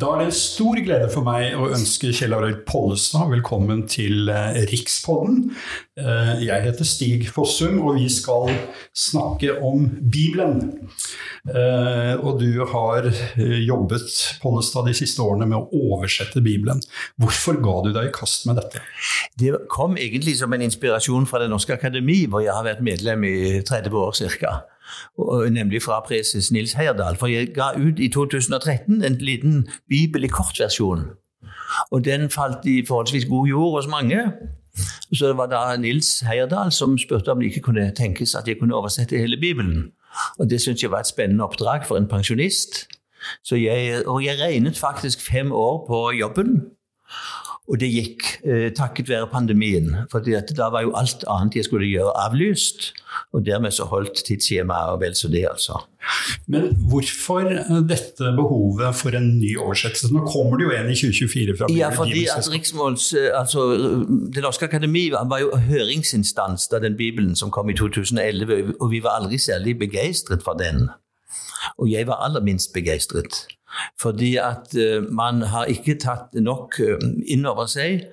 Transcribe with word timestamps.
Da 0.00 0.14
er 0.14 0.20
det 0.22 0.30
en 0.30 0.36
stor 0.36 0.78
glede 0.80 1.08
for 1.12 1.26
meg 1.26 1.52
å 1.60 1.66
ønske 1.74 2.12
Kjell 2.16 2.32
Arild 2.32 2.62
Pollestad 2.68 3.28
velkommen 3.28 3.82
til 3.90 4.30
eh, 4.32 4.62
Rikspodden. 4.70 5.50
Eh, 6.00 6.30
jeg 6.46 6.64
heter 6.64 6.88
Stig 6.88 7.26
Fossum, 7.34 7.82
og 7.82 7.98
vi 7.98 8.06
skal 8.12 8.48
snakke 8.96 9.58
om 9.66 9.84
Bibelen. 10.00 10.62
Eh, 11.44 12.14
og 12.16 12.40
du 12.40 12.62
har 12.70 13.10
jobbet 13.66 14.16
Pollestad 14.40 14.88
de 14.88 14.96
siste 14.96 15.20
årene 15.20 15.50
med 15.50 15.58
å 15.58 15.84
oversette 15.90 16.40
Bibelen. 16.44 16.80
Hvorfor 17.20 17.60
ga 17.60 17.76
du 17.84 17.92
deg 17.92 18.08
i 18.08 18.16
kast 18.16 18.48
med 18.48 18.56
dette? 18.62 18.80
Det 19.36 19.66
kom 19.68 20.00
egentlig 20.00 20.38
som 20.40 20.56
en 20.56 20.64
inspirasjon 20.64 21.28
fra 21.28 21.44
Det 21.44 21.52
norske 21.52 21.76
akademi, 21.76 22.22
hvor 22.24 22.46
jeg 22.46 22.56
har 22.56 22.64
vært 22.64 22.84
medlem 22.86 23.28
i 23.28 23.38
30 23.68 24.00
år 24.06 24.16
ca 24.40 24.60
nemlig 25.50 25.82
fra 25.82 26.00
preses 26.06 26.50
Nils 26.52 26.72
Heyerdahl. 26.72 27.16
For 27.16 27.26
jeg 27.26 27.54
ga 27.54 27.72
ut 27.76 27.98
i 27.98 28.08
2013 28.08 29.04
en 29.04 29.18
liten 29.20 29.68
bibel 29.88 30.24
i 30.24 30.32
kortversjon. 30.32 31.04
Og 31.90 32.04
den 32.04 32.30
falt 32.30 32.66
i 32.66 32.86
forholdsvis 32.86 33.24
god 33.24 33.46
jord 33.46 33.76
hos 33.76 33.86
mange. 33.86 34.32
Så 35.12 35.28
det 35.28 35.36
var 35.36 35.46
da 35.46 35.76
Nils 35.76 36.20
Heyerdahl 36.20 36.72
som 36.72 36.98
spurte 36.98 37.32
om 37.32 37.40
det 37.40 37.50
ikke 37.50 37.60
kunne 37.60 37.90
tenkes 37.96 38.34
at 38.34 38.48
jeg 38.48 38.58
kunne 38.58 38.74
oversette 38.74 39.18
hele 39.18 39.36
Bibelen. 39.40 39.90
Og 40.38 40.50
Det 40.50 40.60
syntes 40.60 40.82
jeg 40.82 40.90
var 40.90 41.00
et 41.00 41.06
spennende 41.06 41.44
oppdrag 41.44 41.86
for 41.86 41.96
en 41.96 42.08
pensjonist. 42.08 42.86
Jeg, 43.50 44.06
og 44.06 44.24
jeg 44.24 44.40
regnet 44.40 44.78
faktisk 44.78 45.20
fem 45.20 45.52
år 45.52 45.84
på 45.86 46.10
jobben. 46.10 46.60
Og 47.70 47.78
det 47.78 47.86
gikk 47.92 48.24
eh, 48.42 48.68
takket 48.74 49.08
være 49.12 49.28
pandemien. 49.30 49.92
For 50.10 50.24
da 50.26 50.68
var 50.74 50.82
jo 50.82 50.94
alt 50.98 51.22
annet 51.30 51.60
jeg 51.60 51.68
skulle 51.68 51.86
gjøre, 51.86 52.10
avlyst. 52.18 52.90
Og 53.34 53.44
dermed 53.46 53.74
så 53.74 53.86
holdt 53.90 54.24
tidsskjemaet 54.26 54.98
vel 55.02 55.14
så 55.18 55.30
det, 55.30 55.44
altså. 55.50 55.78
Men 56.50 56.72
hvorfor 56.90 57.46
dette 57.86 58.32
behovet 58.34 58.96
for 58.96 59.14
en 59.14 59.28
ny 59.38 59.52
oversettelse? 59.58 60.10
Nå 60.14 60.24
kommer 60.26 60.58
det 60.58 60.66
jo 60.66 60.72
en 60.74 60.90
i 60.90 60.96
2024 60.98 61.56
fra 61.58 61.68
Ja, 61.74 61.92
fordi 61.94 62.24
at 62.32 62.48
Riksmåls, 62.50 63.12
eh, 63.14 63.30
altså 63.38 63.68
Det 64.34 64.42
norske 64.42 64.66
akademi 64.66 65.10
var 65.12 65.38
jo 65.38 65.54
høringsinstans 65.56 66.66
da 66.72 66.82
den 66.82 66.96
bibelen 66.96 67.36
som 67.36 67.54
kom 67.54 67.70
i 67.70 67.76
2011, 67.78 68.74
og 68.80 68.90
vi 68.90 69.02
var 69.02 69.20
aldri 69.20 69.38
særlig 69.38 69.78
begeistret 69.78 70.42
for 70.42 70.58
den. 70.58 70.88
Og 71.78 71.90
jeg 71.90 72.06
var 72.06 72.24
aller 72.24 72.40
minst 72.40 72.72
begeistret. 72.74 73.46
Fordi 74.00 74.34
at 74.36 74.74
uh, 74.76 75.04
man 75.12 75.42
har 75.52 75.70
ikke 75.70 75.98
tatt 76.02 76.34
nok 76.34 76.80
uh, 76.82 76.98
inn 77.26 77.46
over 77.46 77.70
seg 77.70 78.06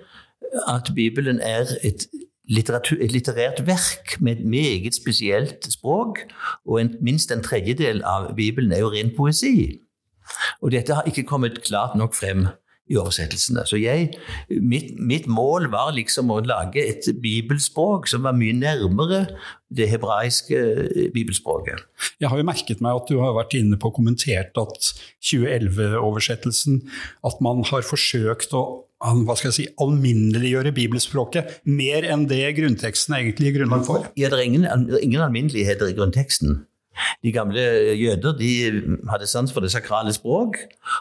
at 0.67 0.91
Bibelen 0.95 1.39
er 1.44 1.66
et, 1.83 2.08
et 2.47 3.11
litterært 3.11 3.66
verk 3.67 4.16
med 4.22 4.38
et 4.38 4.45
meget 4.45 4.95
spesielt 4.95 5.67
språk, 5.72 6.19
og 6.66 6.81
en, 6.81 6.94
minst 7.02 7.31
en 7.31 7.44
tredjedel 7.44 8.03
av 8.05 8.31
Bibelen 8.36 8.72
er 8.72 8.86
jo 8.86 8.94
ren 8.94 9.11
poesi. 9.17 9.81
Og 10.61 10.72
dette 10.72 10.95
har 10.95 11.08
ikke 11.08 11.27
kommet 11.27 11.64
klart 11.64 11.95
nok 11.99 12.16
frem 12.16 12.47
i 12.88 12.97
oversettelsene. 12.99 13.66
Så 13.67 13.80
jeg, 13.81 14.13
mitt, 14.49 14.93
mitt, 14.99 15.27
mål 15.27 15.69
var 15.73 15.93
liksom 15.95 16.31
å 16.31 16.39
lage 16.45 16.83
et 16.83 17.07
bibelspråk 17.21 18.07
som 18.11 18.25
var 18.27 18.38
mye 18.38 18.55
nærmere 18.55 19.25
det 19.73 19.89
hebraiske 19.91 20.57
eh, 20.57 21.08
bibelspråket. 21.13 21.83
Jeg 22.21 22.31
har 22.31 22.39
jo 22.39 22.47
merket 22.47 22.83
meg 22.83 23.02
at 23.02 23.11
du 23.11 23.19
har 23.19 23.35
vært 23.35 23.58
inne 23.59 23.80
på 23.80 23.91
og 23.91 23.97
kommentert 23.99 24.58
at 24.59 24.91
2011-oversettelsen 25.23 26.81
At 27.27 27.39
man 27.43 27.63
har 27.67 27.85
forsøkt 27.88 28.55
å 28.55 28.65
hva 28.97 29.35
skal 29.38 29.52
jeg 29.52 29.55
si, 29.55 29.65
alminneliggjøre 29.77 30.71
bibelspråket 30.73 31.59
mer 31.69 32.08
enn 32.09 32.23
det 32.30 32.47
grunnteksten 32.58 33.13
egentlig 33.13 33.52
gir 33.52 33.59
grunnlag 33.59 33.83
for? 33.85 34.08
Ja, 34.17 34.31
det 34.33 34.39
er 34.39 34.47
ingen, 34.47 34.65
ingen 35.03 35.21
alminneligheter 35.21 35.91
i 35.91 35.93
grunnteksten. 35.93 36.63
De 37.23 37.31
gamle 37.31 37.62
jøder 37.98 38.38
de 38.38 38.52
hadde 39.09 39.28
sans 39.28 39.53
for 39.53 39.64
det 39.64 39.72
sakrale 39.72 40.14
språk. 40.14 40.58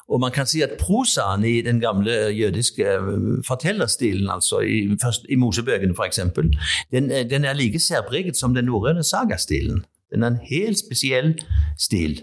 Og 0.09 0.21
man 0.21 0.31
kan 0.31 0.47
si 0.47 0.63
at 0.63 0.77
prosaen 0.81 1.45
i 1.45 1.61
den 1.63 1.81
gamle 1.81 2.13
jødiske 2.37 2.85
eh, 2.85 3.43
fortellerstilen, 3.47 4.31
altså 4.31 4.61
i, 4.61 4.97
først, 5.03 5.27
i 5.29 5.35
Mosebøkene 5.35 5.95
f.eks., 5.97 6.21
den, 6.93 7.11
eh, 7.11 7.31
den 7.31 7.45
er 7.45 7.53
like 7.53 7.81
særpreget 7.81 8.37
som 8.37 8.55
den 8.55 8.65
norrøne 8.65 9.05
sagastilen. 9.05 9.85
Den 10.15 10.23
er 10.23 10.27
en 10.27 10.41
helt 10.51 10.79
spesiell 10.79 11.35
stil. 11.79 12.23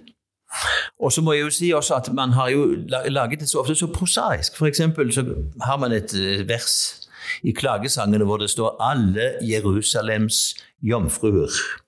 Og 1.00 1.12
så 1.12 1.22
må 1.22 1.34
jeg 1.34 1.42
jo 1.42 1.50
si 1.50 1.70
også 1.74 1.96
at 1.96 2.14
man 2.14 2.30
har 2.30 2.50
jo 2.50 2.76
laget 3.10 3.40
det 3.40 3.50
så 3.50 3.60
ofte 3.60 3.76
så 3.76 3.88
prosaisk. 3.88 4.58
For 4.58 4.66
eksempel 4.68 5.14
så 5.14 5.26
har 5.62 5.78
man 5.78 5.92
et 5.92 6.14
eh, 6.14 6.48
vers 6.50 7.00
i 7.44 7.52
klagesangene 7.52 8.26
hvor 8.26 8.38
det 8.38 8.50
står 8.50 8.78
'Alle 8.80 9.32
Jerusalems 9.42 10.56
jomfruer'. 10.84 11.83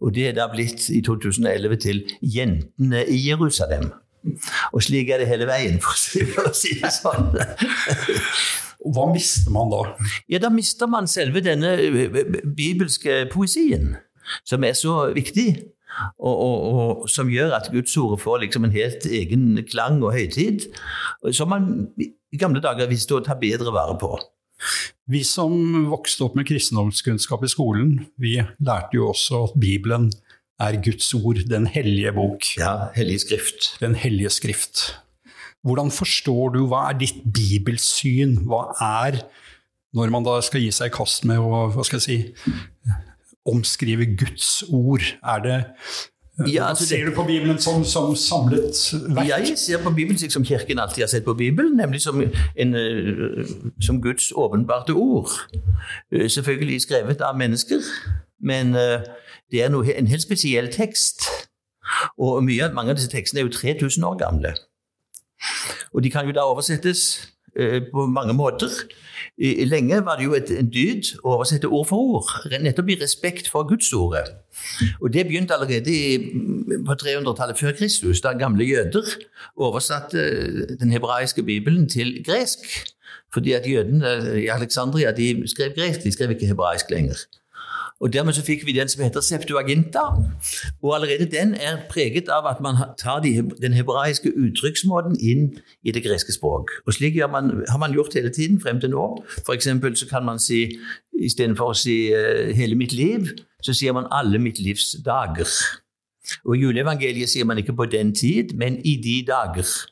Og 0.00 0.14
det 0.14 0.28
er 0.28 0.36
da 0.38 0.48
blitt 0.52 0.88
i 0.90 1.00
2011 1.04 1.76
til 1.84 2.04
'Jentene 2.22 3.04
i 3.06 3.18
Jerusalem'. 3.30 3.90
Og 4.72 4.82
slik 4.82 5.10
er 5.10 5.22
det 5.22 5.28
hele 5.30 5.46
veien, 5.46 5.80
for 5.80 5.94
å 6.48 6.52
si 6.54 6.74
det 6.80 6.90
sånn. 6.92 7.32
Hva 8.94 9.08
mister 9.10 9.50
man 9.54 9.72
da? 9.72 9.82
Ja, 10.30 10.38
Da 10.38 10.50
mister 10.54 10.86
man 10.86 11.08
selve 11.10 11.42
denne 11.44 11.74
bibelske 12.56 13.26
poesien, 13.32 13.96
som 14.46 14.64
er 14.64 14.72
så 14.78 15.08
viktig. 15.14 15.48
Og, 16.18 16.34
og, 16.34 16.58
og 17.02 17.08
som 17.10 17.30
gjør 17.32 17.56
at 17.56 17.70
Guds 17.72 17.96
ord 17.96 18.20
får 18.20 18.44
liksom 18.44 18.64
en 18.64 18.74
helt 18.74 19.06
egen 19.08 19.58
klang 19.66 20.02
og 20.04 20.12
høytid, 20.14 20.68
som 21.32 21.50
man 21.50 21.88
i 21.98 22.38
gamle 22.38 22.60
dager 22.62 22.90
visste 22.90 23.16
å 23.16 23.24
ta 23.24 23.34
bedre 23.40 23.72
vare 23.74 23.96
på. 23.98 24.12
Vi 25.08 25.22
som 25.24 25.86
vokste 25.88 26.26
opp 26.26 26.36
med 26.38 26.48
kristendomskunnskap 26.48 27.44
i 27.46 27.50
skolen, 27.52 27.92
vi 28.20 28.36
lærte 28.58 28.98
jo 28.98 29.10
også 29.12 29.44
at 29.48 29.58
Bibelen 29.60 30.10
er 30.58 30.80
Guds 30.82 31.12
ord, 31.14 31.40
den 31.48 31.68
hellige 31.70 32.12
bok. 32.16 32.44
Ja, 32.58 32.90
hellige 32.96 33.22
skrift. 33.26 33.70
Den 33.80 33.94
hellige 33.94 34.30
skrift. 34.34 34.98
Hvordan 35.66 35.90
forstår 35.94 36.54
du, 36.54 36.64
hva 36.70 36.88
er 36.90 36.98
ditt 36.98 37.22
bibelsyn? 37.22 38.36
Hva 38.48 38.68
er, 38.82 39.22
når 39.94 40.12
man 40.14 40.26
da 40.26 40.38
skal 40.44 40.62
gi 40.62 40.72
seg 40.74 40.90
i 40.90 40.96
kast 40.98 41.26
med 41.28 41.42
å 41.42 41.68
hva 41.74 41.86
skal 41.86 42.00
jeg 42.00 42.06
si, 42.06 42.18
omskrive 43.48 44.10
Guds 44.18 44.62
ord, 44.68 45.04
er 45.22 45.44
det 45.44 45.58
ja, 46.46 46.68
altså 46.68 46.86
ser 46.86 47.04
du 47.04 47.14
på 47.14 47.24
Bibelen 47.24 47.58
som, 47.58 47.84
som, 47.84 48.16
samlet 48.16 48.94
verk? 49.08 49.28
Jeg 49.28 49.58
ser 49.58 49.82
på 49.82 49.90
Bibelen 49.90 50.18
slik 50.18 50.30
som 50.30 50.44
Kirken 50.44 50.78
alltid 50.78 51.02
har 51.02 51.08
sett 51.08 51.24
på 51.24 51.34
Bibelen, 51.34 51.76
nemlig 51.76 52.00
som, 52.00 52.22
en, 52.56 52.74
eh, 52.74 53.46
som 53.80 54.02
Guds 54.02 54.32
åpenbarte 54.36 54.92
ord. 54.92 55.30
Eh, 56.12 56.30
selvfølgelig 56.30 56.82
skrevet 56.82 57.20
av 57.20 57.38
mennesker, 57.38 57.80
men 58.40 58.74
eh, 58.76 59.00
det 59.50 59.62
er 59.64 59.68
noe, 59.68 59.98
en 59.98 60.06
helt 60.06 60.22
spesiell 60.22 60.72
tekst. 60.72 61.26
Og 62.18 62.44
mye, 62.44 62.70
mange 62.74 62.90
av 62.90 62.96
disse 62.96 63.10
tekstene 63.10 63.40
er 63.40 63.48
jo 63.48 63.52
3000 63.52 64.04
år 64.04 64.18
gamle. 64.18 64.54
Og 65.92 66.02
de 66.02 66.10
kan 66.10 66.26
jo 66.26 66.32
da 66.32 66.46
oversettes 66.46 67.32
på 67.92 68.06
mange 68.06 68.34
måter. 68.36 68.70
Lenge 69.38 70.00
var 70.06 70.18
det 70.18 70.24
jo 70.26 70.34
et, 70.34 70.50
en 70.50 70.68
dyd 70.70 71.12
å 71.22 71.36
oversette 71.36 71.70
ord 71.70 71.86
for 71.90 72.14
ord, 72.16 72.30
nettopp 72.50 72.90
i 72.90 72.98
respekt 73.00 73.50
for 73.50 73.66
Gudsordet. 73.68 74.32
Og 75.00 75.12
Det 75.12 75.26
begynte 75.26 75.54
allerede 75.54 76.82
på 76.86 76.98
300-tallet 77.02 77.58
før 77.58 77.74
Kristus, 77.78 78.22
da 78.22 78.34
gamle 78.38 78.66
jøder 78.66 79.06
oversatte 79.56 80.76
den 80.80 80.94
hebraiske 80.94 81.42
bibelen 81.42 81.88
til 81.88 82.18
gresk. 82.26 82.66
Fordi 83.32 83.52
at 83.52 83.66
jødene 83.68 84.40
i 84.40 84.46
Alexandria 84.48 85.12
de 85.12 85.48
skrev 85.48 85.74
gresk, 85.76 86.02
de 86.04 86.12
skrev 86.12 86.30
ikke 86.30 86.48
hebraisk 86.48 86.90
lenger. 86.90 87.26
Og 88.00 88.12
Dermed 88.12 88.32
så 88.32 88.44
fikk 88.46 88.66
vi 88.66 88.72
den 88.72 88.88
som 88.88 89.02
heter 89.02 89.20
Septuaginta. 89.20 90.04
Og 90.82 90.94
allerede 90.94 91.26
den 91.30 91.54
er 91.54 91.80
preget 91.90 92.28
av 92.28 92.46
at 92.46 92.60
man 92.62 92.76
tar 92.98 93.20
de, 93.20 93.50
den 93.62 93.74
hebraiske 93.74 94.30
uttrykksmåten 94.36 95.18
inn 95.20 95.58
i 95.82 95.90
det 95.90 96.04
greske 96.06 96.32
språk. 96.32 96.70
Og 96.86 96.94
Slik 96.94 97.16
man, 97.30 97.64
har 97.68 97.78
man 97.78 97.92
gjort 97.92 98.14
hele 98.14 98.30
tiden 98.30 98.60
frem 98.60 98.80
til 98.80 98.90
nå. 98.90 99.24
Eksempel 99.52 99.96
så 99.96 100.06
kan 100.08 100.24
man 100.24 100.38
si 100.38 100.78
istedenfor 101.18 101.74
å 101.74 101.74
si 101.74 102.14
uh, 102.14 102.54
'hele 102.54 102.74
mitt 102.78 102.92
liv', 102.92 103.34
så 103.62 103.74
sier 103.74 103.92
man 103.92 104.06
'alle 104.10 104.38
mitt 104.38 104.58
livs 104.58 104.94
dager'. 105.04 105.82
Og 106.44 106.56
I 106.56 106.60
juleevangeliet 106.60 107.28
sier 107.28 107.44
man 107.44 107.58
ikke 107.58 107.72
'på 107.72 107.84
den 107.84 108.14
tid', 108.14 108.54
men 108.54 108.78
'i 108.84 109.00
de 109.02 109.26
dager'. 109.32 109.90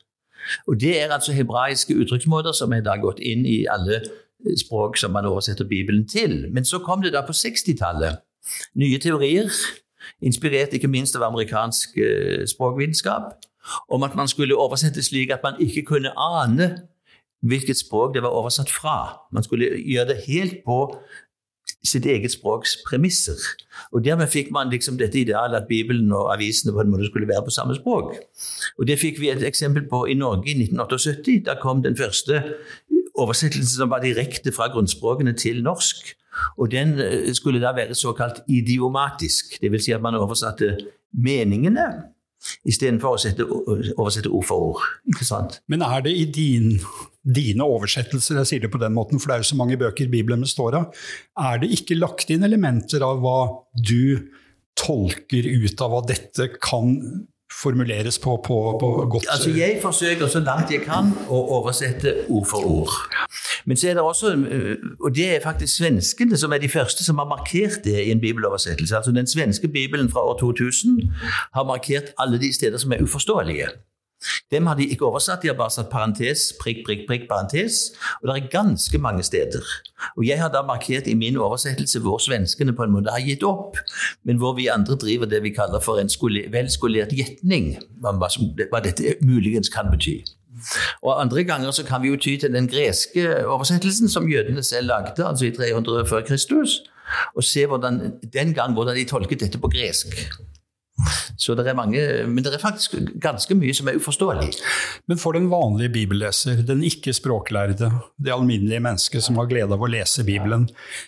Og 0.67 0.79
Det 0.79 1.01
er 1.01 1.11
altså 1.11 1.33
hebraiske 1.33 1.95
uttrykksmåter 1.95 2.51
som 2.51 2.73
er 2.73 2.81
da 2.81 2.95
gått 2.95 3.19
inn 3.19 3.45
i 3.45 3.65
alle 3.69 4.01
språk 4.57 4.97
som 4.97 5.11
man 5.11 5.25
oversetter 5.25 5.65
Bibelen 5.65 6.07
til. 6.07 6.47
Men 6.51 6.65
så 6.65 6.79
kom 6.79 7.01
det 7.01 7.13
da 7.13 7.23
på 7.25 7.35
60-tallet 7.35 8.21
nye 8.75 8.99
teorier, 8.99 9.51
inspirert 10.21 10.73
ikke 10.73 10.87
minst 10.87 11.15
av 11.15 11.25
amerikansk 11.27 11.97
eh, 11.97 12.45
språkvitenskap, 12.47 13.33
om 13.91 14.03
at 14.03 14.15
man 14.15 14.27
skulle 14.27 14.55
oversette 14.55 15.03
slik 15.03 15.33
at 15.33 15.43
man 15.43 15.59
ikke 15.59 15.83
kunne 15.83 16.13
ane 16.15 16.69
hvilket 17.41 17.77
språk 17.77 18.15
det 18.15 18.23
var 18.23 18.35
oversatt 18.35 18.71
fra. 18.71 19.27
Man 19.31 19.43
skulle 19.43 19.69
gjøre 19.77 20.07
det 20.13 20.23
helt 20.27 20.63
på 20.65 20.79
sitt 21.85 22.05
eget 22.05 22.31
språks 22.31 22.77
premisser. 22.87 23.37
Og 23.91 24.03
Dermed 24.05 24.27
fikk 24.31 24.49
man 24.51 24.71
liksom 24.71 24.97
dette 24.99 25.19
idealet 25.19 25.61
at 25.61 25.67
Bibelen 25.69 26.11
og 26.11 26.31
avisene 26.33 26.73
på 26.73 26.81
en 26.81 26.91
måte 26.91 27.07
skulle 27.07 27.27
være 27.27 27.45
på 27.45 27.53
samme 27.53 27.75
språk. 27.75 28.15
Og 28.79 28.87
Det 28.87 28.99
fikk 28.99 29.19
vi 29.21 29.29
et 29.29 29.43
eksempel 29.43 29.87
på 29.89 30.05
i 30.05 30.13
Norge 30.13 30.49
i 30.51 30.57
1978. 30.57 31.43
Da 31.45 31.55
kom 31.61 31.83
den 31.83 31.97
første 31.97 32.43
oversettelsen 33.17 33.81
som 33.81 33.91
var 33.91 34.03
direkte 34.03 34.53
fra 34.55 34.69
grunnspråkene 34.73 35.33
til 35.37 35.63
norsk. 35.65 36.13
Og 36.61 36.71
den 36.71 36.97
eh, 37.01 37.31
skulle 37.37 37.61
da 37.63 37.73
være 37.75 37.97
såkalt 37.97 38.43
idiomatisk, 38.47 39.57
dvs. 39.61 39.87
Si 39.87 39.95
at 39.95 40.03
man 40.03 40.19
oversatte 40.19 40.75
meningene 41.17 41.87
istedenfor 42.67 43.15
å 43.15 43.21
sette, 43.21 43.45
oversette 43.97 44.29
ord 44.29 44.45
for 44.45 44.71
ord. 44.71 44.83
ikke 45.09 45.25
sant? 45.27 45.59
Men 45.71 45.83
er 45.85 46.03
det 46.05 46.13
i 46.13 46.25
din, 46.29 46.75
dine 47.25 47.65
oversettelser, 47.65 48.37
jeg 48.41 48.49
sier 48.51 48.65
det 48.65 48.71
på 48.73 48.81
den 48.81 48.93
måten, 48.95 49.19
for 49.19 49.31
det 49.31 49.37
er 49.37 49.45
jo 49.45 49.51
så 49.51 49.59
mange 49.59 49.79
bøker 49.79 50.11
Bibelen 50.11 50.45
består 50.45 50.77
av, 50.77 51.07
er 51.41 51.63
det 51.63 51.71
ikke 51.79 51.97
lagt 51.97 52.29
inn 52.33 52.45
elementer 52.47 53.03
av 53.05 53.23
hva 53.23 53.39
du 53.73 54.29
tolker 54.77 55.49
ut 55.49 55.81
av 55.81 55.93
hva 55.93 56.03
dette 56.05 56.51
kan 56.61 56.93
formuleres 57.61 58.19
på, 58.19 58.41
på, 58.45 58.77
på 58.79 59.07
godt 59.09 59.25
Altså 59.29 59.49
Jeg 59.49 59.79
forsøker 59.81 60.27
så 60.27 60.39
langt 60.39 60.71
jeg 60.71 60.81
kan 60.85 61.11
å 61.29 61.41
oversette 61.59 62.13
ord 62.29 62.45
for 62.45 62.65
ord. 62.65 62.93
Men 63.65 63.77
så 63.77 63.89
er 63.89 63.97
det 63.97 64.03
også, 64.03 64.33
og 64.99 65.15
det 65.15 65.27
er 65.35 65.43
faktisk 65.43 65.81
svenskene 65.81 66.37
som 66.37 66.53
er 66.53 66.61
de 66.63 66.69
første 66.69 67.03
som 67.03 67.17
har 67.17 67.27
markert 67.27 67.83
det 67.83 67.97
i 68.05 68.11
en 68.11 68.21
bibeloversettelse. 68.21 68.95
Altså 68.95 69.11
Den 69.11 69.27
svenske 69.27 69.67
bibelen 69.67 70.11
fra 70.11 70.23
år 70.23 70.37
2000 70.39 71.01
har 71.53 71.63
markert 71.63 72.13
alle 72.17 72.39
de 72.39 72.53
steder 72.53 72.77
som 72.77 72.91
er 72.91 73.03
uforståelige. 73.03 73.67
Dem 74.51 74.65
har 74.65 74.75
de 74.75 74.87
ikke 74.87 75.05
oversatt, 75.05 75.41
de 75.41 75.51
har 75.51 75.57
bare 75.57 75.73
satt 75.73 75.89
parentes, 75.91 76.53
prikk, 76.61 76.83
prikk, 76.87 77.03
prikk, 77.09 77.27
parentes. 77.29 77.91
Og 78.21 78.29
det 78.29 78.35
er 78.35 78.49
ganske 78.51 78.97
mange 78.97 79.23
steder. 79.23 79.65
Og 80.17 80.25
jeg 80.27 80.39
har 80.41 80.49
da 80.53 80.63
markert 80.65 81.07
i 81.07 81.13
min 81.13 81.37
oversettelse 81.37 82.01
hvor 82.05 82.17
svenskene 82.23 82.73
på 82.73 82.87
en 82.87 82.95
måte 82.95 83.13
har 83.13 83.23
gitt 83.25 83.43
opp, 83.43 83.77
men 84.23 84.41
hvor 84.41 84.55
vi 84.57 84.69
andre 84.73 84.95
driver 84.95 85.29
det 85.29 85.43
vi 85.43 85.53
kaller 85.55 85.83
for 85.83 86.01
en 86.01 86.11
velskolert 86.53 87.13
gjetning, 87.13 87.75
hva 88.01 88.81
dette 88.83 89.17
muligens 89.21 89.69
kan 89.73 89.91
bety. 89.91 90.21
Og 91.01 91.21
Andre 91.21 91.43
ganger 91.43 91.71
så 91.71 91.85
kan 91.85 92.01
vi 92.01 92.09
jo 92.09 92.17
ty 92.17 92.37
til 92.37 92.53
den 92.53 92.67
greske 92.67 93.45
oversettelsen 93.45 94.09
som 94.09 94.29
jødene 94.31 94.63
selv 94.63 94.87
lagde, 94.87 95.25
altså 95.25 95.45
i 95.45 95.51
300 95.51 96.05
før 96.09 96.21
Kristus, 96.25 96.81
og 97.35 97.43
se 97.43 97.65
hvordan, 97.65 98.13
den 98.33 98.53
gang 98.53 98.73
hvordan 98.73 98.95
de 98.95 99.05
tolket 99.05 99.39
dette 99.39 99.59
på 99.59 99.69
gresk. 99.69 100.17
Så 101.37 101.53
det 101.53 101.67
er 101.69 101.77
mange, 101.77 102.01
Men 102.25 102.43
det 102.43 102.53
er 102.53 102.61
faktisk 102.61 102.95
ganske 103.21 103.55
mye 103.55 103.73
som 103.77 103.87
er 103.87 103.99
uforståelig. 104.01 104.49
Men 105.07 105.21
for 105.21 105.37
den 105.37 105.49
vanlige 105.51 105.93
bibelleser, 105.93 106.63
den 106.65 106.81
ikke 106.83 107.13
språklærde, 107.13 107.91
det 108.17 108.33
alminnelige 108.33 108.81
mennesket 108.81 109.23
som 109.23 109.37
har 109.37 109.49
glede 109.49 109.77
av 109.77 109.83
å 109.85 109.91
lese 109.91 110.25
Bibelen, 110.25 110.67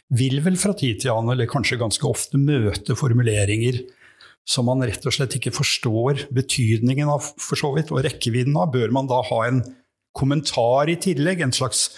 vil 0.10 0.44
vel 0.46 0.60
fra 0.62 0.76
tid 0.78 1.02
til 1.02 1.16
annen, 1.16 1.34
eller 1.34 1.50
kanskje 1.50 1.81
ganske 1.81 2.06
ofte, 2.06 2.38
møte 2.38 2.96
formuleringer 2.96 3.81
som 4.50 4.66
man 4.70 4.81
rett 4.86 5.04
og 5.06 5.14
slett 5.14 5.36
ikke 5.38 5.54
forstår 5.54 6.26
betydningen 6.34 7.10
av, 7.12 7.26
for 7.38 7.60
så 7.60 7.74
vidt, 7.76 7.92
og 7.94 8.02
rekkevidden 8.06 8.58
av. 8.58 8.72
Bør 8.74 8.94
man 8.96 9.10
da 9.10 9.22
ha 9.28 9.44
en 9.46 9.62
kommentar 10.18 10.90
i 10.90 10.98
tillegg? 11.02 11.44
En 11.46 11.54
slags 11.56 11.90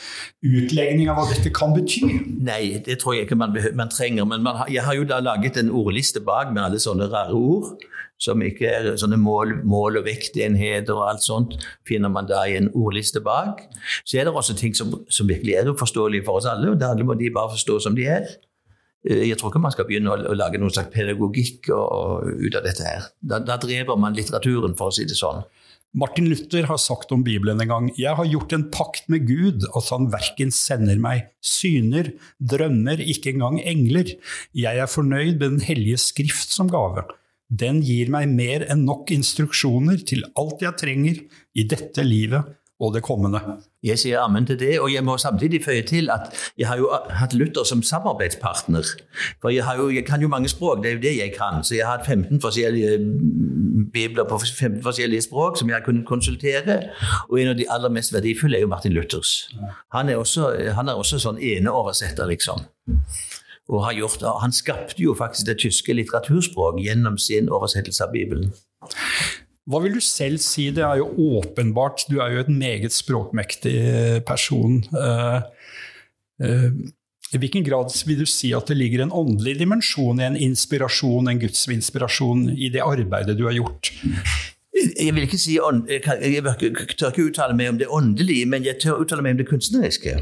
utlegning 0.44 1.10
av 1.12 1.22
hva 1.22 1.30
dette 1.32 1.54
kan 1.56 1.76
bety? 1.76 2.04
Nei, 2.44 2.82
det 2.84 3.00
tror 3.02 3.16
jeg 3.16 3.28
ikke 3.28 3.40
man, 3.40 3.56
man 3.78 3.94
trenger. 3.94 4.28
Men 4.28 4.44
man, 4.46 4.66
jeg 4.72 4.84
har 4.88 5.00
jo 5.00 5.08
da 5.08 5.22
laget 5.24 5.62
en 5.62 5.72
ordliste 5.72 6.24
bak 6.28 6.52
med 6.52 6.66
alle 6.66 6.82
sånne 6.84 7.08
rare 7.12 7.38
ord. 7.38 7.72
Som 8.22 8.44
ikke 8.46 8.70
er 8.70 8.92
sånne 9.02 9.18
mål, 9.18 9.56
mål 9.66 9.98
og 10.02 10.06
vektenheter 10.06 10.94
og 10.94 11.08
alt 11.08 11.26
sånt, 11.26 11.56
finner 11.90 12.12
man 12.14 12.30
da 12.30 12.44
i 12.46 12.60
en 12.60 12.70
ordliste 12.78 13.24
bak. 13.26 13.64
Så 14.06 14.20
er 14.20 14.28
det 14.28 14.36
også 14.36 14.54
ting 14.60 14.78
som, 14.78 14.94
som 15.10 15.30
virkelig 15.30 15.58
er 15.58 15.72
uforståelige 15.72 16.28
for 16.28 16.38
oss 16.38 16.50
alle, 16.50 16.70
og 16.76 16.80
da 16.82 16.94
må 17.02 17.18
de 17.18 17.34
bare 17.34 17.56
forstå 17.56 17.80
som 17.88 17.98
de 17.98 18.06
er. 18.14 18.30
Eh, 19.08 19.26
jeg 19.30 19.40
tror 19.40 19.50
ikke 19.50 19.64
man 19.64 19.74
skal 19.74 19.88
begynne 19.90 20.14
å 20.14 20.38
lage 20.38 20.62
noen 20.62 20.74
slags 20.74 20.94
pedagogikk 20.94 21.72
og, 21.74 21.88
og, 21.88 22.30
ut 22.46 22.60
av 22.60 22.68
dette 22.68 22.86
her. 22.86 23.10
Da, 23.20 23.42
da 23.42 23.58
dreper 23.62 23.98
man 24.00 24.18
litteraturen, 24.18 24.78
for 24.78 24.92
å 24.92 24.96
si 24.96 25.08
det 25.10 25.18
sånn. 25.18 25.42
Martin 25.92 26.30
Luther 26.32 26.70
har 26.70 26.78
sagt 26.80 27.10
om 27.12 27.24
Bibelen 27.26 27.60
en 27.60 27.68
gang 27.68 27.88
jeg 28.00 28.16
har 28.16 28.28
gjort 28.30 28.54
en 28.56 28.70
pakt 28.72 29.10
med 29.12 29.26
Gud 29.28 29.66
at 29.76 29.90
han 29.92 30.08
verken 30.14 30.54
sender 30.56 31.02
meg 31.04 31.26
syner, 31.44 32.14
drømmer, 32.40 33.02
ikke 33.04 33.34
engang 33.34 33.58
engler. 33.60 34.14
Jeg 34.56 34.80
er 34.80 34.88
fornøyd 34.88 35.42
med 35.42 35.58
Den 35.58 35.66
hellige 35.66 36.00
skrift 36.00 36.56
som 36.56 36.72
gave. 36.72 37.04
Den 37.52 37.82
gir 37.84 38.12
meg 38.14 38.32
mer 38.32 38.64
enn 38.72 38.86
nok 38.88 39.12
instruksjoner 39.12 40.06
til 40.08 40.24
alt 40.40 40.64
jeg 40.64 40.78
trenger 40.80 41.22
i 41.52 41.68
dette 41.68 42.06
livet 42.08 42.58
og 42.82 42.96
det 42.96 43.04
kommende. 43.06 43.40
Jeg 43.84 44.00
sier 44.00 44.22
ammen 44.22 44.46
til 44.46 44.58
det, 44.60 44.80
og 44.82 44.90
jeg 44.94 45.04
må 45.06 45.18
samtidig 45.18 45.60
føye 45.66 45.84
til 45.86 46.10
at 46.10 46.32
jeg 46.58 46.68
har 46.68 46.78
jo 46.78 46.90
hatt 47.10 47.34
Luther 47.34 47.64
som 47.64 47.84
samarbeidspartner. 47.84 48.88
For 49.42 49.54
jeg, 49.54 49.66
jo, 49.78 49.90
jeg, 49.90 50.06
kan 50.06 50.22
jo 50.22 50.28
mange 50.28 50.50
språk, 50.50 50.84
det 50.84 50.90
er 50.90 50.96
jo 50.96 51.04
det 51.04 51.16
jeg 51.18 51.34
kan. 51.38 51.64
Så 51.64 51.76
jeg 51.76 51.86
har 51.86 51.98
hatt 51.98 52.08
15 52.08 52.42
forskjellige 52.42 52.98
bibler 53.94 54.24
på 54.30 54.40
15 54.40 54.82
forskjellige 54.84 55.22
språk 55.22 55.60
som 55.60 55.70
jeg 55.70 55.78
har 55.78 55.86
kunnet 55.86 56.08
konsultere. 56.08 56.80
Og 57.30 57.42
en 57.42 57.54
av 57.54 57.58
de 57.58 57.70
aller 57.70 57.90
mest 57.90 58.14
verdifulle 58.14 58.58
er 58.58 58.66
jo 58.66 58.72
Martin 58.72 58.94
Luthers. 58.94 59.50
Han 59.94 60.10
er 60.10 60.16
også, 60.16 60.50
han 60.78 60.90
er 60.90 60.98
også 60.98 61.22
sånn 61.22 61.42
eneoversetter, 61.42 62.26
liksom. 62.34 62.66
Og 63.72 63.86
har 63.86 63.96
gjort, 63.96 64.24
han 64.44 64.52
skapte 64.52 65.00
jo 65.00 65.16
faktisk 65.16 65.48
det 65.48 65.62
tyske 65.64 65.96
litteraturspråk 65.96 66.82
gjennom 66.84 67.18
sin 67.22 67.48
oversettelse 67.52 68.04
av 68.04 68.12
Bibelen. 68.12 68.52
Hva 69.70 69.80
vil 69.84 69.94
du 69.96 70.02
selv 70.04 70.42
si? 70.44 70.70
Det 70.76 70.84
er 70.84 71.00
jo 71.00 71.38
åpenbart, 71.38 72.08
du 72.10 72.18
er 72.20 72.34
jo 72.34 72.42
et 72.42 72.50
meget 72.52 72.96
språkmektig 72.96 73.76
eh, 73.78 74.18
person. 74.26 74.82
Uh, 74.92 75.40
uh, 76.44 76.72
I 77.32 77.40
hvilken 77.40 77.64
grad 77.64 77.94
vil 78.08 78.24
du 78.24 78.28
si 78.28 78.52
at 78.58 78.68
det 78.68 78.80
ligger 78.80 79.06
en 79.06 79.14
åndelig 79.16 79.60
dimensjon 79.62 80.20
i 80.20 80.28
en 80.28 80.40
inspirasjon, 80.50 81.30
en 81.30 81.40
gudsinspirasjon, 81.40 82.50
i 82.58 82.72
det 82.74 82.84
arbeidet 82.84 83.38
du 83.40 83.46
har 83.48 83.56
gjort? 83.56 83.94
Jeg 84.74 85.14
vil 85.14 85.28
ikke 85.28 85.40
si 85.40 85.56
jeg, 85.60 86.02
kan, 86.04 86.20
jeg 86.20 86.44
tør 86.98 87.12
ikke 87.12 87.30
uttale 87.30 87.56
meg 87.56 87.70
om 87.70 87.80
det 87.80 87.88
åndelige, 87.92 88.50
men 88.50 88.66
jeg 88.66 88.82
tør 88.82 89.04
uttale 89.06 89.24
meg 89.24 89.38
om 89.38 89.44
det 89.44 89.50
kunstneriske. 89.52 90.20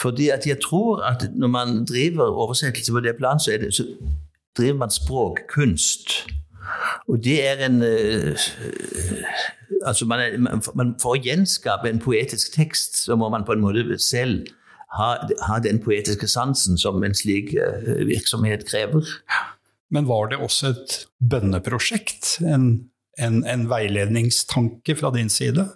Fordi 0.00 0.28
at 0.34 0.46
jeg 0.46 0.60
tror 0.62 1.02
at 1.06 1.28
når 1.34 1.48
man 1.48 1.84
driver 1.84 2.26
oversettelse 2.30 2.92
på 2.92 3.00
det 3.00 3.16
plan, 3.18 3.40
så, 3.40 3.58
det, 3.60 3.74
så 3.74 3.86
driver 4.56 4.78
man 4.78 4.90
språkkunst. 4.90 6.16
Og 7.08 7.24
det 7.24 7.38
er 7.48 7.66
en 7.66 7.82
uh, 7.82 8.38
altså 9.84 10.06
man 10.06 10.20
er, 10.20 10.38
man, 10.74 10.94
For 11.00 11.14
å 11.14 11.22
gjenskape 11.22 11.90
en 11.90 12.02
poetisk 12.02 12.54
tekst, 12.56 13.02
så 13.04 13.16
må 13.20 13.28
man 13.32 13.44
på 13.46 13.56
en 13.56 13.64
måte 13.64 13.98
selv 14.02 14.48
ha, 14.98 15.14
ha 15.48 15.58
den 15.62 15.80
poetiske 15.82 16.28
sansen 16.30 16.78
som 16.80 17.02
en 17.04 17.16
slik 17.16 17.54
uh, 17.58 18.06
virksomhet 18.08 18.66
krever. 18.68 19.04
Men 19.94 20.08
var 20.08 20.30
det 20.32 20.40
også 20.42 20.72
et 20.72 20.98
bønneprosjekt? 21.20 22.38
En, 22.42 22.88
en, 23.20 23.42
en 23.46 23.68
veiledningstanke 23.70 24.96
fra 24.98 25.12
din 25.14 25.30
side? 25.30 25.68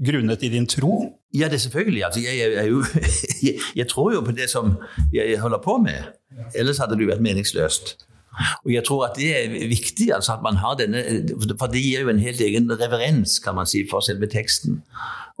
Grunnet 0.00 0.42
i 0.42 0.48
din 0.52 0.66
tro? 0.66 1.18
Ja, 1.34 1.48
det 1.48 1.58
er 1.58 1.64
selvfølgelig. 1.66 2.04
Altså, 2.04 2.20
jeg, 2.20 2.38
jeg, 2.38 2.70
jo, 2.70 2.84
jeg, 3.46 3.58
jeg, 3.76 3.88
tror 3.88 4.12
jo 4.14 4.22
på 4.24 4.32
det 4.36 4.48
som 4.50 4.76
jeg 5.12 5.40
holder 5.40 5.60
på 5.64 5.76
med. 5.84 6.14
Ellers 6.54 6.80
hadde 6.80 6.96
det 6.96 7.06
jo 7.06 7.12
vært 7.12 7.24
meningsløst. 7.24 7.96
Og 8.64 8.70
jeg 8.72 8.84
tror 8.86 9.02
at 9.10 9.18
det 9.20 9.28
er 9.36 9.68
viktig 9.68 10.06
altså 10.14 10.38
at 10.38 10.44
man 10.44 10.56
har 10.56 10.78
denne, 10.80 11.02
for 11.60 11.68
det 11.68 11.82
gir 11.84 12.06
jo 12.06 12.12
en 12.12 12.22
helt 12.22 12.40
egen 12.40 12.70
reverens 12.80 13.36
kan 13.44 13.58
man 13.58 13.68
si, 13.68 13.82
for 13.90 14.04
selve 14.04 14.28
teksten. 14.32 14.80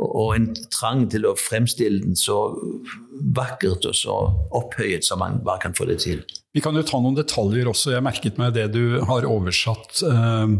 Og, 0.02 0.34
en 0.34 0.50
trang 0.72 1.06
til 1.12 1.24
å 1.28 1.36
fremstille 1.38 2.02
den 2.02 2.18
så 2.18 2.38
vakkert 3.36 3.86
og 3.88 3.96
så 3.96 4.16
opphøyet 4.56 5.06
som 5.06 5.22
man 5.22 5.40
bare 5.46 5.62
kan 5.64 5.76
få 5.76 5.86
det 5.88 6.00
til. 6.04 6.24
Vi 6.52 6.60
kan 6.64 6.76
jo 6.76 6.84
ta 6.84 7.00
noen 7.00 7.16
detaljer 7.16 7.70
også. 7.70 7.94
Jeg 7.94 8.04
merket 8.04 8.40
meg 8.40 8.56
det 8.56 8.68
du 8.74 9.00
har 9.08 9.28
oversatt 9.28 10.02
eh, 10.08 10.56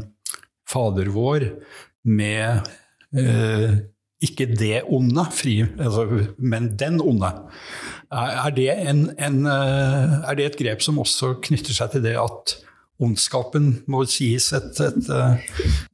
Fader 0.73 1.11
vår 1.13 1.51
med 2.09 2.71
eh, 3.19 3.79
ikke 4.23 4.47
det 4.47 4.83
onde, 4.87 5.25
fri, 5.35 5.61
altså, 5.79 6.07
men 6.39 6.73
den 6.79 7.01
onde. 7.01 7.33
Er 8.13 8.51
det, 8.57 8.69
en, 8.89 9.11
en, 9.19 9.47
eh, 9.47 10.31
er 10.31 10.35
det, 10.39 10.47
et 10.47 10.59
grep 10.59 10.83
som 10.83 10.99
også 10.99 11.35
knytter 11.43 11.75
seg 11.75 11.95
til 11.95 12.05
det 12.05 12.15
at 12.21 12.57
ondskapen 13.03 13.83
må 13.91 14.05
sies 14.07 14.53
et, 14.55 14.79
et 14.85 15.09
uh... 15.11 15.35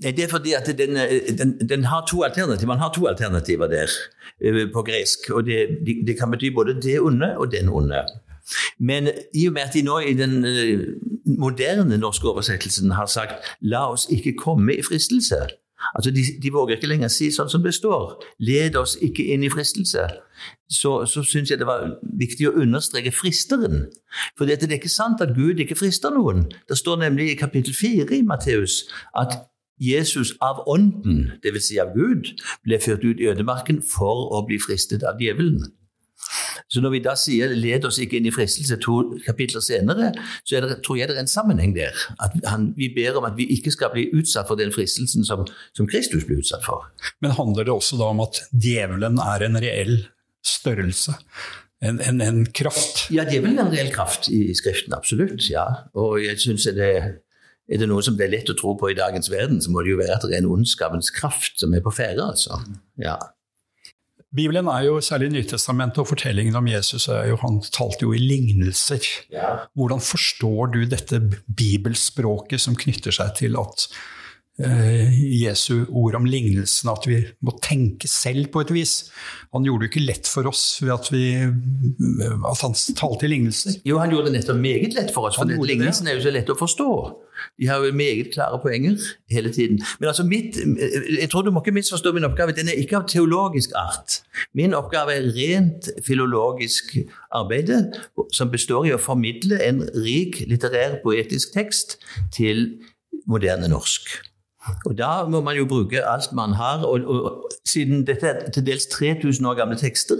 Det 0.02 0.24
er 0.26 0.28
fordi 0.28 0.52
at 0.52 0.66
den, 0.76 0.98
den, 1.38 1.54
den, 1.68 1.84
har 1.88 2.04
to 2.10 2.22
alternativer. 2.26 2.68
Man 2.68 2.82
har 2.82 2.92
to 2.92 3.06
alternativer 3.08 3.66
der 3.70 3.88
på 4.74 4.82
gresk. 4.82 5.30
og 5.30 5.46
det, 5.46 5.78
det, 6.06 6.18
kan 6.18 6.30
bety 6.30 6.52
både 6.54 6.76
det 6.82 7.00
onde 7.00 7.36
og 7.38 7.52
den 7.52 7.68
onde. 7.68 8.02
Men 8.78 9.08
i 9.34 9.46
og 9.46 9.52
med 9.52 9.62
at 9.62 9.74
de 9.74 9.82
nå 9.82 9.98
i 9.98 10.12
den 10.12 10.44
moderne 11.38 11.98
norske 11.98 12.28
oversettelsen 12.28 12.90
har 12.90 13.06
sagt 13.06 13.34
'la 13.62 13.88
oss 13.92 14.06
ikke 14.10 14.32
komme 14.32 14.74
i 14.74 14.82
fristelse', 14.82 15.48
Altså 15.96 16.10
de, 16.10 16.24
de, 16.42 16.52
våger 16.52 16.76
ikke 16.76 16.90
lenger 16.90 17.12
si 17.12 17.30
sånn 17.34 17.50
som 17.52 17.64
det 17.64 17.74
står. 17.76 18.18
Led 18.44 18.76
oss 18.76 18.96
ikke 19.04 19.24
inn 19.32 19.44
i 19.46 19.52
fristelse. 19.52 20.06
Så, 20.70 20.92
så 21.10 21.24
syns 21.26 21.50
jeg 21.50 21.60
det 21.60 21.68
var 21.68 21.86
viktig 22.20 22.48
å 22.48 22.56
understreke 22.60 23.12
fristeren. 23.14 23.86
For 24.38 24.48
det 24.48 24.60
er 24.62 24.76
ikke 24.78 24.92
sant 24.92 25.22
at 25.24 25.36
Gud 25.36 25.60
ikke 25.62 25.78
frister 25.78 26.14
noen. 26.14 26.46
Det 26.68 26.78
står 26.78 27.02
nemlig 27.04 27.32
i 27.32 27.38
kapittel 27.40 27.76
4 27.76 28.20
i 28.20 28.24
Matteus 28.26 28.84
at 29.18 29.40
Jesus 29.78 30.32
av 30.42 30.64
ånden, 30.66 31.28
dvs. 31.42 31.68
Si 31.70 31.78
av 31.78 31.92
Gud, 31.94 32.32
ble 32.66 32.80
ført 32.82 33.04
ut 33.06 33.20
i 33.22 33.28
ødemarken 33.30 33.78
for 33.86 34.26
å 34.34 34.42
bli 34.46 34.58
fristet 34.62 35.06
av 35.06 35.22
djevelen. 35.22 35.62
Så 36.68 36.82
når 36.84 36.90
vi 36.90 37.00
da 37.04 37.14
sier 37.16 37.54
'led 37.54 37.84
oss 37.88 37.98
ikke 37.98 38.18
inn 38.18 38.26
i 38.28 38.34
fristelse' 38.34 38.80
to 38.82 38.98
kapitler 39.26 39.64
senere, 39.64 40.12
så 40.44 40.60
det, 40.60 40.82
tror 40.84 40.98
jeg 40.98 41.08
det 41.08 41.16
er 41.16 41.20
en 41.24 41.30
sammenheng 41.30 41.74
der. 41.76 41.96
At 42.20 42.32
han, 42.44 42.74
Vi 42.76 42.90
ber 42.94 43.16
om 43.18 43.24
at 43.24 43.36
vi 43.36 43.46
ikke 43.56 43.72
skal 43.72 43.90
bli 43.94 44.08
utsatt 44.14 44.48
for 44.48 44.56
den 44.56 44.72
fristelsen 44.72 45.24
som, 45.24 45.46
som 45.74 45.88
Kristus 45.88 46.24
ble 46.24 46.38
utsatt 46.42 46.64
for. 46.66 46.90
Men 47.20 47.30
handler 47.38 47.64
det 47.64 47.72
også 47.72 47.96
da 47.96 48.10
om 48.12 48.20
at 48.20 48.42
djevelen 48.52 49.18
er 49.18 49.46
en 49.46 49.56
reell 49.56 50.08
størrelse? 50.44 51.16
En, 51.80 52.00
en, 52.00 52.20
en 52.20 52.46
kraft? 52.46 53.06
Ja, 53.14 53.24
djevelen 53.24 53.58
er 53.58 53.68
en 53.68 53.72
reell 53.72 53.92
kraft 53.94 54.28
i 54.28 54.54
Skriften, 54.54 54.92
absolutt. 54.96 55.48
ja. 55.50 55.64
Og 55.94 56.18
jeg 56.24 56.40
synes 56.40 56.64
det 56.64 56.92
Er 57.68 57.76
det 57.76 57.88
noe 57.90 58.00
som 58.00 58.16
det 58.16 58.24
er 58.24 58.30
lett 58.32 58.48
å 58.48 58.54
tro 58.56 58.70
på 58.80 58.88
i 58.88 58.94
dagens 58.96 59.28
verden, 59.28 59.58
så 59.60 59.68
må 59.70 59.82
det 59.84 59.90
jo 59.90 59.98
være 59.98 60.14
at 60.14 60.22
det 60.24 60.38
er 60.38 60.40
en 60.40 60.54
ondskapens 60.54 61.10
kraft 61.12 61.60
som 61.60 61.74
er 61.76 61.82
på 61.84 61.92
ferde. 61.92 62.24
altså. 62.24 62.56
Ja. 62.96 63.18
Bibelen 64.36 64.68
er 64.68 64.84
jo 64.84 64.98
særlig 65.00 65.30
Nytestamentet 65.32 66.02
og 66.02 66.10
fortellingen 66.10 66.56
om 66.58 66.66
Jesus. 66.68 67.08
Er 67.08 67.30
jo, 67.30 67.38
han 67.40 67.62
talte 67.72 68.04
jo 68.04 68.12
i 68.12 68.20
lignelser. 68.20 69.00
Ja. 69.32 69.54
Hvordan 69.78 70.04
forstår 70.04 70.74
du 70.74 70.82
dette 70.84 71.22
bibelspråket 71.48 72.60
som 72.60 72.76
knytter 72.76 73.14
seg 73.14 73.32
til 73.38 73.56
at 73.56 73.86
eh, 74.60 75.16
Jesu 75.40 75.86
ord 75.88 76.18
om 76.18 76.28
lignelsen, 76.28 76.92
at 76.92 77.08
vi 77.08 77.22
må 77.40 77.56
tenke 77.64 78.10
selv 78.10 78.50
på 78.52 78.66
et 78.66 78.74
vis? 78.76 78.98
Han 79.56 79.64
gjorde 79.64 79.86
det 79.86 79.88
jo 79.88 79.94
ikke 79.94 80.06
lett 80.10 80.28
for 80.28 80.50
oss 80.50 80.66
ved 80.84 80.92
at, 80.98 81.08
vi, 81.14 81.24
at 82.52 82.66
han 82.66 82.76
talte 83.00 83.24
i 83.24 83.32
lignelser. 83.32 83.80
Jo, 83.88 83.96
han 84.02 84.12
gjorde 84.12 84.28
det 84.28 84.42
nettopp 84.42 84.60
meget 84.60 84.98
lett 84.98 85.14
for 85.14 85.30
oss, 85.30 85.40
for 85.40 85.48
lignelsen 85.72 86.10
er 86.10 86.20
jo 86.20 86.26
så 86.28 86.36
lett 86.36 86.52
å 86.52 86.58
forstå. 86.58 86.90
De 87.58 87.68
har 87.68 87.84
jo 87.84 87.92
meget 87.92 88.32
klare 88.34 88.60
poenger 88.62 88.96
hele 89.30 89.52
tiden. 89.52 89.80
Men 90.00 90.08
altså 90.08 90.24
mitt, 90.24 90.56
jeg 91.20 91.30
tror 91.30 91.42
du 91.42 91.50
må 91.50 91.62
ikke 91.62 91.74
misforstå 91.74 92.12
min 92.12 92.24
oppgave. 92.24 92.52
Den 92.52 92.68
er 92.68 92.78
ikke 92.80 92.96
av 92.96 93.08
teologisk 93.08 93.74
art. 93.76 94.20
Min 94.54 94.74
oppgave 94.74 95.14
er 95.14 95.30
rent 95.36 95.90
filologisk 96.06 96.96
arbeid 97.30 97.74
som 98.32 98.50
består 98.50 98.88
i 98.88 98.94
å 98.94 99.02
formidle 99.02 99.60
en 99.64 99.82
rik 99.94 100.42
litterær, 100.48 101.00
poetisk 101.04 101.54
tekst 101.54 101.98
til 102.34 102.78
moderne 103.28 103.68
norsk. 103.68 104.08
Og 104.86 104.98
Da 104.98 105.24
må 105.28 105.40
man 105.40 105.56
jo 105.56 105.66
bruke 105.66 106.04
alt 106.04 106.32
man 106.32 106.52
har. 106.52 106.84
Og, 106.84 107.00
og 107.06 107.50
siden 107.66 108.06
dette 108.06 108.26
er 108.26 108.50
til 108.50 108.66
dels 108.66 108.86
3000 108.86 109.46
år 109.46 109.54
gamle 109.54 109.76
tekster, 109.76 110.16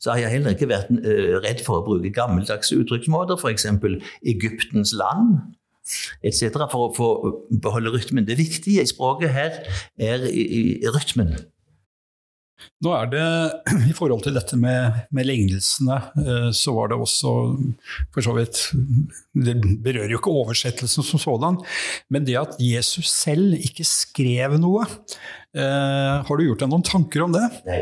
så 0.00 0.10
har 0.10 0.18
jeg 0.18 0.30
heller 0.30 0.54
ikke 0.54 0.68
vært 0.70 0.90
eh, 1.02 1.34
redd 1.42 1.64
for 1.66 1.80
å 1.80 1.86
bruke 1.86 2.12
gammeldagse 2.14 2.76
uttrykksmåter, 2.78 3.36
f.eks. 3.40 3.66
Egyptens 4.22 4.94
land 4.94 5.40
etc. 6.22 6.66
for 6.72 6.88
å 6.88 6.92
få 6.96 7.08
beholde 7.62 7.94
rytmen. 7.94 8.26
Det 8.28 8.38
viktige 8.40 8.84
i 8.84 8.90
språket 8.90 9.34
her 9.34 9.58
er 9.98 10.28
i, 10.28 10.46
i 10.84 10.92
rytmen. 10.92 11.36
Nå 12.82 12.92
er 12.94 13.10
det, 13.12 13.26
I 13.90 13.94
forhold 13.96 14.24
til 14.26 14.36
dette 14.36 14.58
med, 14.58 15.04
med 15.14 15.28
lignelsene, 15.28 15.98
eh, 16.22 16.48
så 16.56 16.74
var 16.76 16.90
det 16.90 16.98
også 16.98 17.34
for 18.14 18.24
så 18.24 18.34
vidt 18.36 18.60
Det 19.32 19.56
berører 19.82 20.12
jo 20.12 20.20
ikke 20.20 20.34
oversettelsen 20.42 21.06
som 21.06 21.22
sådan, 21.22 21.60
men 22.12 22.26
det 22.26 22.38
at 22.40 22.58
Jesus 22.62 23.10
selv 23.12 23.56
ikke 23.58 23.86
skrev 23.86 24.58
noe. 24.62 24.86
Eh, 25.52 26.22
har 26.24 26.38
du 26.40 26.46
gjort 26.46 26.62
deg 26.62 26.70
noen 26.72 26.80
tanker 26.86 27.20
om 27.26 27.32
det? 27.34 27.42
Nei, 27.66 27.80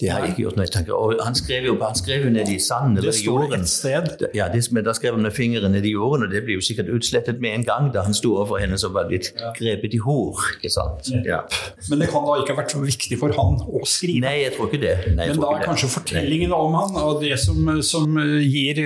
det 0.00 0.06
har 0.08 0.22
jeg 0.24 0.30
ikke 0.32 0.44
gjort 0.46 0.56
noen 0.56 0.70
tanker 0.72 0.94
Og 0.96 1.18
Han 1.20 1.34
skrev 1.36 1.66
jo, 1.68 1.74
han 1.76 1.98
skrev 1.98 2.22
jo 2.24 2.30
ned 2.32 2.48
i 2.48 2.54
sanden 2.56 2.96
eller 3.02 3.12
i 3.12 3.20
jorden. 3.20 3.20
står 3.20 3.42
jorden. 3.44 3.66
et 3.66 3.68
sted. 3.68 4.22
Ja, 4.38 4.46
det, 4.48 4.62
men 4.72 4.86
Da 4.86 4.94
skrev 4.96 5.12
han 5.18 5.26
med 5.26 5.34
fingeren 5.36 5.74
ned 5.76 5.84
i 5.84 5.92
jorden, 5.92 6.24
og 6.24 6.32
det 6.32 6.40
blir 6.46 6.56
jo 6.56 6.64
sikkert 6.64 6.88
utslettet 6.96 7.36
med 7.44 7.52
en 7.58 7.66
gang 7.68 7.90
da 7.92 8.06
han 8.06 8.16
sto 8.16 8.32
overfor 8.38 8.62
henne 8.64 8.78
som 8.80 8.94
var 8.96 9.10
blitt 9.10 9.28
grepet 9.58 9.92
i 9.98 10.00
hor. 10.00 10.40
ikke 10.56 10.70
sant? 10.72 11.10
Ja. 11.28 11.42
Men 11.90 12.00
det 12.00 12.08
kan 12.14 12.24
da 12.24 12.38
ikke 12.40 12.56
ha 12.56 12.62
vært 12.62 12.72
så 12.72 12.80
viktig 12.80 13.20
for 13.20 13.36
han 13.36 13.60
å 13.60 13.84
skrive. 13.84 14.24
Nei, 14.24 14.32
jeg 14.46 14.56
tror 14.56 14.72
ikke 14.72 14.80
det. 14.86 14.94
Nei, 15.18 15.28
Men 15.34 15.44
da 15.44 15.52
er 15.52 15.60
det. 15.60 15.68
kanskje 15.68 15.92
fortellingen 15.98 16.56
om 16.56 16.78
han 16.80 16.96
og 17.04 17.20
det 17.26 17.36
som, 17.44 17.60
som 17.84 18.16
gir 18.40 18.80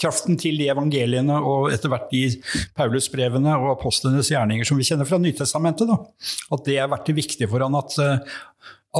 kraften 0.00 0.40
til 0.40 0.56
de 0.64 0.70
evangeliene 0.72 1.36
og 1.44 1.68
etter 1.76 1.92
hvert 1.92 2.08
de 2.08 2.24
Paulusbrevene 2.78 3.52
og 3.60 3.74
apostlenes 3.76 4.32
gjerninger 4.32 4.64
som 4.64 4.80
vi 4.80 4.88
kjenner 4.88 5.04
fra 5.04 5.20
Nytestamentet, 5.20 5.92
da. 5.92 6.00
at 6.56 6.64
det 6.64 6.80
har 6.80 6.88
vært 6.96 7.04
det 7.10 7.17
viktige 7.18 7.50
for 7.50 7.64
han 7.64 7.76
at, 7.78 7.98
eh, 8.02 8.40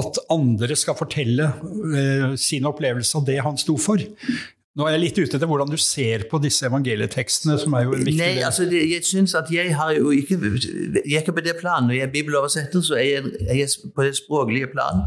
at 0.03 0.23
andre 0.35 0.77
skal 0.79 0.99
fortelle 0.99 1.49
eh, 1.49 2.31
sin 2.41 2.69
opplevelse 2.69 3.19
av 3.19 3.27
det 3.29 3.41
han 3.47 3.61
sto 3.61 3.79
for. 3.81 4.03
Nå 4.79 4.87
er 4.87 4.95
jeg 4.95 5.03
litt 5.03 5.17
ute 5.19 5.35
etter 5.35 5.49
hvordan 5.51 5.73
du 5.73 5.79
ser 5.83 6.23
på 6.31 6.39
disse 6.39 6.69
evangelietekstene, 6.69 7.57
som 7.59 7.75
er 7.75 7.89
jo 7.89 7.97
en 7.97 8.05
viktig 8.07 8.21
Nei, 8.21 8.45
altså 8.47 8.67
det, 8.71 8.85
jeg 8.93 9.03
synes 9.09 9.35
at 9.35 9.51
jeg 9.51 9.73
har 9.75 9.97
jo 9.97 10.13
ikke 10.15 10.37
Jeg 10.39 11.17
er 11.17 11.25
ikke 11.25 11.35
på 11.41 11.43
det 11.43 11.57
planet. 11.59 11.89
Når 11.89 11.97
jeg 11.97 12.07
er 12.07 12.13
bibeloversetter, 12.15 12.85
så 12.87 12.95
er 12.95 13.09
jeg, 13.09 13.33
jeg 13.49 13.65
er 13.65 13.91
på 13.97 14.07
det 14.07 14.15
språklige 14.21 14.71
plan. 14.71 15.03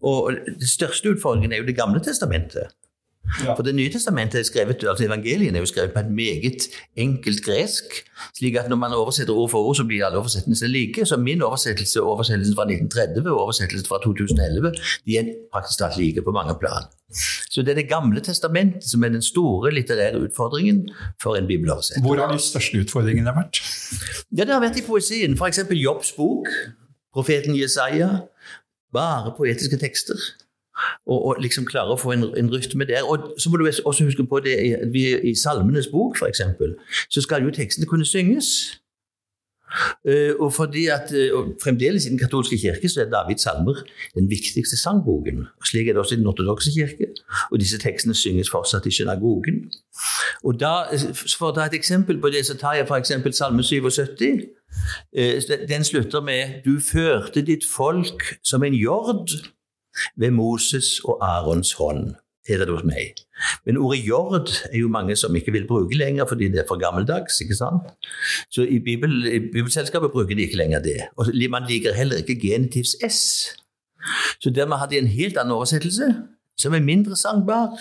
Og 0.00 0.38
det 0.48 0.70
største 0.70 1.12
utfordringen 1.12 1.52
er 1.52 1.60
jo 1.60 1.68
Det 1.68 1.76
gamle 1.76 2.00
testamentet. 2.00 2.72
Ja. 3.44 3.54
For 3.54 3.62
Det 3.62 3.74
nye 3.74 3.90
testamentet 3.92 4.40
er 4.40 4.44
skrevet, 4.48 4.84
altså 4.84 5.04
Evangeliene 5.06 5.58
er 5.58 5.62
jo 5.64 5.66
skrevet 5.70 5.92
på 5.94 6.00
et 6.00 6.10
meget 6.10 6.66
enkelt 6.96 7.44
gresk. 7.44 7.84
slik 8.38 8.56
at 8.56 8.68
når 8.68 8.76
man 8.76 8.92
oversetter 8.92 9.34
ord 9.34 9.50
for 9.50 9.58
ord, 9.58 9.74
så 9.76 9.84
blir 9.84 10.04
alle 10.04 10.18
oversettelsene 10.18 10.68
like. 10.70 11.06
Så 11.06 11.16
min 11.16 11.42
oversettelse, 11.42 12.02
oversettelsen 12.02 12.54
fra 12.54 12.66
1930 12.68 13.30
og 13.30 13.40
oversettelsen 13.40 13.88
fra 13.88 13.98
2011 14.04 14.72
de 15.06 15.16
er 15.18 15.24
praktisk 15.52 15.78
talt 15.78 15.96
like 15.96 16.22
på 16.22 16.30
mange 16.30 16.54
plan. 16.60 16.84
Så 17.50 17.62
det 17.62 17.68
er 17.68 17.74
Det 17.80 17.88
gamle 17.88 18.20
testamentet 18.20 18.84
som 18.84 19.04
er 19.04 19.08
den 19.08 19.22
store 19.22 19.70
litterære 19.74 20.20
utfordringen 20.20 20.90
for 21.22 21.36
en 21.36 21.46
bibeloversetter. 21.46 22.02
Hvor 22.02 22.16
har 22.16 22.32
de 22.32 22.38
største 22.38 22.78
utfordringene 22.80 23.32
vært? 23.36 23.62
Ja, 24.36 24.44
det 24.44 24.54
har 24.54 24.60
vært 24.60 24.78
i 24.78 24.86
poesien. 24.86 25.34
F.eks. 25.38 25.60
Jobbs 25.70 26.12
bok, 26.12 26.46
profeten 27.14 27.56
Jesaja. 27.58 28.10
Bare 28.92 29.34
poetiske 29.36 29.76
tekster. 29.76 30.18
Og, 31.06 31.24
og 31.26 31.36
liksom 31.42 31.64
klare 31.68 31.92
å 31.92 31.98
få 32.00 32.12
en, 32.14 32.24
en 32.38 32.50
rytme 32.52 32.86
der. 32.88 33.02
Og 33.04 33.34
så 33.38 33.50
må 33.50 33.56
du 33.60 33.66
også 33.68 34.04
huske 34.06 34.24
på 34.26 34.40
det 34.44 34.54
i- 34.64 34.76
vi, 34.92 35.06
i 35.30 35.34
Salmenes 35.34 35.88
bok, 35.92 36.16
f.eks., 36.16 36.40
så 37.10 37.20
skal 37.22 37.42
jo 37.44 37.50
tekstene 37.50 37.86
kunne 37.90 38.04
synges. 38.08 38.52
Eh, 40.04 40.32
og 40.40 40.52
fordi 40.52 40.86
at 40.90 41.12
eh, 41.14 41.30
og 41.36 41.52
Fremdeles 41.62 42.06
i 42.06 42.08
den 42.10 42.18
katolske 42.18 42.56
kirke 42.58 42.88
så 42.90 43.04
er 43.04 43.10
Davids 43.10 43.42
salmer 43.46 43.74
den 44.16 44.26
viktigste 44.30 44.76
sangboken. 44.76 45.44
og 45.60 45.66
Slik 45.66 45.88
er 45.88 45.92
det 45.94 46.00
også 46.02 46.14
i 46.16 46.18
den 46.18 46.26
ortodokse 46.26 46.70
kirke. 46.74 47.06
Og 47.52 47.60
disse 47.62 47.78
tekstene 47.78 48.14
synges 48.18 48.50
fortsatt 48.50 48.86
i 48.86 48.90
synagogen. 48.90 49.60
Og 50.42 50.58
da, 50.60 50.72
For 51.38 51.50
å 51.50 51.54
ta 51.54 51.68
et 51.70 51.76
eksempel 51.78 52.18
på 52.20 52.32
det, 52.34 52.42
så 52.46 52.56
tar 52.58 52.80
jeg 52.80 52.88
f.eks. 52.90 53.12
Salme 53.38 53.62
77. 53.62 54.48
Eh, 55.14 55.38
Den 55.68 55.84
slutter 55.84 56.20
med 56.20 56.64
Du 56.64 56.80
førte 56.80 57.42
ditt 57.46 57.64
folk 57.76 58.26
som 58.42 58.64
en 58.66 58.74
jord 58.74 59.30
ved 60.16 60.30
Moses 60.30 60.98
og 61.04 61.18
Arons 61.24 61.72
hånd, 61.72 62.14
heter 62.48 62.66
det 62.66 62.74
hos 62.74 62.86
meg. 62.88 63.20
Men 63.66 63.78
ordet 63.80 64.04
jord 64.06 64.50
er 64.72 64.78
jo 64.78 64.88
mange 64.88 65.16
som 65.16 65.36
ikke 65.36 65.52
vil 65.52 65.66
bruke 65.68 65.96
lenger 65.96 66.26
fordi 66.28 66.48
det 66.52 66.62
er 66.62 66.68
for 66.68 66.80
gammeldags. 66.80 67.40
ikke 67.40 67.56
sant? 67.56 67.88
Så 68.50 68.62
i, 68.62 68.78
Bibel, 68.78 69.26
i 69.26 69.38
Bibelselskapet 69.52 70.12
bruker 70.12 70.34
de 70.34 70.42
ikke 70.48 70.60
lenger 70.60 70.82
det. 70.82 70.98
Og 71.16 71.26
man 71.50 71.68
liker 71.68 71.94
heller 71.94 72.16
ikke 72.16 72.40
genitivs 72.40 72.96
S. 73.08 73.20
Så 74.40 74.50
dermed 74.50 74.76
hadde 74.76 74.94
de 74.94 74.98
en 74.98 75.06
helt 75.06 75.36
annen 75.36 75.52
oversettelse, 75.52 76.14
som 76.58 76.74
er 76.74 76.80
mindre 76.80 77.16
sangbar. 77.16 77.76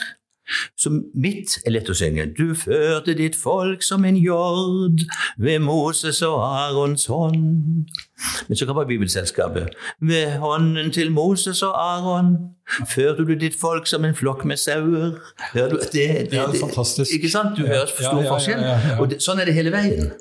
Som 0.79 1.03
mitt 1.13 1.57
er 1.65 1.75
lett 1.75 1.89
å 1.89 1.95
synge. 1.97 2.25
Du 2.37 2.53
førte 2.57 3.15
ditt 3.17 3.37
folk 3.37 3.83
som 3.85 4.05
en 4.05 4.17
jord 4.19 5.03
ved 5.37 5.59
Moses 5.65 6.21
og 6.25 6.39
Arons 6.43 7.05
hånd. 7.11 7.89
Men 8.47 8.57
så 8.57 8.67
kommer 8.67 8.87
Bibelselskapet. 8.89 9.75
Ved 10.01 10.39
hånden 10.41 10.91
til 10.91 11.11
Moses 11.11 11.61
og 11.63 11.75
Aron 11.77 12.33
førte 12.89 13.25
du 13.25 13.33
ditt 13.39 13.55
folk 13.59 13.87
som 13.89 14.05
en 14.05 14.15
flokk 14.17 14.43
med 14.49 14.59
sauer. 14.61 15.15
Hører 15.53 15.75
du? 15.75 15.79
Det, 15.79 15.91
det, 15.93 16.37
Ja, 16.37 16.47
det, 16.51 16.59
fantastisk. 16.61 17.13
Ikke 17.15 17.31
sant? 17.31 17.57
Du 17.57 17.65
hører 17.67 17.89
stor 17.89 18.21
forskjell. 18.27 18.61
ja, 18.61 18.75
ja. 18.89 18.99
Og 18.99 19.09
det, 19.13 19.21
sånn 19.23 19.41
er 19.41 19.49
det 19.49 19.55
hele 19.57 19.73
veien. 19.73 20.11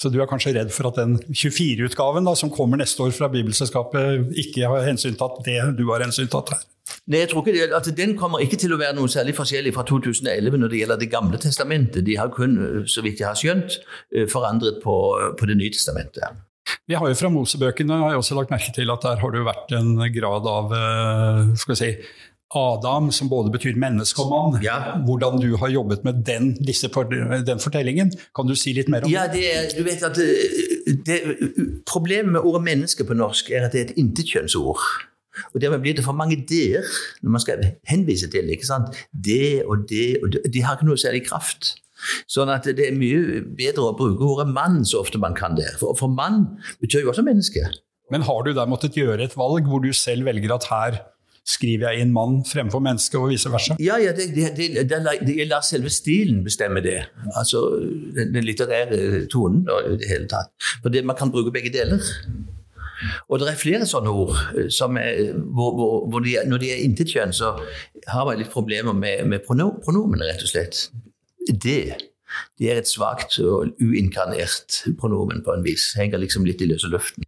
Så 0.00 0.10
du 0.12 0.20
er 0.20 0.30
kanskje 0.30 0.56
redd 0.58 0.72
for 0.74 0.90
at 0.90 0.98
den 1.00 1.16
24-utgaven 1.30 2.28
som 2.36 2.52
kommer 2.52 2.80
neste 2.80 3.06
år 3.06 3.14
fra 3.16 3.30
Bibelselskapet, 3.32 4.34
ikke 4.44 4.68
har 4.68 4.86
hensyntatt 4.88 5.42
det 5.46 5.60
du 5.78 5.86
har 5.92 6.04
hensyntatt 6.04 6.56
her? 6.56 6.64
Nei, 7.08 7.20
jeg 7.22 7.30
tror 7.30 7.44
ikke 7.44 7.54
det, 7.56 7.68
altså 7.76 7.92
Den 7.96 8.16
kommer 8.16 8.42
ikke 8.44 8.58
til 8.60 8.72
å 8.74 8.80
være 8.80 8.96
noe 8.96 9.08
særlig 9.12 9.34
forskjellig 9.36 9.74
fra 9.76 9.84
2011 9.88 10.58
når 10.60 10.72
det 10.72 10.80
gjelder 10.82 11.00
Det 11.00 11.10
gamle 11.12 11.40
testamentet. 11.40 12.04
De 12.04 12.18
har 12.20 12.32
kun, 12.32 12.58
så 12.88 13.04
vidt 13.04 13.22
jeg 13.22 13.28
har 13.28 13.38
skjønt, 13.40 13.78
eh, 14.14 14.28
forandret 14.30 14.82
på, 14.84 14.98
på 15.38 15.48
Det 15.48 15.56
nye 15.60 15.72
testamentet. 15.72 16.44
Vi 16.88 16.96
har 16.96 17.08
jo 17.08 17.16
fra 17.16 17.28
Mosebøkene 17.32 17.96
har 18.00 18.14
jeg 18.14 18.20
også 18.22 18.36
lagt 18.38 18.52
merke 18.52 18.72
til 18.72 18.92
at 18.92 19.02
der 19.04 19.20
har 19.20 19.32
det 19.32 19.40
jo 19.42 19.48
vært 19.48 19.74
en 19.76 19.90
grad 20.14 20.48
av 20.48 20.72
eh, 20.76 21.52
skal 21.60 21.74
vi 21.74 21.80
si, 21.80 21.90
Adam, 22.54 23.10
som 23.12 23.28
både 23.28 23.50
betyr 23.50 23.78
menneske 23.80 24.22
og 24.22 24.30
mann. 24.30 24.60
Ja. 24.62 24.76
Hvordan 25.04 25.40
du 25.42 25.56
har 25.58 25.72
jobbet 25.72 26.04
med 26.04 26.22
den, 26.26 26.52
disse, 26.66 26.88
den 27.46 27.60
fortellingen. 27.60 28.12
Kan 28.36 28.46
du 28.46 28.54
si 28.54 28.72
litt 28.76 28.88
mer 28.92 29.04
om 29.04 29.10
Ja, 29.10 29.26
det 29.32 29.44
er, 29.50 29.72
du 29.74 29.82
vet 29.86 30.04
at 30.06 30.14
det, 30.14 31.00
det, 31.06 31.18
Problemet 31.88 32.36
med 32.36 32.46
ordet 32.46 32.62
menneske 32.62 33.04
på 33.04 33.16
norsk 33.18 33.50
er 33.50 33.66
at 33.66 33.74
det 33.74 33.80
er 33.80 33.90
et 33.90 33.98
intetkjønnsord. 33.98 34.84
Og 35.52 35.60
Dermed 35.62 35.82
blir 35.84 35.96
det 35.98 36.04
for 36.06 36.16
mange 36.16 36.38
d-er 36.48 36.84
når 37.22 37.36
man 37.36 37.44
skal 37.44 37.64
henvise 37.90 38.30
til 38.30 38.50
ikke 38.54 38.68
sant? 38.68 38.94
Det 39.12 39.64
og 39.64 39.88
det 39.90 40.18
og 40.22 40.34
det. 40.34 40.44
De 40.54 40.62
har 40.64 40.76
ikke 40.76 40.88
noe 40.90 41.00
særlig 41.00 41.24
kraft. 41.28 41.74
Sånn 42.30 42.52
at 42.52 42.66
det 42.68 42.90
er 42.90 42.98
mye 42.98 43.40
bedre 43.56 43.88
å 43.88 43.96
bruke 43.96 44.26
ordet 44.26 44.50
mann 44.52 44.82
så 44.88 45.00
ofte 45.00 45.20
man 45.20 45.36
kan 45.36 45.56
det. 45.58 45.70
For, 45.80 45.96
for 45.98 46.12
mann 46.12 46.44
betyr 46.82 47.04
jo 47.04 47.14
også 47.14 47.24
menneske. 47.26 47.64
Men 48.12 48.26
har 48.26 48.44
du 48.44 48.52
der 48.52 48.68
måttet 48.68 48.98
gjøre 48.98 49.24
et 49.24 49.36
valg 49.38 49.68
hvor 49.70 49.80
du 49.80 49.92
selv 49.96 50.28
velger 50.28 50.52
at 50.54 50.68
her 50.70 51.02
skriver 51.44 51.92
jeg 51.92 52.04
inn 52.04 52.12
mann 52.12 52.38
fremfor 52.48 52.80
menneske, 52.80 53.18
og 53.20 53.28
vice 53.32 53.50
versa? 53.52 53.76
Ja, 53.82 53.98
ja, 54.00 54.14
det, 54.16 54.30
det, 54.32 54.52
det, 54.56 54.68
det, 54.88 55.00
det, 55.26 55.36
jeg 55.36 55.48
lar 55.50 55.64
selve 55.66 55.92
stilen 55.92 56.40
bestemme 56.44 56.80
det. 56.84 57.02
Altså 57.36 57.66
den, 58.16 58.32
den 58.32 58.46
litterære 58.48 59.26
tonen 59.32 59.66
og 59.68 59.90
i 59.92 59.98
det 60.00 60.08
hele 60.08 60.28
tatt. 60.30 60.52
For 60.80 61.04
man 61.04 61.18
kan 61.18 61.32
bruke 61.34 61.52
begge 61.52 61.72
deler. 61.74 62.00
Og 63.28 63.40
det 63.40 63.50
er 63.50 63.60
flere 63.60 63.88
sånne 63.88 64.12
ord 64.12 64.34
eh, 64.54 64.70
som 64.72 64.98
er, 65.00 65.34
hvor, 65.34 65.74
hvor, 65.78 65.94
hvor 66.12 66.24
de, 66.24 66.36
når 66.48 66.62
de 66.62 66.72
er 66.72 66.86
intetkjønn, 66.86 67.34
så 67.36 67.54
har 68.10 68.26
man 68.28 68.40
litt 68.40 68.52
problemer 68.54 68.96
med, 68.96 69.26
med 69.30 69.44
prono, 69.46 69.72
pronomene, 69.84 70.26
rett 70.28 70.44
og 70.44 70.52
slett. 70.52 70.86
Det. 71.44 71.78
det 72.58 72.70
er 72.72 72.80
et 72.80 72.88
svakt 72.88 73.36
og 73.44 73.74
uinkarnert 73.82 74.84
pronomen 75.00 75.44
på 75.44 75.52
en 75.54 75.64
vis. 75.66 75.92
Henger 75.98 76.22
liksom 76.22 76.46
litt 76.48 76.62
i 76.64 76.70
løse 76.70 76.88
luften. 76.92 77.26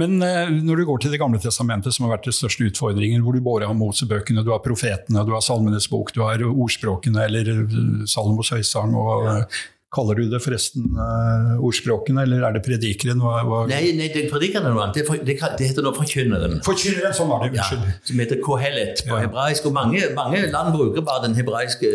Men 0.00 0.18
eh, 0.26 0.50
når 0.50 0.80
du 0.80 0.86
går 0.88 1.04
til 1.04 1.12
Det 1.14 1.20
gamle 1.22 1.38
testamentet, 1.38 1.94
som 1.94 2.06
har 2.06 2.16
vært 2.16 2.26
den 2.26 2.34
største 2.34 2.66
utfordringen, 2.66 3.22
hvor 3.22 3.36
du 3.36 3.44
både 3.44 3.68
har 3.70 3.76
Mosebøkene, 3.78 4.42
du 4.42 4.50
har 4.50 4.62
profetene, 4.64 5.22
du 5.26 5.30
har 5.36 5.44
Salmenes 5.44 5.86
bok, 5.90 6.10
du 6.14 6.24
har 6.24 6.42
ordspråkene 6.42 7.28
eller 7.28 7.52
eh, 7.54 8.02
Salomos 8.10 8.50
høysang 8.54 8.96
og 8.98 9.28
eh, 9.30 9.62
Kaller 9.94 10.18
du 10.18 10.24
det 10.26 10.40
forresten 10.42 10.88
uh, 10.98 11.54
ordspråkene, 11.62 12.24
eller 12.26 12.42
er 12.48 12.56
det 12.56 12.62
predikeren? 12.66 13.20
Hva, 13.22 13.44
hva? 13.46 13.60
Nei, 13.70 13.92
nei, 13.94 14.08
det 14.10 14.24
predikeren 14.30 14.66
er 14.66 14.74
noe 14.74 14.86
annet. 14.88 14.98
Det, 14.98 15.04
for, 15.06 15.20
det, 15.22 15.36
det, 15.38 15.68
heter 15.70 15.86
nå 15.86 15.92
forkynneren. 15.94 16.56
Forkynneren, 16.66 17.14
sånn 17.14 17.30
var 17.30 17.44
det. 17.44 17.52
Unnskyld. 17.54 17.84
Ja, 17.86 17.98
som 18.10 18.22
heter 18.24 18.40
kohelet 18.42 19.04
på 19.06 19.14
ja. 19.14 19.20
hebraisk. 19.28 19.68
og 19.70 19.76
mange, 19.76 20.02
mange, 20.16 20.40
land 20.50 20.74
bruker 20.74 21.04
bare 21.06 21.28
den 21.28 21.36
hebraiske, 21.38 21.90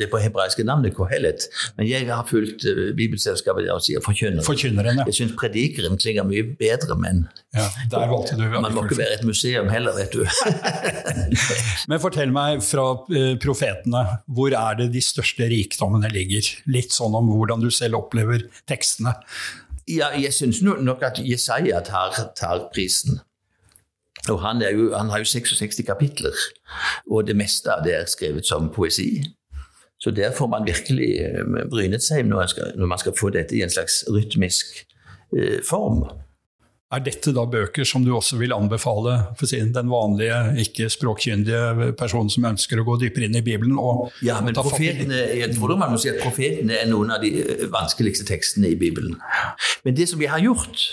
det 0.00 0.08
på 0.10 0.22
hebraiske 0.22 0.66
navnet 0.66 0.96
kohelet. 0.96 1.46
Men 1.78 1.90
jeg 1.90 2.08
har 2.10 2.26
fulgt 2.26 2.66
uh, 2.66 2.88
Bibelselskapet 2.98 3.70
og 3.70 3.84
sier 3.86 4.02
forkynneren. 4.02 4.46
forkynneren 4.46 5.04
ja. 5.04 5.06
Jeg 5.12 5.20
syns 5.20 5.36
predikeren 5.38 6.00
klinger 6.00 6.26
mye 6.26 6.42
bedre, 6.58 6.98
men 6.98 7.28
ja, 7.54 7.68
der 7.92 8.10
valgte 8.10 8.34
du. 8.40 8.44
Man 8.58 8.74
må 8.74 8.82
ikke 8.88 8.98
være 8.98 9.20
et 9.20 9.24
museum 9.28 9.70
heller, 9.70 9.94
vet 9.96 10.18
du. 10.18 10.26
men 11.90 12.02
fortell 12.02 12.34
meg 12.34 12.66
fra 12.66 12.90
uh, 12.98 13.32
profetene, 13.38 14.04
hvor 14.26 14.58
er 14.58 14.82
det 14.82 14.90
de 14.96 15.06
største 15.06 15.46
rikdommene 15.54 16.10
ligger? 16.12 16.50
Litt 16.74 16.98
sånn 16.98 17.14
om 17.14 17.27
hvordan 17.36 17.62
du 17.62 17.70
selv 17.70 18.00
opplever 18.00 18.46
tekstene. 18.68 19.14
Ja, 19.88 20.10
jeg 20.20 20.34
syns 20.36 20.60
nok 20.62 21.02
at 21.02 21.20
Jesaja 21.24 21.80
tar, 21.84 22.16
tar 22.36 22.68
prisen. 22.74 23.20
Og 24.28 24.40
han, 24.42 24.62
jo, 24.74 24.90
han, 24.96 25.08
har 25.08 25.22
jo 25.22 25.24
66 25.24 25.80
kapitler, 25.86 26.34
og 27.10 27.26
det 27.26 27.36
meste 27.38 27.72
av 27.72 27.84
det 27.86 27.94
er 27.96 28.08
skrevet 28.10 28.46
som 28.46 28.68
poesi. 28.74 29.22
Så 29.98 30.10
der 30.14 30.34
får 30.34 30.46
man 30.46 30.66
virkelig 30.66 31.08
eh, 31.24 31.68
brynet 31.70 32.04
seg 32.04 32.26
når 32.26 32.36
man 32.36 32.50
skal, 32.52 32.72
når 32.78 32.90
man 32.92 33.00
skal 33.02 33.16
få 33.18 33.30
dette 33.34 33.56
i 33.56 33.62
en 33.64 33.72
slags 33.72 34.04
rytmisk 34.14 34.84
eh, 35.36 35.58
form. 35.66 36.04
Er 36.88 37.02
dette 37.04 37.34
da 37.36 37.42
bøker 37.44 37.84
som 37.84 38.00
du 38.00 38.14
også 38.16 38.38
vil 38.40 38.54
anbefale 38.56 39.18
for 39.36 39.50
sin, 39.50 39.74
den 39.74 39.90
vanlige, 39.92 40.36
ikke 40.62 40.86
språkkyndige 40.88 41.90
personen 42.00 42.32
som 42.32 42.46
ønsker 42.48 42.80
å 42.80 42.86
gå 42.86 42.94
dypere 43.02 43.28
inn 43.28 43.36
i 43.36 43.44
Bibelen? 43.44 43.76
ja, 44.24 44.38
men 44.44 44.56
profetene, 44.56 45.18
jeg 45.36 45.52
tror 45.52 45.74
man 45.76 45.92
må 45.92 46.00
si 46.00 46.08
at 46.08 46.22
profetene 46.22 46.78
er 46.80 46.88
noen 46.88 47.12
av 47.12 47.20
de 47.20 47.34
eh, 47.42 47.66
vanskeligste 47.68 48.24
tekstene 48.30 48.72
i 48.72 48.78
Bibelen. 48.80 49.18
Men 49.84 49.98
det 50.00 50.08
som 50.08 50.22
vi 50.22 50.30
har 50.32 50.40
gjort, 50.40 50.86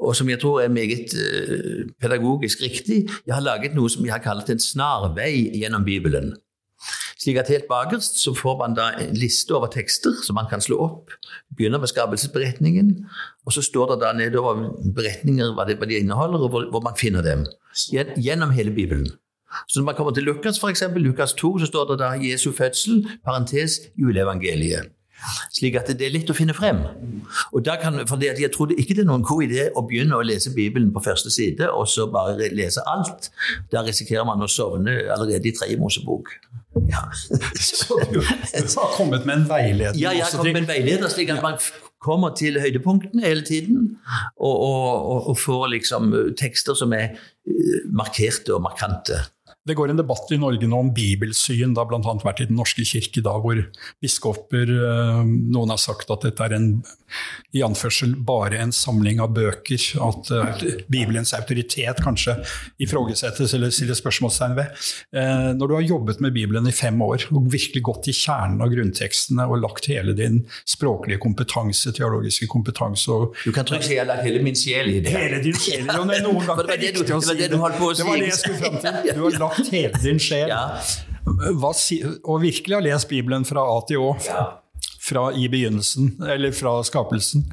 og 0.00 0.16
som 0.16 0.32
jeg 0.32 0.40
tror 0.40 0.62
er 0.62 0.72
meget 0.72 1.12
uh, 1.12 1.84
pedagogisk 2.00 2.64
riktig, 2.64 3.02
jeg 3.26 3.34
har 3.34 3.44
laget 3.44 3.76
noe 3.76 3.92
som 3.92 4.06
jeg 4.06 4.14
har 4.14 4.24
kalt 4.24 4.48
en 4.48 4.62
snarvei 4.62 5.50
gjennom 5.60 5.84
Bibelen. 5.84 6.32
Slik 7.26 7.40
at 7.42 7.48
helt 7.50 7.64
bakerst 7.66 8.20
så 8.22 8.30
får 8.38 8.58
man 8.60 8.74
da 8.78 8.84
en 9.02 9.16
liste 9.18 9.50
over 9.56 9.66
tekster 9.66 10.14
som 10.22 10.36
man 10.38 10.46
kan 10.46 10.60
slå 10.62 10.76
opp. 10.78 11.10
Begynner 11.58 11.80
med 11.82 11.90
skapelsesberetningen, 11.90 12.92
og 13.42 13.52
så 13.56 13.64
står 13.66 13.88
det 13.90 13.96
da 14.04 14.12
nedover 14.14 14.60
beretninger 14.94 15.50
hva, 15.56 15.64
de, 15.66 15.74
hva 15.74 15.88
de 15.90 15.98
inneholder, 15.98 16.44
og 16.46 16.52
hvor, 16.54 16.68
hvor, 16.70 16.84
man 16.86 16.94
finner 16.94 17.26
dem. 17.26 17.42
Gjennom 17.90 18.54
hele 18.54 18.70
Bibelen. 18.70 19.10
Så 19.66 19.80
når 19.80 19.88
man 19.88 19.98
kommer 19.98 20.14
til 20.14 20.22
Lukas, 20.22 20.60
f.eks., 20.62 20.84
Lukas 20.94 21.34
2, 21.34 21.58
så 21.58 21.66
står 21.66 21.90
det 21.90 21.98
da 22.04 22.12
Jesu 22.22 22.52
fødsel, 22.52 23.02
parentes, 23.24 23.80
juleevangeliet. 23.98 24.94
Slik 25.54 25.76
at 25.80 25.88
det 25.98 26.06
er 26.06 26.12
litt 26.14 26.30
å 26.30 26.36
finne 26.36 26.54
frem. 26.56 26.82
Og 27.52 27.64
da 27.66 27.76
kan, 27.80 27.98
for 28.08 28.20
det, 28.20 28.34
Jeg 28.40 28.52
trodde 28.54 28.76
ikke 28.78 28.94
det 28.94 29.04
er 29.04 29.10
noen 29.10 29.24
god 29.26 29.46
idé 29.46 29.68
å 29.74 29.82
begynne 29.88 30.18
å 30.18 30.24
lese 30.26 30.52
Bibelen 30.54 30.92
på 30.94 31.02
første 31.04 31.32
side, 31.32 31.70
og 31.70 31.88
så 31.88 32.06
bare 32.12 32.50
lese 32.54 32.84
alt. 32.86 33.30
Da 33.72 33.82
risikerer 33.86 34.26
man 34.28 34.42
å 34.42 34.50
sovne 34.50 34.98
allerede 35.12 35.48
i 35.48 35.54
tredje 35.56 35.80
Mosebok. 35.80 36.34
Ja. 36.90 37.06
Så 37.56 37.96
du, 38.12 38.20
har 38.20 38.96
kommet 38.96 39.24
med 39.24 39.40
en 39.40 39.48
veileder? 39.48 39.96
Ja, 39.96 40.12
jeg 40.12 40.26
har 40.26 40.36
kommet 40.36 40.52
med 40.52 40.66
en 40.66 40.68
veileder, 40.68 41.08
slik 41.08 41.32
at 41.32 41.40
man 41.44 41.56
kommer 42.02 42.34
til 42.36 42.60
høydepunktene 42.60 43.24
hele 43.24 43.44
tiden. 43.44 43.96
Og, 44.36 44.60
og, 44.60 45.30
og 45.32 45.38
får 45.40 45.70
liksom 45.78 46.12
tekster 46.38 46.76
som 46.78 46.92
er 46.92 47.16
eh, 47.16 47.88
markerte 47.88 48.54
og 48.54 48.62
markante. 48.68 49.24
Det 49.66 49.74
går 49.74 49.90
en 49.90 49.98
debatt 49.98 50.30
i 50.30 50.38
Norge 50.38 50.68
nå 50.70 50.78
om 50.84 50.92
bibelsyn. 50.94 51.74
Det 51.74 51.82
har 51.82 51.88
bl.a. 51.90 52.14
vært 52.22 52.44
i 52.44 52.48
Den 52.50 52.58
norske 52.60 52.84
kirke, 52.86 53.22
da, 53.24 53.34
hvor 53.42 53.58
biskoper 54.02 54.70
eh, 54.70 55.22
Noen 55.26 55.72
har 55.74 55.80
sagt 55.82 56.12
at 56.14 56.22
dette 56.26 56.46
er 56.46 56.54
en, 56.54 56.68
i 57.56 57.62
anførsel 57.66 58.14
bare 58.26 58.60
en 58.62 58.74
samling 58.74 59.18
av 59.22 59.32
bøker. 59.34 59.82
At 60.06 60.30
uh, 60.34 60.62
Bibelens 60.92 61.32
autoritet 61.36 62.02
kanskje 62.04 62.36
ifrågasettes 62.82 63.54
eller 63.56 63.74
stilles 63.74 64.00
spørsmålstegn 64.02 64.56
ved. 64.58 64.86
Uh, 65.16 65.50
når 65.58 65.66
du 65.66 65.74
har 65.78 65.86
jobbet 65.86 66.22
med 66.22 66.34
Bibelen 66.36 66.68
i 66.70 66.74
fem 66.74 67.00
år 67.02 67.26
og 67.32 67.50
virkelig 67.52 67.82
gått 67.86 68.10
i 68.10 68.14
kjernen 68.16 68.62
av 68.62 68.70
grunntekstene 68.72 69.48
og 69.50 69.62
lagt 69.64 69.90
hele 69.90 70.14
din 70.18 70.42
språklige 70.68 71.18
kompetanse, 71.22 71.94
teologiske 71.96 72.48
kompetanse 72.50 73.10
og, 73.12 73.34
Du 73.44 73.52
kan 73.54 73.66
trygt 73.66 73.88
si 73.88 73.96
jeg 73.96 74.04
har 74.04 74.10
lagt 74.12 74.26
hele 74.26 74.42
min 74.46 74.58
sjel 74.58 74.90
i 74.94 75.00
det. 75.02 75.14
Hele 75.14 75.42
din 75.42 75.58
sjel, 75.58 75.86
jo, 75.90 76.06
noen 76.06 76.46
ganger 76.48 76.62
det 76.66 76.74
var 76.74 76.82
det 76.84 76.94
du, 76.94 77.02
det 77.02 77.18
var 77.18 77.40
det 77.42 77.50
du 77.50 77.58
holdt 77.62 77.80
på 77.80 77.90
å 77.90 77.94
si. 77.94 78.02
Det 78.02 78.08
var 78.10 78.22
det 78.22 78.30
jeg 78.30 78.40
skulle 78.42 78.62
fram 78.62 78.80
til. 78.82 79.02
Du 79.16 79.22
har 79.24 79.38
lagt 79.40 79.55
lagt 79.56 79.72
hele 79.76 80.02
din 80.02 80.20
sjel. 80.22 80.50
Ja. 80.52 80.68
Hva, 81.26 81.72
og 82.24 82.38
virkelig 82.44 82.76
har 82.76 82.86
lest 82.86 83.10
Bibelen 83.10 83.44
fra 83.48 83.66
A 83.66 83.82
til 83.88 84.04
Å. 84.04 84.14
Ja. 84.28 84.46
Fra 85.06 85.28
i 85.38 85.46
begynnelsen, 85.46 86.16
eller 86.26 86.50
fra 86.50 86.80
skapelsen. 86.82 87.44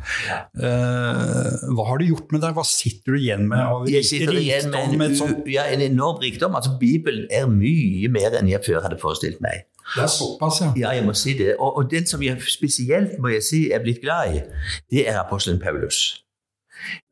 Uh, 0.58 1.68
hva 1.78 1.86
har 1.86 2.02
du 2.02 2.08
gjort 2.08 2.32
med 2.34 2.42
deg? 2.42 2.56
Hva 2.58 2.64
sitter 2.66 3.14
du 3.14 3.20
igjen 3.20 3.46
med 3.50 3.62
av 3.62 3.86
jeg 3.92 4.08
sitter 4.10 4.40
igjen 4.40 4.72
med 4.74 5.12
en, 5.12 5.18
sånt... 5.20 5.46
ja, 5.54 5.68
en 5.70 5.84
enorm 5.86 6.18
rikdom. 6.24 6.58
Altså, 6.58 6.74
Bibelen 6.82 7.28
er 7.30 7.46
mye 7.52 8.10
mer 8.14 8.40
enn 8.40 8.50
jeg 8.50 8.66
før 8.66 8.82
hadde 8.88 8.98
forestilt 9.02 9.38
meg. 9.46 9.68
Det 9.94 10.02
er 10.02 10.10
såpass, 10.10 10.64
ja. 10.64 10.72
Ja, 10.80 10.96
jeg 10.98 11.06
må 11.06 11.14
si 11.18 11.38
det. 11.38 11.54
Og, 11.60 11.78
og 11.78 11.94
den 11.94 12.10
som 12.10 12.26
jeg 12.26 12.42
spesielt 12.50 13.20
må 13.22 13.36
jeg 13.36 13.46
si, 13.46 13.64
er 13.70 13.86
blitt 13.86 14.02
glad 14.02 14.34
i, 14.34 14.44
det 14.90 15.06
er 15.06 15.22
apostelen 15.22 15.62
Paulus 15.62 16.24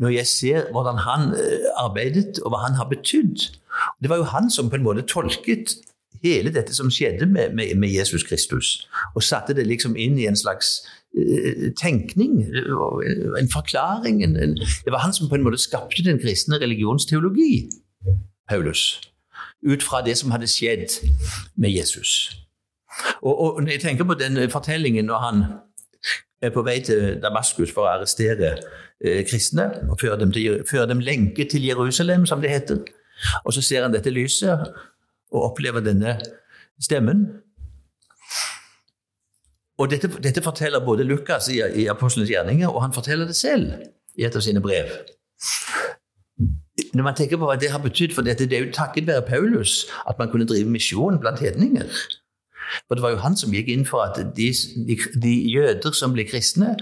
når 0.01 0.09
jeg 0.17 0.27
ser 0.27 0.71
hvordan 0.75 0.97
han 1.05 1.29
eh, 1.37 1.67
arbeidet, 1.79 2.41
og 2.43 2.51
hva 2.51 2.65
han 2.65 2.75
har 2.75 2.89
betydd. 2.91 3.45
Det 4.01 4.09
var 4.09 4.21
jo 4.21 4.29
han 4.31 4.49
som 4.49 4.69
på 4.69 4.75
en 4.79 4.85
måte 4.85 5.05
tolket 5.07 5.75
hele 6.23 6.51
dette 6.53 6.73
som 6.75 6.91
skjedde 6.93 7.25
med, 7.25 7.55
med, 7.57 7.75
med 7.81 7.89
Jesus 7.89 8.23
Kristus, 8.23 8.87
og 9.15 9.23
satte 9.23 9.55
det 9.57 9.65
liksom 9.67 9.95
inn 9.97 10.19
i 10.19 10.27
en 10.29 10.37
slags 10.37 10.83
uh, 11.17 11.71
tenkning, 11.79 12.43
en 13.39 13.49
forklaring. 13.53 14.21
En, 14.23 14.35
en, 14.37 14.53
det 14.85 14.93
var 14.93 15.05
han 15.05 15.13
som 15.13 15.29
på 15.29 15.39
en 15.39 15.47
måte 15.47 15.61
skapte 15.61 16.05
den 16.05 16.21
kristne 16.21 16.59
religionsteologi, 16.61 17.69
Paulus, 18.49 19.01
ut 19.65 19.83
fra 19.83 20.03
det 20.05 20.17
som 20.17 20.31
hadde 20.31 20.49
skjedd 20.49 20.99
med 21.55 21.73
Jesus. 21.73 22.37
Og, 23.21 23.33
og 23.41 23.63
når 23.63 23.71
jeg 23.71 23.81
tenker 23.81 24.05
på 24.05 24.17
den 24.19 24.49
fortellingen 24.51 25.05
når 25.05 25.25
han 25.25 25.43
er 26.41 26.49
på 26.49 26.63
vei 26.65 26.79
til 26.83 27.19
Damaskus 27.21 27.71
for 27.73 27.85
å 27.85 27.91
arrestere 27.95 28.55
eh, 28.57 29.21
kristne 29.27 29.67
og 29.87 29.99
føre 30.01 30.17
dem, 30.23 30.33
til, 30.33 30.63
føre 30.69 30.87
dem 30.89 31.03
lenke 31.05 31.45
til 31.49 31.65
Jerusalem, 31.65 32.25
som 32.25 32.41
det 32.41 32.49
heter. 32.51 32.81
Og 33.43 33.53
så 33.53 33.63
ser 33.65 33.85
han 33.85 33.93
dette 33.93 34.13
lyset 34.13 34.67
og 35.31 35.47
opplever 35.51 35.83
denne 35.85 36.17
stemmen. 36.81 37.25
Og 39.81 39.89
dette, 39.89 40.09
dette 40.21 40.43
forteller 40.45 40.83
både 40.85 41.05
Lukas 41.07 41.49
i, 41.49 41.61
i 41.83 41.87
Apostelens 41.89 42.29
gjerninger, 42.29 42.69
og 42.69 42.83
han 42.83 42.93
forteller 42.93 43.25
det 43.29 43.35
selv 43.35 43.71
i 44.17 44.27
et 44.27 44.35
av 44.35 44.43
sine 44.45 44.61
brev. 44.61 44.91
Når 46.93 47.03
man 47.03 47.15
tenker 47.15 47.39
på 47.39 47.47
hva 47.47 47.55
det 47.59 47.71
har 47.71 47.81
betydd 47.81 48.13
for 48.13 48.27
dette, 48.27 48.45
det 48.49 48.57
er 48.57 48.65
jo 48.65 48.73
takket 48.75 49.07
være 49.07 49.23
Paulus 49.25 49.85
at 50.09 50.19
man 50.19 50.29
kunne 50.31 50.45
drive 50.49 50.69
misjon 50.69 51.19
blant 51.21 51.39
hedninger. 51.39 51.87
For 52.87 52.95
det 52.95 53.03
var 53.03 53.15
jo 53.15 53.21
han 53.23 53.37
som 53.39 53.53
gikk 53.55 53.71
inn 53.71 53.85
for 53.87 54.03
at 54.03 54.19
de, 54.35 54.49
de, 54.87 54.97
de 55.23 55.33
jøder 55.51 55.95
som 55.97 56.13
ble 56.15 56.27
kristne, 56.27 56.75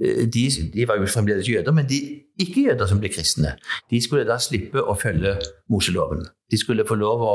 de, 0.00 0.44
de, 0.74 0.86
var 0.88 0.96
jo 0.98 1.06
fremdeles 1.06 1.48
jøder, 1.48 1.72
men 1.72 1.86
de 1.88 1.98
ikke-jøder 2.40 2.88
som 2.88 3.00
ble 3.00 3.10
kristne, 3.12 3.56
de 3.90 4.00
skulle 4.02 4.24
da 4.26 4.38
slippe 4.40 4.80
å 4.80 4.96
følge 4.98 5.36
Moseloven. 5.70 6.24
De 6.50 6.58
skulle 6.58 6.86
få 6.88 6.96
lov 6.98 7.22
å 7.22 7.34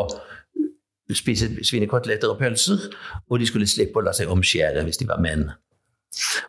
spise 1.16 1.52
svinekoteletter 1.64 2.34
og 2.34 2.42
pølser, 2.42 2.90
og 3.30 3.40
de 3.40 3.48
skulle 3.48 3.70
slippe 3.70 4.02
å 4.02 4.08
la 4.08 4.16
seg 4.16 4.32
omskjære 4.34 4.84
hvis 4.88 5.00
de 5.02 5.08
var 5.08 5.22
menn. 5.24 5.48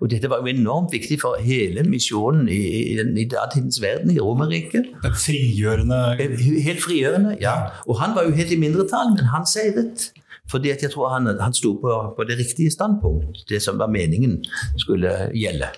Og 0.01 0.09
Dette 0.11 0.31
var 0.31 0.41
jo 0.41 0.49
enormt 0.49 0.95
viktig 0.95 1.19
for 1.21 1.37
hele 1.45 1.83
misjonen 1.85 2.49
i, 2.49 2.61
i, 2.95 2.95
i 2.97 3.27
datidens 3.29 3.81
verden, 3.83 4.15
i 4.15 4.21
Romerriket. 4.23 4.95
Frigjørende 5.27 5.99
eh, 6.23 6.39
Helt 6.65 6.81
frigjørende, 6.83 7.37
ja. 7.43 7.57
Og 7.87 7.99
han 8.01 8.15
var 8.17 8.29
jo 8.29 8.37
helt 8.39 8.55
i 8.55 8.61
mindretall, 8.61 9.13
men 9.17 9.29
han 9.35 9.47
seiret. 9.47 10.09
Fordi 10.49 10.73
jeg 10.73 10.93
tror 10.95 11.13
han, 11.13 11.29
han 11.41 11.55
sto 11.55 11.75
på, 11.83 11.99
på, 12.17 12.25
det 12.25 12.39
riktige 12.39 12.73
standpunkt, 12.73 13.45
det 13.51 13.61
som 13.63 13.77
var 13.79 13.93
meningen 13.93 14.39
skulle 14.81 15.13
gjelde. 15.37 15.69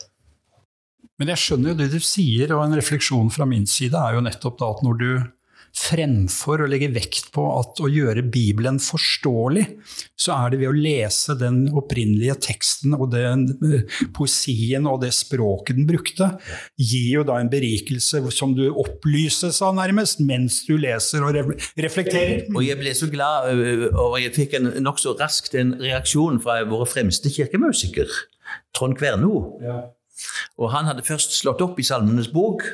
Men 1.21 1.35
jeg 1.35 1.43
skjønner 1.43 1.75
jo 1.75 1.81
det 1.83 1.91
du 1.93 2.01
sier, 2.01 2.55
og 2.57 2.65
en 2.65 2.79
refleksjon 2.79 3.29
fra 3.35 3.45
min 3.49 3.69
side 3.69 3.99
er 3.99 4.17
jo 4.17 4.25
nettopp 4.25 4.57
da 4.63 4.73
at 4.73 4.83
når 4.87 5.01
du 5.03 5.11
fremfor 5.77 6.65
å 6.65 6.69
legge 6.71 6.89
vekt 6.91 7.29
på 7.35 7.45
at 7.55 7.79
å 7.83 7.89
gjøre 7.91 8.25
Bibelen 8.27 8.81
forståelig, 8.83 9.67
så 10.19 10.35
er 10.35 10.51
det 10.51 10.61
ved 10.63 10.71
å 10.71 10.75
lese 10.75 11.37
den 11.39 11.61
opprinnelige 11.79 12.35
teksten 12.49 12.97
og 12.97 13.13
den 13.13 13.45
eh, 13.69 14.01
poesien 14.17 14.89
og 14.91 15.05
det 15.05 15.13
språket 15.15 15.79
den 15.79 15.87
brukte, 15.87 16.33
gir 16.75 17.21
jo 17.21 17.27
da 17.29 17.39
en 17.39 17.53
berikelse 17.53 18.25
som 18.35 18.57
du 18.59 18.65
opplyses 18.71 19.61
av 19.63 19.77
nærmest 19.79 20.25
mens 20.25 20.63
du 20.67 20.75
leser 20.81 21.23
og 21.27 21.55
reflekterer. 21.79 22.49
Og 22.51 22.67
jeg 22.67 22.81
ble 22.81 22.97
så 22.97 23.11
glad, 23.13 23.53
og 23.93 24.19
jeg 24.25 24.35
fikk 24.37 24.59
en 24.59 24.73
nokså 24.83 25.15
raskt 25.21 25.55
en 25.61 25.77
reaksjon 25.79 26.43
fra 26.43 26.61
våre 26.67 26.89
fremste 26.91 27.31
kirkemusiker, 27.31 28.11
Trond 28.75 28.99
Kverno. 28.99 29.45
Ja. 29.63 29.81
Og 30.59 30.71
han 30.75 30.89
hadde 30.91 31.07
først 31.07 31.37
slått 31.39 31.63
opp 31.65 31.81
i 31.81 31.87
Salmenes 31.87 32.31
bok. 32.33 32.65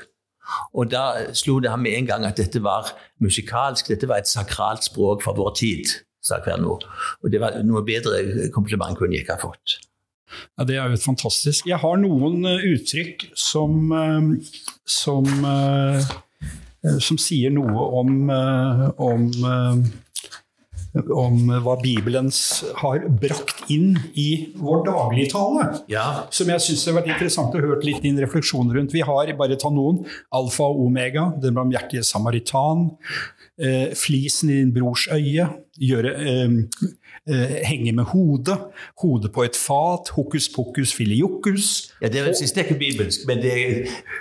Og 0.79 0.91
da 0.93 1.33
slo 1.35 1.59
det 1.63 1.73
ham 1.73 1.83
med 1.83 1.97
en 1.99 2.07
gang 2.07 2.27
at 2.27 2.39
dette 2.39 2.63
var 2.63 2.93
musikalsk, 3.23 3.91
dette 3.91 4.09
var 4.09 4.23
et 4.23 4.31
sakralt 4.31 4.87
språk 4.87 5.25
for 5.27 5.39
vår 5.39 5.57
tid, 5.59 5.97
sa 6.23 6.39
Kverno. 6.45 6.79
Og 7.23 7.33
det 7.33 7.43
var 7.43 7.59
noe 7.67 7.83
bedre 7.87 8.51
kompliment 8.55 8.99
kunne 8.99 9.17
jeg 9.17 9.27
ikke 9.27 9.41
ha 9.41 9.43
fått. 9.43 9.81
Ja, 10.59 10.65
Det 10.65 10.77
er 10.77 10.91
jo 10.91 11.01
fantastisk. 11.03 11.67
Jeg 11.67 11.79
har 11.83 11.99
noen 12.03 12.47
uh, 12.47 12.63
uttrykk 12.75 13.29
som, 13.39 13.93
uh, 13.93 14.35
som, 14.87 15.27
uh, 15.47 16.03
som 17.03 17.19
sier 17.19 17.55
noe 17.55 17.87
om, 18.01 18.31
om 18.31 19.29
om 21.13 21.51
hva 21.65 21.77
Bibelen 21.81 22.31
har 22.81 23.07
brakt 23.23 23.65
inn 23.73 23.97
i 24.15 24.29
vår 24.59 24.85
dagligtale. 24.89 25.69
Ja. 25.93 26.07
Som 26.35 26.51
jeg 26.53 26.65
syns 26.65 26.87
har 26.89 26.99
vært 26.99 27.11
interessant 27.15 27.55
å 27.57 27.63
høre 27.63 27.83
litt 27.87 28.03
din 28.05 28.21
refleksjon 28.23 28.73
rundt. 28.75 28.95
Vi 28.97 29.05
har, 29.07 29.33
bare 29.39 29.59
ta 29.61 29.71
noen, 29.73 30.03
alfa 30.35 30.69
og 30.69 30.87
omega, 30.87 31.29
den 31.43 31.57
barmhjertige 31.57 32.05
samaritan, 32.07 32.91
eh, 33.59 33.93
flisen 33.97 34.53
i 34.53 34.61
din 34.61 34.73
brors 34.75 35.09
øye, 35.13 35.49
gjøre, 35.81 36.15
eh, 36.17 36.49
eh, 37.29 37.57
henge 37.67 37.93
med 37.93 38.05
hodet, 38.13 38.57
hodet 39.03 39.33
på 39.33 39.45
et 39.45 39.57
fat, 39.57 40.11
hokus 40.17 40.49
pokus 40.55 40.95
filiokus. 40.95 41.93
Ja, 42.03 42.09
Det, 42.09 42.25
det 42.27 42.37
siste 42.39 42.61
er 42.61 42.65
ikke 42.65 42.79
bibelsk, 42.79 43.27
men 43.27 43.43
det, 43.43 43.55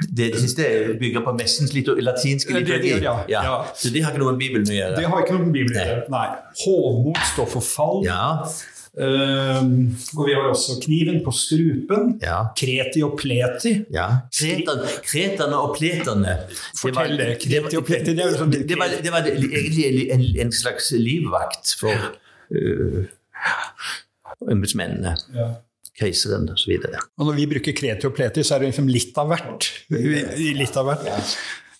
det, 0.01 0.33
det 0.33 0.41
siste 0.41 0.63
bygger 0.99 1.25
på 1.25 1.35
messens 1.39 1.73
latinske 1.73 2.53
liturgi. 2.59 2.95
Ja, 3.03 3.17
ja. 3.29 3.43
ja, 3.43 3.57
Så 3.75 3.89
det 3.89 4.03
har 4.03 4.13
ikke 4.13 4.23
noe 4.23 4.35
med 4.35 4.39
Bibelen 4.39 4.69
å 4.69 4.77
gjøre? 4.77 4.95
Det 4.99 5.09
har 5.09 5.25
ikke 5.25 5.37
noe 5.37 5.49
med 5.49 5.57
Bibelen 5.57 5.81
å 5.81 5.89
gjøre, 5.89 6.07
nei. 6.13 6.29
Hovmod 6.65 7.21
står 7.33 7.51
for 7.57 7.73
fall. 7.75 8.01
Ja. 8.07 8.23
Um, 8.97 9.97
og 10.17 10.27
vi 10.27 10.33
har 10.33 10.45
også 10.47 10.77
kniven 10.83 11.17
på 11.25 11.31
strupen. 11.35 12.13
Ja. 12.23 12.45
Kreti 12.55 13.03
og 13.03 13.17
pleti. 13.19 13.73
Ja. 13.91 14.07
Kretan, 14.31 14.85
kretane 15.03 15.57
og 15.59 15.75
pletane. 15.75 16.37
Fortell 16.79 17.17
det. 17.19 17.33
Kreti 17.43 17.75
og 17.75 17.83
pleti. 17.87 18.13
Det, 18.13 18.23
det, 18.23 18.37
sånn 18.39 18.53
det, 18.55 18.77
var, 18.79 18.95
det 19.03 19.11
var, 19.11 19.27
egentlig 19.27 20.07
en, 20.15 20.23
en, 20.45 20.53
slags 20.55 20.93
livvakt 20.95 21.75
for 21.79 22.13
uh, 22.51 23.03
embetsmennene. 24.51 25.15
Ja. 25.36 25.51
Keiseren 25.95 26.49
osv. 26.51 26.73
Og 26.75 27.29
når 27.29 27.38
vi 27.38 27.45
bruker 27.53 27.75
kreti 27.75 28.10
og 28.10 28.17
pleti, 28.17 28.43
så 28.43 28.58
er 28.58 28.65
det 28.65 28.73
liksom 28.73 28.89
litt 28.91 29.15
av 29.21 29.29
hvert. 29.31 29.69
Litt 29.95 30.75
av 30.75 30.89
hvert. 30.89 31.05
Ja. 31.08 31.21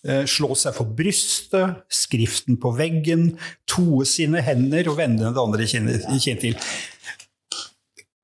Eh, 0.06 0.22
slå 0.30 0.54
seg 0.54 0.76
for 0.76 0.88
brystet, 0.96 1.80
skriften 1.90 2.60
på 2.62 2.70
veggen, 2.78 3.32
toe 3.68 4.06
sine 4.06 4.42
hender 4.44 4.86
og 4.92 5.00
vende 5.00 5.32
det 5.34 5.42
andre 5.42 5.66
kinnet 5.66 6.42
til. 6.42 6.54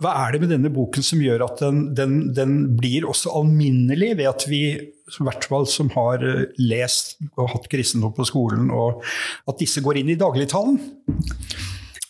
Hva 0.03 0.13
er 0.25 0.35
det 0.35 0.43
med 0.43 0.51
denne 0.51 0.71
boken 0.75 1.05
som 1.07 1.21
gjør 1.23 1.45
at 1.47 1.61
den, 1.63 1.83
den, 1.95 2.15
den 2.35 2.55
blir 2.79 3.07
også 3.11 3.35
alminnelig, 3.39 4.13
ved 4.19 4.31
at 4.31 4.47
vi 4.51 4.63
i 4.79 5.27
hvert 5.27 5.47
fall 5.51 5.67
som 5.71 5.91
har 5.97 6.23
eh, 6.27 6.49
lest 6.63 7.17
og 7.35 7.51
hatt 7.57 7.69
kristendom 7.73 8.15
på 8.15 8.27
skolen, 8.31 8.71
og 8.71 9.03
at 9.51 9.59
disse 9.63 9.83
går 9.83 10.03
inn 10.03 10.15
i 10.15 10.19
dagligtalen? 10.19 10.79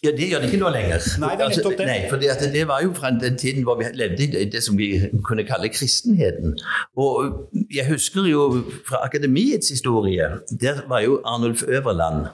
Ja, 0.02 0.10
Det 0.10 0.28
gjør 0.28 0.40
det 0.42 0.48
ikke 0.50 0.58
nå 0.58 0.70
lenger. 0.74 1.04
Nei, 1.22 1.34
det 1.38 1.44
er 1.44 1.48
nettopp 1.52 1.76
det. 1.78 1.84
Altså, 1.86 2.00
nei, 2.00 2.10
for 2.10 2.52
det, 2.52 2.62
var 2.68 2.82
jo 2.82 2.92
fra 2.94 3.10
den 3.10 3.36
tiden 3.38 3.62
hvor 3.62 3.78
vi 3.78 3.84
levde 3.94 4.40
i 4.40 4.48
det 4.50 4.62
som 4.62 4.78
vi 4.78 4.88
kunne 5.22 5.44
kalle 5.46 5.68
kristenheten. 5.68 6.58
Og 6.96 7.48
Jeg 7.70 7.86
husker 7.88 8.26
jo 8.26 8.64
fra 8.88 9.04
akademiets 9.06 9.68
historie, 9.68 10.26
der 10.60 10.82
var 10.88 11.00
jo 11.00 11.20
Arnulf 11.24 11.62
Øverland 11.68 12.26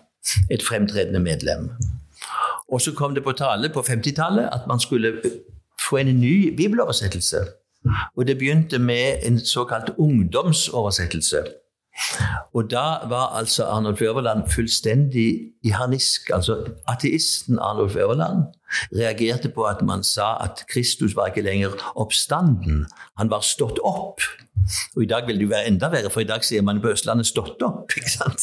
et 0.50 0.62
fremtredende 0.62 1.20
medlem. 1.20 1.70
Og 2.72 2.80
så 2.80 2.92
kom 2.92 3.14
det 3.14 3.24
på 3.24 3.32
tale 3.32 3.68
på 3.68 3.80
50-tallet 3.80 4.48
at 4.52 4.66
man 4.68 4.80
skulle 4.80 5.20
få 5.88 5.96
en 5.96 6.20
ny 6.20 6.56
bibeloversettelse. 6.56 7.36
Og 8.16 8.26
det 8.26 8.38
begynte 8.38 8.78
med 8.78 9.14
en 9.22 9.40
såkalt 9.40 9.90
ungdomsoversettelse. 9.98 11.44
Og 12.54 12.70
da 12.70 12.84
var 13.08 13.36
altså 13.38 13.64
Arnulf 13.64 14.02
Øverland 14.02 14.50
fullstendig 14.50 15.40
i 15.64 15.68
harnisk. 15.68 16.30
Altså 16.30 16.64
ateisten 16.86 17.58
Arnulf 17.58 17.96
Øverland 17.96 18.44
reagerte 18.94 19.48
på 19.48 19.66
at 19.68 19.82
man 19.82 20.04
sa 20.04 20.36
at 20.44 20.64
Kristus 20.72 21.16
var 21.16 21.32
ikke 21.32 21.46
lenger 21.46 21.78
oppstanden, 21.94 22.86
han 23.18 23.30
var 23.30 23.40
stått 23.46 23.80
opp. 23.84 24.22
Og 24.96 25.02
i 25.02 25.06
dag 25.06 25.26
vil 25.26 25.38
det 25.38 25.46
jo 25.46 25.48
være 25.48 25.68
enda 25.70 25.88
verre, 25.92 26.10
for 26.12 26.20
i 26.20 26.26
dag 26.28 26.44
sier 26.44 26.62
man 26.62 26.80
på 26.82 26.90
Østlandet 26.92 27.26
'stått 27.26 27.62
opp'. 27.64 27.94
ikke 27.98 28.10
sant? 28.10 28.42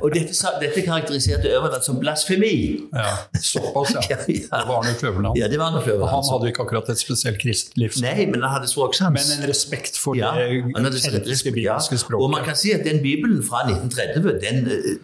og 0.00 0.14
dette, 0.14 0.32
dette, 0.60 0.82
karakteriserte 0.86 1.48
Øverland 1.48 1.82
som 1.84 1.98
blasfemi. 2.00 2.54
Ja, 2.94 3.12
Såpass, 3.40 3.92
ja. 3.94 4.00
ja, 4.12 4.16
ja. 4.28 4.34
Det 4.34 4.68
var 4.68 4.78
Arne 4.80 4.94
Kløverland. 4.98 5.38
Ja, 5.38 5.48
det 5.48 5.58
var 5.58 5.66
Arne 5.70 5.82
Kløverland. 5.84 6.10
Han 6.10 6.24
hadde 6.32 6.48
ikke 6.52 6.62
akkurat 6.62 6.88
et 6.88 6.98
spesielt 6.98 7.38
kristent. 7.42 7.76
Nei, 8.02 8.26
men 8.26 8.42
han 8.42 8.50
hadde 8.56 8.68
språksans. 8.68 9.12
Men 9.18 9.42
en 9.42 9.48
respekt 9.50 9.98
for 9.98 10.16
ja, 10.16 10.32
det 10.38 10.62
autentiske 10.76 11.52
bibelske 11.52 11.98
språket. 11.98 12.24
Og 12.24 12.30
man 12.30 12.44
kan 12.44 12.56
si 12.56 12.72
at 12.72 12.86
den 12.88 13.02
Bibelen 13.02 13.42
fra 13.44 13.64
1930 13.68 14.40
den, 14.46 14.56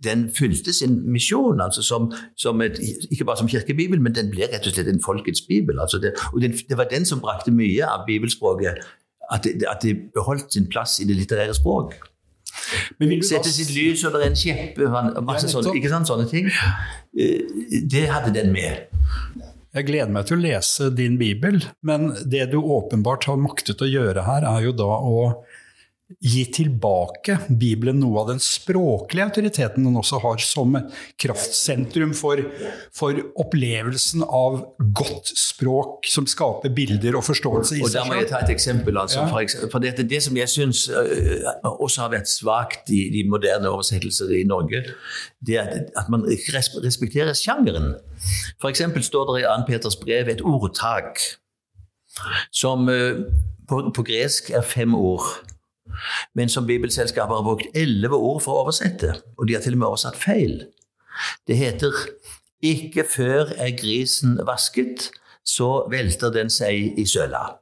den 0.05 0.31
fylte 0.39 0.73
sin 0.73 1.03
misjon, 1.13 1.61
altså 1.61 1.83
som, 1.83 2.13
som 2.37 2.61
et, 2.63 2.81
ikke 3.11 3.25
bare 3.25 3.37
som 3.37 3.49
kirkebibel, 3.49 3.98
men 4.05 4.15
den 4.17 4.31
ble 4.33 4.49
rett 4.51 4.67
og 4.67 4.75
slett 4.75 4.91
en 4.91 5.03
folkets 5.05 5.45
bibel. 5.49 5.81
Altså 5.81 6.01
det, 6.03 6.15
og 6.33 6.41
det, 6.43 6.55
det 6.69 6.79
var 6.79 6.91
den 6.91 7.07
som 7.09 7.23
brakte 7.25 7.55
mye 7.55 7.87
av 7.87 8.07
bibelspråket 8.09 8.85
at 9.29 9.45
det, 9.45 9.67
at 9.69 9.83
det 9.85 9.97
beholdt 10.15 10.55
sin 10.55 10.69
plass 10.71 10.99
i 11.03 11.09
det 11.09 11.19
litterære 11.19 11.57
språk. 11.57 11.99
Sette 13.29 13.51
sitt 13.53 13.71
lys 13.75 14.03
under 14.09 14.25
en 14.25 14.37
kjeppe, 14.37 14.89
masse 15.25 15.51
sånne, 15.53 15.75
ikke 15.79 15.93
sant, 15.93 16.09
sånne 16.09 16.27
ting. 16.31 16.49
Eh, 17.17 17.45
det 17.89 18.09
hadde 18.11 18.33
den 18.35 18.51
med. 18.55 18.89
Jeg 19.77 19.87
gleder 19.87 20.11
meg 20.11 20.27
til 20.27 20.39
å 20.39 20.43
lese 20.43 20.89
din 20.97 21.19
bibel, 21.21 21.61
men 21.87 22.11
det 22.25 22.49
du 22.53 22.59
åpenbart 22.59 23.29
har 23.29 23.39
maktet 23.41 23.85
å 23.85 23.89
gjøre 23.89 24.25
her, 24.27 24.47
er 24.49 24.65
jo 24.65 24.73
da 24.77 24.89
å 24.89 25.23
gi 26.09 26.47
tilbake 26.57 27.35
Bibelen 27.61 27.99
noe 28.01 28.23
av 28.23 28.31
den 28.31 28.39
språklige 28.41 29.27
autoriteten 29.29 29.85
den 29.85 29.97
også 30.01 30.21
har 30.23 30.41
som 30.41 30.77
kraftsentrum 31.21 32.15
for, 32.17 32.41
for 32.97 33.19
opplevelsen 33.37 34.25
av 34.25 34.63
godt 34.97 35.29
språk 35.37 36.09
som 36.09 36.25
skaper 36.31 36.73
bilder 36.73 37.19
og 37.19 37.27
forståelse 37.27 37.77
i 37.77 37.83
seg 37.83 37.91
selv. 37.91 37.91
Og 37.91 37.97
Da 37.99 38.05
må 38.09 38.21
jeg 38.23 38.31
ta 38.31 38.41
et 38.41 38.53
eksempel. 38.55 39.01
Altså, 39.01 39.21
ja. 39.21 39.27
for, 39.29 39.69
for 39.75 39.85
det, 39.85 39.93
det, 40.09 40.23
som 40.25 40.39
jeg 40.41 40.53
syns 40.53 40.87
uh, 40.89 41.75
også 41.75 42.07
har 42.07 42.15
vært 42.17 42.33
svakt 42.33 42.89
i 42.95 43.03
de 43.13 43.27
moderne 43.29 43.69
oversettelser 43.69 44.33
i 44.39 44.47
Norge, 44.49 44.87
det 45.45 45.61
er 45.61 45.75
at, 45.93 46.09
man 46.09 46.25
respekterer 46.25 47.37
sjangeren. 47.37 47.99
F.eks. 48.63 48.87
står 49.11 49.35
det 49.35 49.45
i 49.45 49.47
2. 49.47 49.59
Peters 49.69 50.01
brev 50.01 50.33
et 50.33 50.41
ordtak 50.41 51.21
som 52.49 52.89
uh, 52.89 53.29
på, 53.69 53.85
på 53.93 54.09
gresk 54.09 54.49
er 54.57 54.65
fem 54.65 54.97
ord 54.97 55.29
men 56.35 56.49
som 56.49 56.67
Bibelselskapet 56.67 57.37
har 57.37 57.47
brukt 57.47 57.79
elleve 57.79 58.17
ord 58.17 58.43
for 58.45 58.55
å 58.55 58.65
oversette. 58.67 59.15
Og 59.39 59.49
de 59.49 59.57
har 59.57 59.65
til 59.65 59.77
og 59.77 59.83
med 59.83 59.89
oversatt 59.91 60.19
feil. 60.19 60.67
Det 61.47 61.57
heter 61.57 61.93
'Ikke 62.63 63.05
før 63.05 63.55
er 63.57 63.71
grisen 63.71 64.39
vasket, 64.47 65.11
så 65.45 65.87
velter 65.91 66.31
den 66.31 66.51
seg 66.51 66.99
i 66.99 67.05
søla'. 67.07 67.59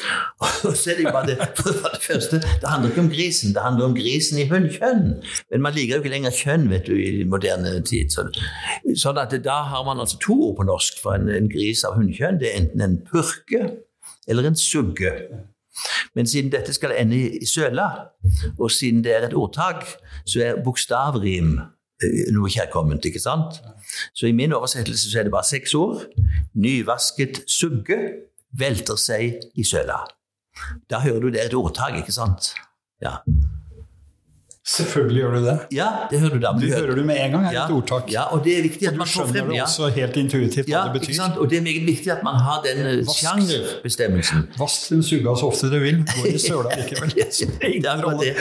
Og 0.68 0.76
så 0.76 0.90
er 0.90 0.96
det, 0.96 1.12
bare 1.12 1.26
det, 1.26 1.36
for 1.56 1.88
det 1.94 2.02
første, 2.02 2.36
det 2.36 2.68
handler 2.68 2.90
ikke 2.90 3.00
om 3.00 3.10
grisen, 3.10 3.54
det 3.54 3.62
handler 3.62 3.84
om 3.84 3.94
grisen 3.94 4.38
i 4.38 4.48
hundkjønn, 4.48 5.22
Men 5.50 5.62
man 5.62 5.74
liker 5.74 5.96
jo 5.96 6.00
ikke 6.02 6.12
lenger 6.14 6.30
kjønn 6.30 6.70
vet 6.70 6.86
du, 6.86 6.94
i 6.96 7.24
moderne 7.24 7.74
tid. 7.84 8.12
Så, 8.14 8.26
sånn 8.96 9.20
at 9.20 9.34
Da 9.44 9.62
har 9.72 9.84
man 9.84 10.00
altså 10.00 10.18
to 10.22 10.36
ord 10.50 10.56
på 10.60 10.68
norsk 10.68 11.02
for 11.02 11.18
en, 11.18 11.28
en 11.28 11.50
gris 11.52 11.84
av 11.84 11.98
hunnkjønn. 11.98 12.40
Det 12.40 12.50
er 12.50 12.60
enten 12.62 12.84
en 12.86 12.98
purke 13.10 13.62
eller 14.28 14.48
en 14.48 14.56
sugge. 14.56 15.12
Men 16.14 16.26
siden 16.26 16.52
dette 16.52 16.72
skal 16.76 16.94
ende 16.98 17.18
i 17.40 17.46
søla, 17.46 17.88
og 18.58 18.70
siden 18.70 19.04
det 19.04 19.14
er 19.16 19.28
et 19.28 19.36
ordtak, 19.36 19.86
så 20.26 20.42
er 20.44 20.62
bokstavrim 20.64 21.58
eh, 21.60 22.32
noe 22.34 22.50
kjærkomment. 22.50 23.04
ikke 23.04 23.22
sant? 23.22 23.60
Så 24.14 24.26
i 24.26 24.36
min 24.36 24.52
oversettelse 24.52 25.10
så 25.10 25.20
er 25.20 25.28
det 25.28 25.34
bare 25.34 25.48
seks 25.48 25.74
ord. 25.74 26.06
Nyvasket 26.54 27.44
sugge 27.50 28.00
velter 28.58 28.98
seg 28.98 29.40
i 29.56 29.64
søla. 29.64 30.02
Da 30.90 31.00
hører 31.04 31.20
du 31.20 31.30
det 31.30 31.44
er 31.44 31.50
et 31.50 31.56
ordtak, 31.56 31.96
ikke 32.02 32.14
sant? 32.14 32.52
Ja. 33.02 33.20
Selvfølgelig 34.70 35.20
gjør 35.22 35.32
du 35.34 35.40
det. 35.46 35.54
Ja, 35.74 35.86
det 36.10 36.20
hører 36.22 36.34
du 36.36 36.42
da. 36.44 36.50
Du 36.60 36.66
hører 36.70 36.94
du 36.94 37.02
med 37.08 37.16
en 37.24 37.32
gang, 37.34 37.46
er 37.48 37.54
ja, 37.56 37.62
et 37.66 37.72
ordtak. 37.74 38.10
Ja, 38.12 38.26
og 38.34 38.44
det 38.44 38.52
er 38.58 38.62
viktig 38.68 38.86
at 38.90 38.98
man 39.00 39.08
får 39.08 39.12
skjønner 39.16 39.32
frem 39.40 39.48
det 39.50 39.56
ja. 39.58 39.64
også 39.66 39.88
helt 39.96 40.18
intuitivt 40.20 40.68
hva 40.68 40.74
Ja, 40.76 40.82
det 40.86 41.00
ikke 41.00 41.06
betyr. 41.08 41.16
sant? 41.18 41.40
Og 41.42 41.50
det 41.50 41.58
er 41.58 41.64
meget 41.66 41.86
viktig 41.88 42.12
at 42.14 42.22
man 42.26 42.38
har 42.44 42.60
den 42.66 42.82
eh, 42.86 43.00
sjangerbestemmelsen. 43.16 44.44
Vask 44.60 44.88
den 44.92 45.02
suga 45.06 45.34
så 45.40 45.50
ofte 45.50 45.70
du 45.72 45.78
vil, 45.82 46.00
går 46.12 46.30
i 46.30 46.38
søla 46.38 46.76
likevel. 46.82 47.14
Det 47.80 47.88
er 47.88 48.04
Det. 48.20 48.32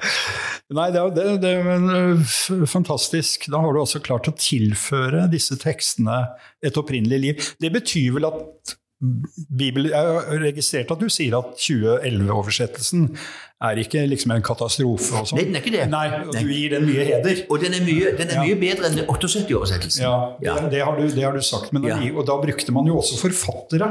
Nei, 0.78 0.86
det 0.94 1.00
er, 1.00 1.08
det, 1.14 1.24
det 1.42 1.50
er 1.58 1.64
men, 1.66 2.20
f- 2.22 2.62
fantastisk. 2.70 3.48
Da 3.50 3.58
har 3.58 3.74
du 3.74 3.80
også 3.82 3.98
klart 4.06 4.28
å 4.30 4.34
tilføre 4.38 5.24
disse 5.32 5.58
tekstene 5.58 6.20
et 6.62 6.78
opprinnelig 6.78 7.18
liv. 7.24 7.48
Det 7.60 7.72
betyr 7.74 8.14
vel 8.16 8.28
at 8.30 8.76
Bibel, 9.00 9.86
Jeg 9.88 9.96
har 9.96 10.26
registrert 10.42 10.90
at 10.92 11.00
du 11.00 11.08
sier 11.08 11.32
at 11.38 11.54
2011-oversettelsen 11.56 13.06
er 13.60 13.76
ikke 13.80 14.02
liksom 14.08 14.32
en 14.32 14.42
katastrofe 14.44 15.18
og 15.20 15.26
sånn. 15.28 15.38
Nei, 15.40 15.44
den 15.48 15.56
er 15.56 15.62
ikke 15.62 15.72
det. 15.74 15.86
Nei, 15.92 16.02
og 16.20 16.30
du 16.32 16.48
gir 16.48 16.74
den 16.74 16.84
mye 16.88 17.04
heder. 17.08 17.40
Og 17.52 17.60
den 17.64 17.74
er 17.76 17.82
mye, 17.84 18.12
den 18.16 18.28
er 18.32 18.38
Ja. 18.38 18.44
mye 18.44 18.58
bedre 18.60 18.88
enn 18.88 19.00
78-oversettelsen. 19.06 20.04
Ja, 20.04 20.54
det, 20.62 20.70
det, 20.76 20.80
har 20.84 20.96
du, 20.96 21.08
det 21.08 21.24
har 21.24 21.32
du 21.36 21.40
sagt. 21.44 21.72
Men 21.72 21.84
Ja. 21.84 21.96
alli- 21.96 22.12
Og 22.14 22.24
da 22.26 22.36
brukte 22.40 22.72
man 22.72 22.86
jo 22.86 22.96
også 23.00 23.18
forfattere 23.20 23.90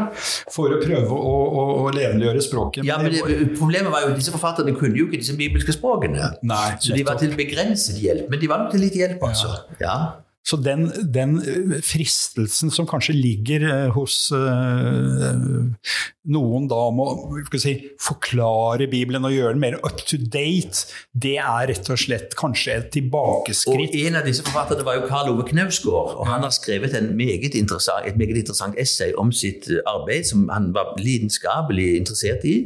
for 0.49 0.69
å 0.69 0.79
prøve 0.81 1.09
å, 1.09 1.35
å, 1.59 1.65
å 1.85 1.91
levendegjøre 1.93 2.41
språket. 2.45 2.85
Ja, 2.85 2.97
men 2.97 3.11
det, 3.11 3.57
Problemet 3.59 3.91
var 3.91 4.01
jo 4.05 4.13
at 4.13 4.17
disse 4.17 4.31
forfatterne 4.33 4.77
kunne 4.77 4.97
jo 4.97 5.05
ikke 5.09 5.21
disse 5.21 5.37
bibelske 5.37 5.73
språkene. 5.73 6.33
Nei, 6.43 6.77
så 6.81 6.93
de 6.95 7.03
var 7.03 7.15
til 7.21 7.33
begrenset 7.37 7.97
hjelp. 8.01 8.29
Men 8.29 8.39
de 8.39 8.47
var 8.47 8.57
nok 8.65 8.71
til 8.73 8.81
litt 8.81 8.93
hjelp, 8.97 9.21
altså. 9.21 9.53
Ja. 9.81 10.13
Så 10.49 10.57
den, 10.57 10.87
den 11.13 11.37
eh, 11.43 11.77
fristelsen 11.85 12.71
som 12.73 12.87
kanskje 12.89 13.17
ligger 13.17 13.65
eh, 13.69 13.89
hos 13.93 14.31
eh, 14.33 15.35
noen 16.31 16.67
da 16.69 16.79
om 16.89 17.01
å 17.03 17.09
si, 17.59 17.75
forklare 18.01 18.89
Bibelen 18.91 19.25
og 19.27 19.33
gjøre 19.35 19.55
den 19.55 19.63
mer 19.63 19.77
up 19.81 20.03
to 20.07 20.19
date, 20.21 20.85
det 21.13 21.37
er 21.41 21.69
rett 21.71 21.91
og 21.91 22.01
slett 22.01 22.35
kanskje 22.39 22.75
et 22.77 22.89
tilbakeskritt. 22.95 23.95
Og 23.95 24.07
en 24.07 24.19
av 24.19 24.27
disse 24.29 24.45
forfatterne 24.45 24.85
var 24.87 24.99
jo 24.99 25.07
Karl 25.09 25.33
Ove 25.33 25.47
Knausgård. 25.49 26.15
og 26.19 26.29
Han 26.29 26.45
har 26.45 26.53
skrevet 26.55 26.95
meget 27.09 27.55
et 27.55 28.17
meget 28.17 28.37
interessant 28.37 28.77
essay 28.77 29.13
om 29.17 29.31
sitt 29.31 29.69
arbeid, 29.85 30.25
som 30.29 30.49
han 30.49 30.71
var 30.73 30.95
lidenskapelig 30.99 31.95
interessert 31.97 32.45
i. 32.45 32.57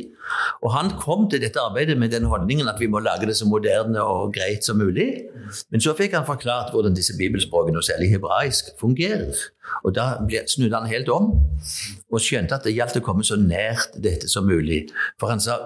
Og 0.63 0.71
han 0.71 0.93
kom 1.02 1.28
til 1.30 1.41
dette 1.43 1.60
arbeidet 1.60 1.97
med 1.99 2.13
den 2.13 2.28
holdningen 2.32 2.69
at 2.71 2.80
vi 2.80 2.88
må 2.88 3.02
lage 3.04 3.28
det 3.28 3.36
så 3.38 3.47
moderne 3.47 4.04
og 4.04 4.34
greit 4.36 4.65
som 4.65 4.80
mulig. 4.80 5.10
Men 5.71 5.84
så 5.84 5.95
fikk 5.97 6.15
han 6.17 6.28
forklart 6.28 6.71
hvordan 6.71 6.95
disse 6.95 7.15
bibelspråkene, 7.19 7.78
og 7.78 7.88
særlig 7.88 8.13
hebraisk, 8.15 8.71
fungerer. 8.80 9.36
Og 9.84 9.95
da 9.95 10.17
snudde 10.52 10.76
han 10.76 10.91
helt 10.91 11.10
om 11.13 11.32
og 12.12 12.21
skjønte 12.21 12.58
at 12.58 12.67
det 12.67 12.76
gjaldt 12.76 12.99
å 12.99 13.06
komme 13.06 13.26
så 13.28 13.38
nært 13.39 13.95
dette 14.04 14.30
som 14.32 14.47
mulig. 14.47 14.86
For 15.19 15.32
han 15.32 15.43
sa 15.43 15.60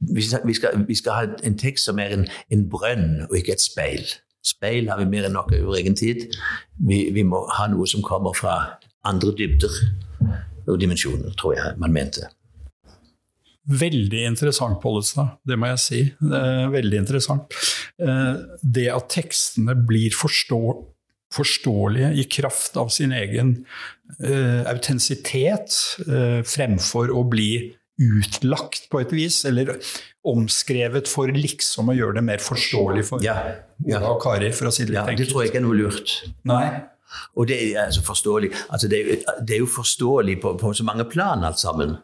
vi 0.00 0.24
skal, 0.24 0.80
vi 0.88 0.96
skal, 0.96 1.12
ha 1.12 1.46
en 1.46 1.58
tekst 1.60 1.84
som 1.84 2.00
er 2.00 2.14
en, 2.16 2.26
en 2.48 2.66
brønn 2.72 3.26
og 3.28 3.36
ikke 3.36 3.58
et 3.58 3.64
speil. 3.64 4.06
Speil 4.46 4.88
har 4.88 5.00
vi 5.02 5.08
mer 5.10 5.28
enn 5.28 5.36
nok 5.36 5.52
av 5.52 5.58
i 5.58 5.64
vår 5.66 5.80
egen 5.82 5.96
tid. 5.98 6.30
Vi, 6.88 7.02
vi 7.12 7.24
må 7.28 7.42
ha 7.58 7.66
noe 7.68 7.88
som 7.90 8.04
kommer 8.04 8.32
fra 8.36 8.56
andre 9.04 9.34
dybder 9.36 9.74
og 10.70 10.78
dimensjoner, 10.80 11.34
tror 11.40 11.58
jeg 11.58 11.76
man 11.80 11.92
mente. 11.92 12.28
Veldig 13.70 14.22
interessant, 14.26 14.80
Pollestad. 14.82 15.36
Det 15.46 15.58
må 15.60 15.68
jeg 15.70 15.82
si. 15.82 16.00
Veldig 16.20 17.02
interessant. 17.02 17.52
Eh, 18.00 18.40
Det 18.62 18.88
at 18.90 19.10
tekstene 19.12 19.76
blir 19.76 20.16
forstå, 20.16 20.62
forståelige 21.34 22.12
i 22.18 22.24
kraft 22.30 22.78
av 22.80 22.90
sin 22.94 23.12
egen 23.14 23.54
uh, 24.18 24.62
autentisitet, 24.70 25.76
uh, 26.08 26.40
fremfor 26.46 27.12
å 27.14 27.24
bli 27.30 27.52
utlagt 28.00 28.88
på 28.90 29.02
et 29.02 29.12
vis, 29.12 29.42
eller 29.48 29.74
omskrevet 30.26 31.08
for 31.08 31.30
liksom 31.32 31.92
å 31.92 31.96
gjøre 31.96 32.18
det 32.18 32.24
mer 32.26 32.42
forståelig 32.44 33.04
for 33.08 33.24
Ja, 33.24 33.36
ja. 33.84 33.98
Ola 34.00 34.14
og 34.14 34.22
Kari, 34.24 34.50
for 34.56 34.70
å 34.70 34.72
si 34.74 34.86
det 34.88 34.96
ja 34.96 35.04
litt 35.08 35.20
det 35.20 35.28
tror 35.30 35.44
jeg 35.44 35.52
ikke 35.52 35.60
er 35.62 35.66
noe 35.66 35.78
lurt. 35.78 36.16
Nei. 36.48 36.64
Og 37.36 37.48
det 37.50 37.58
er 37.58 37.86
altså 37.86 38.02
forståelig. 38.06 38.52
Altså 38.70 38.88
det, 38.90 39.00
er, 39.00 39.22
det 39.42 39.56
er 39.56 39.62
jo 39.64 39.70
forståelig 39.70 40.38
på, 40.42 40.54
på 40.60 40.72
så 40.76 40.86
mange 40.86 41.06
plan, 41.10 41.44
alt 41.44 41.60
sammen. 41.60 41.96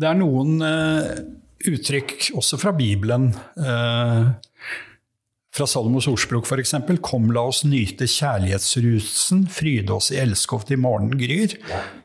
Det 0.00 0.08
er 0.08 0.18
noen 0.18 0.58
uh, 0.64 1.10
uttrykk, 1.70 2.30
også 2.38 2.58
fra 2.60 2.72
Bibelen, 2.76 3.30
eh, 3.56 4.26
fra 5.54 5.66
Salomos 5.70 6.08
ordspråk 6.10 6.48
f.eks.: 6.48 6.74
Kom, 7.04 7.30
la 7.34 7.46
oss 7.50 7.64
nyte 7.68 8.08
kjærlighetsrusen, 8.10 9.46
fryde 9.52 9.94
oss 9.94 10.10
i 10.14 10.18
elskov 10.22 10.66
til 10.68 10.80
morgenen 10.82 11.20
gryr. 11.20 11.54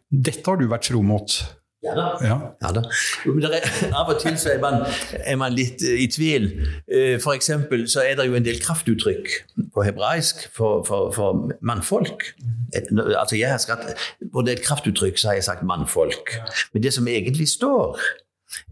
Dette 0.10 0.46
har 0.46 0.60
du 0.60 0.68
vært 0.70 0.90
tro 0.90 1.02
mot. 1.06 1.40
Ja 1.80 1.94
da. 1.96 2.06
Ja. 2.20 2.36
Ja 2.60 2.72
da. 2.76 2.82
Er, 3.24 3.94
av 3.96 4.10
og 4.12 4.18
til 4.20 4.36
så 4.38 4.52
er 4.52 4.60
man, 4.60 4.82
er 5.24 5.38
man 5.40 5.54
litt 5.56 5.80
eh, 5.86 6.02
i 6.04 6.10
tvil. 6.12 6.50
Eh, 6.92 7.16
For 7.24 7.32
eksempel 7.38 7.86
så 7.88 8.04
er 8.04 8.18
det 8.20 8.26
jo 8.28 8.36
en 8.36 8.44
del 8.44 8.60
kraftuttrykk 8.60 9.30
på 9.72 9.86
hebraisk 9.88 10.44
for, 10.56 10.84
for, 10.88 11.14
for 11.16 11.46
mannfolk. 11.64 12.34
Altså 12.76 13.40
jeg 13.40 13.48
har 13.48 13.64
sagt, 13.64 13.96
Både 14.34 14.52
det 14.52 14.60
et 14.60 14.66
kraftuttrykk, 14.68 15.18
så 15.18 15.32
har 15.32 15.40
jeg 15.40 15.48
sagt 15.48 15.64
mannfolk. 15.64 16.36
Men 16.74 16.84
det 16.84 16.94
som 16.94 17.08
egentlig 17.08 17.48
står, 17.48 17.96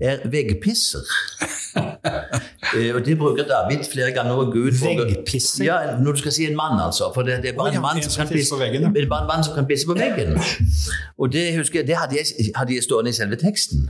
er 0.02 0.18
veggpisser. 0.32 1.06
Eh, 2.76 2.96
Og 2.96 3.06
det 3.06 3.18
bruker 3.18 3.44
David 3.48 3.84
flere 3.94 4.12
ganger. 4.12 4.32
Og 4.32 4.52
Gud 4.52 4.72
Veggpisser? 4.82 5.63
Ja, 5.66 5.76
når 6.04 6.12
du 6.12 6.18
skal 6.18 6.32
si 6.32 6.46
en 6.46 6.56
mann, 6.56 6.80
altså. 6.86 7.12
For 7.13 7.22
det, 7.22 7.38
det 7.44 7.50
er 7.52 7.58
bare 7.58 7.70
ja, 7.72 7.76
en 7.76 7.82
mann 7.82 8.02
som 8.04 8.12
som 8.12 8.26
kan 8.26 8.34
pisse 8.34 8.54
på 8.56 8.60
veggen, 8.60 8.88
det 8.96 9.04
er 9.04 9.10
bare 9.10 9.22
en 9.22 9.28
mann 9.28 9.44
som 9.44 9.54
kan 9.56 9.68
pisse 9.70 9.86
på 9.88 9.94
veggen. 9.94 10.34
Og 11.22 11.32
det 11.34 11.58
husker 11.58 11.80
jeg, 11.80 11.88
det 11.88 11.96
hadde 11.98 12.18
jeg, 12.18 12.26
hadde 12.56 12.74
jeg 12.76 12.84
stående 12.84 13.10
i 13.10 13.13
selve 13.13 13.36
teksten. 13.36 13.90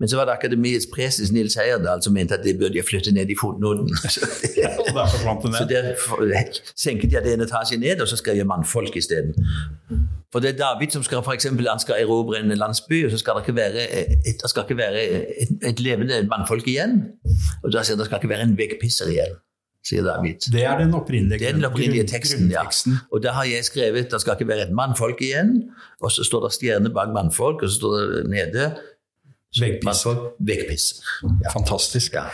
Men 0.00 0.08
så 0.08 0.16
var 0.16 0.28
det 0.28 0.34
akademiets 0.36 0.86
preses 0.92 1.32
Nils 1.32 1.54
Heyerdahl 1.56 2.02
som 2.04 2.12
mente 2.12 2.36
at 2.36 2.44
det 2.44 2.58
burde 2.60 2.76
jeg 2.76 2.84
flytte 2.84 3.12
ned 3.14 3.30
i 3.32 3.36
fotnoten. 3.40 3.88
Så, 4.12 5.64
det 5.68 5.94
så 5.98 6.16
der 6.20 6.58
senket 6.76 7.12
jeg 7.12 7.24
det 7.24 7.32
en 7.34 7.44
etasje 7.46 7.78
ned, 7.80 8.00
og 8.00 8.08
så 8.08 8.16
skrev 8.16 8.36
jeg 8.36 8.46
mannfolk 8.46 8.96
isteden. 8.96 9.32
For 10.32 10.40
det 10.40 10.54
er 10.54 10.58
David 10.58 10.92
som 10.94 11.04
skal 11.04 11.22
for 11.24 11.36
eksempel, 11.36 11.68
han 11.68 11.80
skal 11.80 12.00
erobre 12.00 12.40
en 12.40 12.52
landsby, 12.56 13.04
og 13.06 13.10
så 13.12 13.20
skal 13.20 13.36
det 13.36 13.46
ikke 13.46 13.56
være 13.56 13.86
et, 14.00 14.42
det 14.42 14.50
skal 14.50 14.66
ikke 14.66 14.76
være 14.76 15.04
et, 15.44 15.54
et 15.68 15.80
levende 15.80 16.22
mannfolk 16.28 16.68
igjen. 16.68 17.02
Og 17.62 17.72
da 17.72 17.84
sier 17.84 18.00
det 18.00 18.08
skal 18.08 18.20
ikke 18.20 18.32
være 18.32 18.48
en 18.48 18.54
veggpisser 18.58 19.12
igjen, 19.12 19.36
sier 19.84 20.06
David. 20.06 20.48
Det 20.54 20.64
er 20.64 20.78
den 20.80 20.94
opprinnelige, 20.96 21.52
den 21.52 21.68
opprinnelige 21.68 22.08
teksten, 22.12 22.48
ja. 22.52 22.64
Og 23.12 23.24
da 23.24 23.36
har 23.36 23.48
jeg 23.50 23.68
skrevet 23.68 24.08
det 24.12 24.22
skal 24.24 24.38
ikke 24.38 24.48
være 24.48 24.70
et 24.70 24.74
mannfolk 24.76 25.20
igjen. 25.24 25.54
Og 26.00 26.12
så 26.12 26.24
står 26.24 26.48
det 26.48 26.56
stjerne 26.56 26.94
bak 26.96 27.12
mannfolk, 27.12 27.62
og 27.62 27.68
så 27.68 27.76
står 27.82 28.00
det 28.00 28.24
nede 28.32 28.72
Veggpisser. 29.60 30.14
mannfolk, 30.14 31.42
Ja. 31.44 31.50
Fantastisk. 31.50 32.14
Ja. 32.14 32.24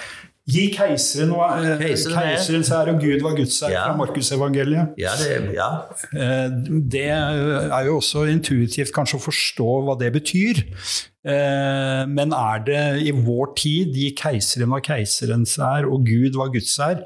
Gi 0.48 0.70
keiseren 0.72 1.31
og 1.37 1.42
eh, 1.64 1.74
Keiseren 1.78 2.16
er- 2.16 2.37
keiserens 2.37 2.70
ære 2.72 2.94
og 2.94 3.00
Gud 3.02 3.20
var 3.20 3.35
Guds 3.37 3.62
ære 3.62 3.70
Ja. 3.70 3.83
fra 3.90 3.96
Markusevangeliet. 3.96 4.94
Ja, 4.98 5.11
det, 5.18 5.52
ja. 5.54 5.68
Eh, 6.14 6.50
Det 6.92 7.04
er 7.04 7.85
jo 7.85 7.96
også 8.00 8.22
intuitivt 8.33 8.92
kanskje 8.94 9.18
å 9.18 9.24
forstå 9.26 9.68
hva 9.85 9.98
det 10.00 10.12
betyr. 10.12 10.62
Eh, 11.29 12.03
Men 12.09 12.33
er 12.33 12.62
det 12.64 12.83
i 13.05 13.12
vår 13.12 13.51
tid 13.59 13.97
gi 13.97 14.09
keiseren 14.17 14.71
hva 14.73 14.79
keiserens 14.85 15.57
er, 15.61 15.85
og 15.88 16.07
Gud 16.09 16.38
hva 16.38 16.47
Guds 16.53 16.73
er? 16.81 17.03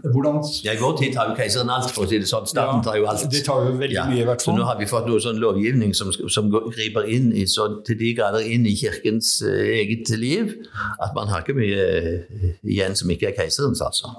Hvordan 0.00 0.40
ja, 0.64 0.74
I 0.74 0.80
vår 0.80 0.96
tid 0.98 1.14
tar 1.14 1.30
jo 1.30 1.36
keiseren 1.38 1.70
alt, 1.70 1.92
for 1.94 2.06
å 2.06 2.10
si 2.10 2.18
det 2.18 2.26
sånn. 2.30 2.48
Staten 2.50 2.82
tar 2.82 2.98
jo 2.98 3.06
alt. 3.10 3.26
de 3.30 3.42
tar 3.46 3.68
jo 3.68 3.76
veldig 3.78 4.06
mye 4.10 4.24
i 4.24 4.26
hvert 4.26 4.42
fall. 4.42 4.56
Så 4.56 4.58
nå 4.58 4.66
har 4.66 4.80
vi 4.80 4.88
fått 4.90 5.06
noe 5.10 5.22
sånn 5.22 5.38
lovgivning 5.42 5.94
som, 5.94 6.10
som 6.10 6.50
griper 6.50 7.06
inn 7.12 7.30
i, 7.36 7.46
så 7.50 7.68
til 7.86 8.00
de 8.00 8.14
grader 8.18 8.48
inn 8.48 8.66
i 8.66 8.74
kirkens 8.80 9.36
eh, 9.46 9.76
eget 9.84 10.10
liv 10.18 10.56
at 10.98 11.14
man 11.14 11.30
har 11.30 11.44
ikke 11.44 11.58
mye 11.60 11.86
eh, 12.00 12.52
igjen 12.64 12.98
som 12.98 13.12
ikke 13.12 13.30
er 13.30 13.38
keiserens, 13.38 13.84
altså. 13.84 14.10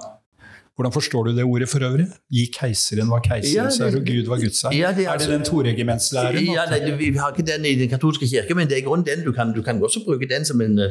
Hvordan 0.76 0.92
forstår 0.92 1.24
du 1.28 1.30
det 1.36 1.44
ordet 1.44 1.68
for 1.68 1.84
øvrig? 1.84 2.06
Gi 2.32 2.46
keiseren 2.54 3.10
hva 3.12 3.18
keiseren 3.20 3.68
Ja, 3.68 3.68
det- 3.68 3.94
er, 3.94 3.98
og 3.98 4.06
Gud 4.08 4.28
hva 4.30 4.38
Guds 4.40 4.62
er. 4.64 4.72
Ja, 4.72 4.92
det 4.96 5.04
er 5.04 5.10
er 5.12 5.18
det 5.18 5.26
altså- 5.26 5.32
den 5.32 5.42
toregimentslæren? 5.44 6.46
Ja, 6.54 6.64
nei, 6.70 6.96
vi 6.96 7.16
har 7.16 7.32
ikke 7.32 7.46
den 7.52 7.64
i 7.68 7.74
den 7.74 7.88
katolske 7.88 8.26
kirke, 8.26 8.54
men 8.54 8.68
det 8.68 8.78
er 8.78 8.82
i 8.82 8.86
grunnen 8.88 9.06
den 9.06 9.24
du 9.24 9.32
kan, 9.32 9.52
du 9.52 9.62
kan 9.62 9.82
også 9.82 10.04
bruke 10.06 10.28
den 10.28 10.44
som 10.44 10.60
en 10.60 10.78
uh, 10.78 10.84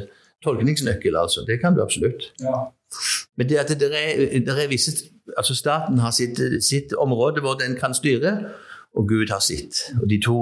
tolkningsnøkkel. 0.43 1.15
altså. 1.17 1.43
Det 1.47 1.59
kan 1.61 1.73
du 1.73 1.81
absolutt. 1.81 2.31
Ja. 2.39 2.69
Men 3.37 3.49
det 3.49 3.57
at 3.57 3.69
det 3.79 3.89
er, 3.89 4.39
det 4.39 4.49
er 4.49 4.67
visse, 4.67 4.91
altså 5.37 5.55
staten 5.55 5.97
har 5.99 6.11
sitt, 6.11 6.37
sitt 6.63 6.93
område 6.93 7.41
hvor 7.41 7.53
den 7.57 7.75
kan 7.75 7.93
styre, 7.93 8.49
og 8.95 9.07
Gud 9.07 9.29
har 9.31 9.39
sitt. 9.39 9.91
Og 10.01 10.09
de 10.09 10.21
to 10.21 10.37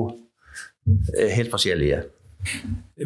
er 1.18 1.30
helt 1.36 1.52
forskjellige. 1.52 2.04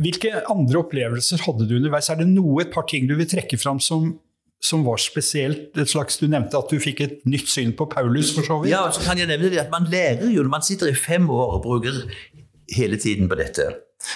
Hvilke 0.01 0.29
andre 0.49 0.79
opplevelser 0.79 1.41
hadde 1.45 1.67
du 1.69 1.75
underveis? 1.75 2.09
Er 2.09 2.15
det 2.15 2.27
noe, 2.27 2.61
et 2.61 2.71
par 2.73 2.85
ting 2.89 3.07
du 3.09 3.15
vil 3.15 3.27
trekke 3.29 3.57
fram 3.59 3.79
som, 3.79 4.19
som 4.63 4.85
var 4.85 4.97
spesielt? 4.97 5.77
Et 5.77 5.89
slags, 5.89 6.17
Du 6.17 6.27
nevnte 6.27 6.57
at 6.57 6.71
du 6.71 6.79
fikk 6.79 7.01
et 7.01 7.17
nytt 7.25 7.49
syn 7.51 7.73
på 7.77 7.85
Paulus, 7.91 8.33
for 8.35 8.47
så 8.47 8.59
vidt. 8.61 8.71
Ja, 8.71 8.85
så 8.91 9.03
kan 9.03 9.19
jeg 9.19 9.27
nevne 9.27 9.51
det 9.51 9.59
at 9.59 9.71
Man 9.71 9.89
lærer 9.91 10.29
jo 10.31 10.43
når 10.43 10.49
man 10.49 10.63
sitter 10.63 10.87
i 10.87 10.95
fem 10.95 11.29
år 11.29 11.57
og 11.57 11.61
bruker 11.61 11.91
hele 12.75 12.97
tiden 12.97 13.29
på 13.29 13.35
dette. 13.35 13.67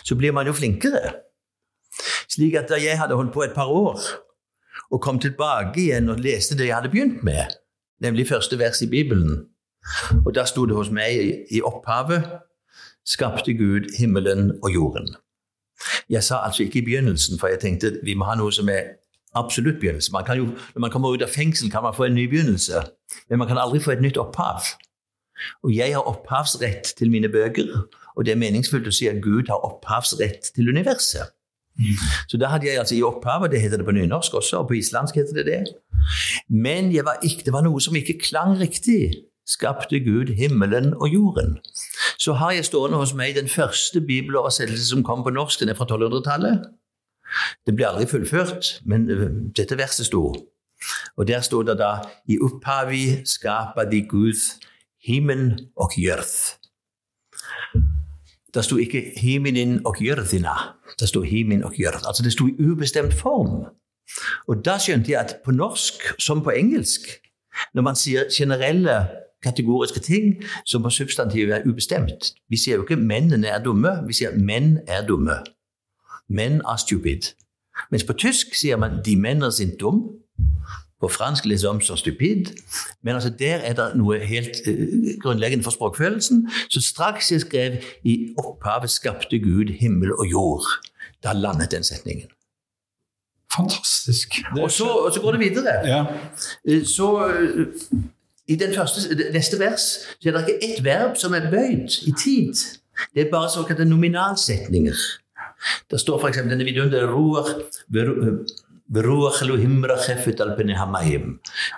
Så 0.04 0.16
blir 0.16 0.32
man 0.32 0.48
jo 0.48 0.54
flinkere. 0.54 1.14
Slik 2.30 2.56
at 2.56 2.70
da 2.70 2.80
jeg 2.80 3.00
hadde 3.00 3.16
holdt 3.16 3.34
på 3.34 3.44
et 3.44 3.56
par 3.56 3.68
år 3.68 4.00
og 4.92 5.02
kom 5.02 5.20
tilbake 5.20 5.82
igjen 5.82 6.10
og 6.10 6.20
leste 6.20 6.56
det 6.58 6.68
jeg 6.68 6.76
hadde 6.76 6.90
begynt 6.90 7.24
med, 7.24 7.58
nemlig 8.00 8.28
første 8.28 8.60
vers 8.60 8.82
i 8.82 8.88
Bibelen, 8.88 9.48
og 10.26 10.36
da 10.36 10.46
sto 10.46 10.66
det 10.66 10.76
hos 10.76 10.92
meg 10.92 11.48
i 11.52 11.62
opphavet 11.62 12.24
skapte 13.08 13.54
Gud 13.54 13.98
himmelen 14.00 14.52
og 14.64 14.74
jorden. 14.74 15.16
Jeg 16.10 16.24
sa 16.24 16.36
altså 16.46 16.64
ikke 16.64 16.80
i 16.80 16.86
begynnelsen, 16.86 17.40
for 17.40 17.48
jeg 17.48 17.60
tenkte 17.60 18.00
vi 18.04 18.14
må 18.14 18.26
ha 18.28 18.36
noe 18.36 18.52
som 18.52 18.70
er 18.70 18.98
absolutt 19.36 19.80
begynnelse. 19.80 20.12
Man 20.12 20.26
jo, 20.38 20.46
når 20.76 20.80
man 20.80 20.92
kommer 20.92 21.14
ut 21.14 21.22
av 21.22 21.32
fengsel, 21.34 21.72
kan 21.72 21.84
man 21.84 21.96
få 21.96 22.08
en 22.08 22.16
ny 22.16 22.28
begynnelse, 22.30 22.84
men 23.30 23.40
man 23.40 23.48
kan 23.48 23.58
aldri 23.58 23.80
få 23.80 23.92
et 23.92 24.02
nytt 24.02 24.18
opphav. 24.18 24.62
Og 25.64 25.76
jeg 25.76 25.94
har 25.94 26.08
opphavsrett 26.10 26.94
til 26.98 27.12
mine 27.12 27.30
bøker, 27.30 27.88
og 28.16 28.26
det 28.26 28.34
er 28.34 28.42
meningsfullt 28.42 28.88
å 28.90 28.94
si 28.94 29.10
at 29.10 29.22
Gud 29.22 29.52
har 29.54 29.66
opphavsrett 29.66 30.52
til 30.56 30.70
universet. 30.70 31.34
Så 32.28 32.40
da 32.42 32.50
hadde 32.50 32.66
jeg 32.66 32.80
altså 32.82 32.96
i 32.98 33.04
opphavet, 33.06 33.52
det 33.52 33.62
heter 33.62 33.78
det 33.78 33.86
på 33.86 33.94
nynorsk 33.94 34.34
også, 34.40 34.64
og 34.64 34.72
på 34.72 34.80
islandsk 34.80 35.16
heter 35.20 35.38
det 35.38 35.46
det. 35.46 35.60
Men 36.50 36.90
var 37.06 37.22
ikke, 37.22 37.46
det 37.46 37.54
var 37.54 37.66
noe 37.68 37.82
som 37.82 37.96
ikke 37.96 38.18
klang 38.24 38.58
riktig. 38.60 39.28
Skapte 39.48 40.00
Gud 40.04 40.34
himmelen 40.36 40.94
og 40.98 41.14
jorden. 41.14 41.58
Så 42.20 42.34
har 42.34 42.52
jeg 42.52 42.66
stående 42.66 42.98
hos 43.00 43.14
meg 43.16 43.38
den 43.38 43.48
første 43.48 44.02
bibeloversettelse 44.02 44.90
som 44.90 45.06
kom 45.08 45.24
på 45.24 45.32
norsk. 45.32 45.62
Den 45.62 45.72
er 45.72 45.78
fra 45.78 45.86
1200-tallet. 45.86 46.66
Det 47.66 47.76
ble 47.76 47.88
aldri 47.88 48.06
fullført, 48.08 48.82
men 48.86 49.10
øh, 49.10 49.32
dette 49.58 49.78
verset 49.78 50.06
sto. 50.06 50.36
Og 51.18 51.28
der 51.28 51.42
sto 51.42 51.62
det 51.62 51.78
da 51.80 51.98
I 52.30 52.38
opphavet 52.40 53.28
skapa 53.28 53.86
de 53.92 54.02
Gud 54.08 54.40
himmel 55.08 55.68
og 55.76 55.92
jørth. 55.98 56.58
Det 58.54 58.66
sto 58.66 58.78
ikke 58.78 59.12
'himmelen 59.18 59.82
og 59.86 59.96
jørthina. 60.02 60.56
Det 61.00 61.10
sto 61.10 61.22
himin 61.22 61.64
og 61.64 61.74
jørth. 61.80 62.04
Altså 62.08 62.24
det 62.24 62.32
sto 62.32 62.48
i 62.48 62.56
ubestemt 62.72 63.14
form. 63.14 63.66
Og 64.48 64.66
da 64.66 64.78
skjønte 64.80 65.12
jeg 65.12 65.20
at 65.20 65.36
på 65.46 65.52
norsk, 65.52 65.94
som 66.20 66.42
på 66.44 66.50
engelsk, 66.50 67.02
når 67.74 67.82
man 67.82 67.96
sier 67.96 68.24
generelle 68.38 69.08
kategoriske 69.44 70.00
ting, 70.00 70.44
så 70.66 70.80
må 70.80 70.90
substantivet 70.90 71.50
være 71.50 71.68
ubestemt 71.68 72.34
Vi 72.50 72.58
sier 72.58 72.76
jo 72.76 72.82
ikke 72.82 72.96
'mennene 72.96 73.48
er 73.48 73.64
dumme', 73.64 74.08
vi 74.08 74.14
sier 74.14 74.32
'menn 74.32 74.80
er 74.88 75.02
dumme'. 75.08 75.57
Men 76.30 76.62
are 76.66 76.78
stupid. 76.78 77.22
Mens 77.92 78.04
på 78.04 78.14
tysk 78.14 78.56
sier 78.56 78.78
man 78.78 78.92
'de 79.06 79.16
mennene 79.16 79.52
sind 79.52 79.72
dum'. 79.84 80.24
På 81.02 81.08
fransk 81.08 81.46
les 81.46 81.64
hommes 81.64 81.86
sont 81.86 82.00
stupides. 82.00 82.54
Men 83.04 83.14
altså 83.14 83.30
der 83.30 83.56
er 83.56 83.74
det 83.74 83.96
noe 83.96 84.20
helt 84.20 84.58
uh, 84.68 84.74
grunnleggende 85.22 85.64
for 85.64 85.72
språkfølelsen. 85.72 86.50
Så 86.70 86.82
straks 86.82 87.32
jeg 87.32 87.42
skrev 87.42 87.72
'I 88.04 88.34
opphavet 88.38 88.90
skapte 88.90 89.40
Gud 89.40 89.74
himmel 89.74 90.14
og 90.14 90.26
jord', 90.32 90.88
da 91.24 91.34
landet 91.34 91.72
den 91.72 91.84
setningen. 91.84 92.28
Fantastisk. 93.56 94.36
Og 94.62 94.72
så, 94.72 94.86
og 94.86 95.14
så, 95.14 95.22
går 95.22 95.32
det 95.32 95.40
videre. 95.40 95.88
Ja. 95.88 96.06
Eh, 96.68 96.86
så 96.86 97.28
uh, 97.28 97.68
i 98.48 98.56
den 98.56 98.76
første, 98.76 99.16
neste 99.34 99.60
vers 99.60 99.82
så 100.22 100.30
er 100.30 100.32
det 100.32 100.48
ikke 100.48 100.74
ett 100.74 100.84
verb 100.84 101.18
som 101.18 101.34
er 101.34 101.52
bøyd 101.52 101.90
i 102.08 102.14
tid. 102.24 102.54
Det 103.14 103.26
er 103.26 103.32
bare 103.32 103.50
såkalte 103.50 103.86
nominalsetninger. 103.86 104.96
Det 105.92 106.00
står 106.00 106.20
f.eks. 106.22 106.38
denne 106.38 106.66
videoen 106.68 106.92
det 106.92 107.04
roer, 107.10 107.48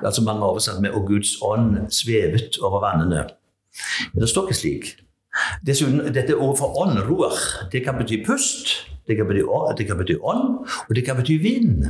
Altså 0.05 0.21
mange 0.21 0.45
oversatt 0.45 0.81
med 0.81 0.91
'og 0.91 1.07
Guds 1.07 1.37
ånd 1.41 1.91
svevet 1.91 2.57
over 2.61 2.79
vannene'. 2.85 3.29
Men 4.13 4.21
det 4.21 4.29
står 4.29 4.47
ikke 4.47 4.59
slik. 4.59 4.85
Dessuten, 5.65 6.13
dette 6.13 6.35
for 6.57 6.81
ånd, 6.81 6.99
roer, 7.09 7.37
det 7.71 7.83
kan 7.83 7.95
bety 7.97 8.25
pust, 8.25 8.85
det 9.07 9.17
kan 9.17 9.27
bety, 9.27 9.41
det 9.77 9.87
kan 9.87 9.97
bety 9.97 10.15
ånd, 10.21 10.67
og 10.89 10.95
det 10.95 11.05
kan 11.05 11.15
bety 11.15 11.41
vind. 11.41 11.85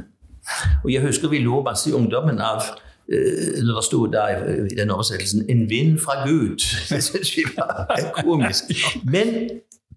Og 0.84 0.92
Jeg 0.92 1.02
husker 1.02 1.28
vi 1.30 1.40
lo 1.40 1.62
masse 1.62 1.90
i 1.90 1.94
ungdommen 1.94 2.40
av 2.40 2.62
Eh, 3.10 3.64
når 3.66 3.76
det 3.76 3.84
sto 3.84 4.06
der 4.06 4.28
i 4.72 4.76
den 4.76 4.92
oversettelsen 4.92 5.50
'En 5.50 5.70
vind 5.70 6.00
fra 6.00 6.14
Gud'. 6.28 6.62
Det 6.90 7.04
syns 7.04 7.38
vi 7.38 7.44
var 7.58 7.88
komisk. 8.24 8.64
Men 9.04 9.50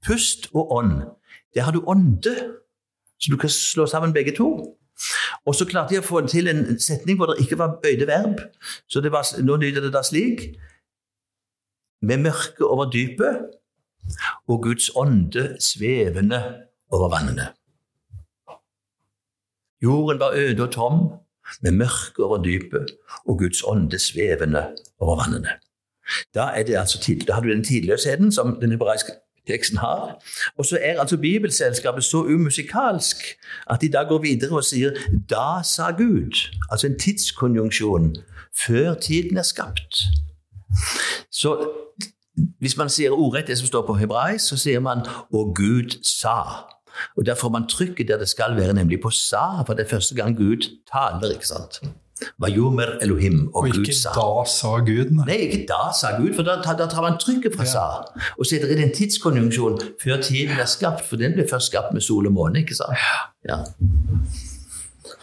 pust 0.07 0.49
og 0.55 0.73
ånd, 0.73 0.93
det 1.55 1.63
har 1.63 1.73
du 1.73 1.83
ånde. 1.87 2.35
Så 3.21 3.31
du 3.31 3.37
kan 3.37 3.51
slå 3.51 3.87
sammen 3.87 4.13
begge 4.13 4.35
to. 4.37 4.77
Og 5.47 5.55
så 5.55 5.67
klarte 5.67 5.95
jeg 5.95 6.03
å 6.03 6.07
få 6.07 6.21
til 6.31 6.51
en 6.51 6.79
setning 6.81 7.19
hvor 7.19 7.33
det 7.33 7.43
ikke 7.43 7.59
var 7.59 7.79
bøyde 7.83 8.07
verb. 8.07 8.43
Så 8.91 9.03
det 9.03 9.13
var, 9.13 9.27
nå 9.43 9.57
lyder 9.57 9.87
det 9.87 9.93
da 9.95 10.03
slik 10.07 10.53
Med 12.03 12.19
mørket 12.19 12.67
over 12.67 12.91
dypet 12.91 13.45
og 14.51 14.63
Guds 14.65 14.91
ånde 14.99 15.57
svevende 15.63 16.41
over 16.91 17.13
vannene. 17.13 17.53
Jorden 19.83 20.19
var 20.19 20.35
øde 20.35 20.63
og 20.63 20.73
tom, 20.73 20.99
med 21.63 21.73
mørke 21.79 22.25
over 22.25 22.43
dypet 22.43 22.91
og 23.27 23.39
Guds 23.39 23.63
ånde 23.63 23.99
svevende 23.99 24.65
over 24.99 25.17
vannene. 25.23 25.59
Da, 26.35 26.51
er 26.59 26.67
det 26.67 26.77
altså, 26.79 26.99
da 27.27 27.35
har 27.35 27.41
du 27.41 27.51
den 27.51 27.65
tidløsheten 27.65 28.33
som 28.33 28.59
den 28.61 28.75
hebraiske 28.75 29.13
teksten 29.47 29.79
har. 29.79 30.23
Og 30.59 30.65
så 30.67 30.79
er 30.83 31.01
altså 31.01 31.17
Bibelselskapet 31.17 32.05
så 32.05 32.17
umusikalsk 32.17 33.17
at 33.71 33.81
de 33.81 33.93
da 33.93 34.03
går 34.03 34.19
videre 34.19 34.57
og 34.57 34.65
sier 34.65 34.91
'da 35.31 35.63
sa 35.63 35.91
Gud'. 35.91 36.57
Altså 36.71 36.87
en 36.87 36.99
tidskonjunksjon 36.99 38.17
før 38.67 38.95
tiden 38.95 39.37
er 39.37 39.43
skapt. 39.43 39.95
Så 41.31 41.71
hvis 42.59 42.77
man 42.77 42.89
sier 42.89 43.11
ordrett 43.11 43.47
det 43.47 43.59
som 43.59 43.67
står 43.67 43.87
på 43.87 43.95
hebraisk, 43.95 44.49
så 44.49 44.57
sier 44.57 44.81
man 44.81 44.99
'og 45.33 45.55
Gud 45.57 45.91
sa'. 46.05 46.73
Og 47.17 47.27
Der 47.27 47.35
får 47.35 47.49
man 47.49 47.69
trykket 47.69 48.09
der 48.09 48.19
det 48.19 48.29
skal 48.29 48.57
være, 48.57 48.73
nemlig 48.73 49.01
på 49.01 49.11
sa, 49.11 49.63
for 49.67 49.75
det 49.75 49.85
er 49.85 49.89
første 49.89 50.15
gang 50.15 50.37
Gud 50.37 50.71
taler. 50.93 51.35
ikke 51.35 51.47
sant? 51.47 51.83
Vajomer 52.43 52.97
Elohim, 53.05 53.49
og, 53.53 53.67
og 53.67 53.77
Gud 53.77 53.91
sa. 53.93 54.13
Og 54.13 54.17
ikke 54.17 54.21
da 54.21 54.47
sa 54.53 54.73
Gud? 54.87 55.13
Nei. 55.19 55.27
nei, 55.31 55.41
ikke 55.49 55.65
da 55.71 55.83
sa 55.97 56.15
Gud, 56.19 56.33
for 56.39 56.49
da, 56.49 56.59
da 56.63 56.89
tar 56.91 57.05
man 57.05 57.19
trykket 57.23 57.59
fra 57.59 57.67
ja. 57.69 57.75
sa. 57.75 58.31
Og 58.39 58.49
så 58.49 58.59
er 58.59 58.71
det 58.71 58.79
en 58.87 58.95
tidskonjunksjon 58.97 59.81
før 60.03 60.23
tiden 60.25 60.63
er 60.63 60.71
skapt, 60.71 61.05
for 61.09 61.21
den 61.21 61.37
ble 61.37 61.47
først 61.51 61.73
skapt 61.73 61.95
med 61.97 62.05
sol 62.05 62.31
og 62.31 62.37
måne. 62.39 62.65
ikke 62.65 62.79
sant? 62.79 62.99
Ja. 63.49 63.63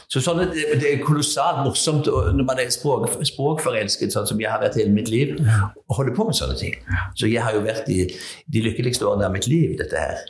Så 0.09 0.23
sånn, 0.25 0.39
det, 0.41 0.63
det, 0.81 0.87
er 0.89 1.01
kolossalt 1.05 1.61
morsomt 1.61 2.07
når 2.09 2.45
man 2.45 2.59
er 2.61 2.71
språk, 2.73 3.11
språkforelsket, 3.29 4.15
sånn 4.15 4.25
som 4.25 4.39
jeg 4.41 4.49
har 4.49 4.63
vært 4.63 4.79
hele 4.81 4.93
mitt 4.93 5.11
liv, 5.13 5.35
å 5.37 5.97
holde 5.99 6.15
på 6.17 6.25
med 6.25 6.37
sånne 6.37 6.57
ting. 6.57 6.79
Så 7.13 7.29
jeg 7.29 7.43
har 7.45 7.53
jo 7.53 7.61
vært 7.65 7.91
i 7.93 8.07
de 8.09 8.63
lykkeligste 8.65 9.05
årene 9.05 9.27
av 9.29 9.35
mitt 9.35 9.45
liv, 9.49 9.75
dette 9.77 10.01
her. 10.01 10.23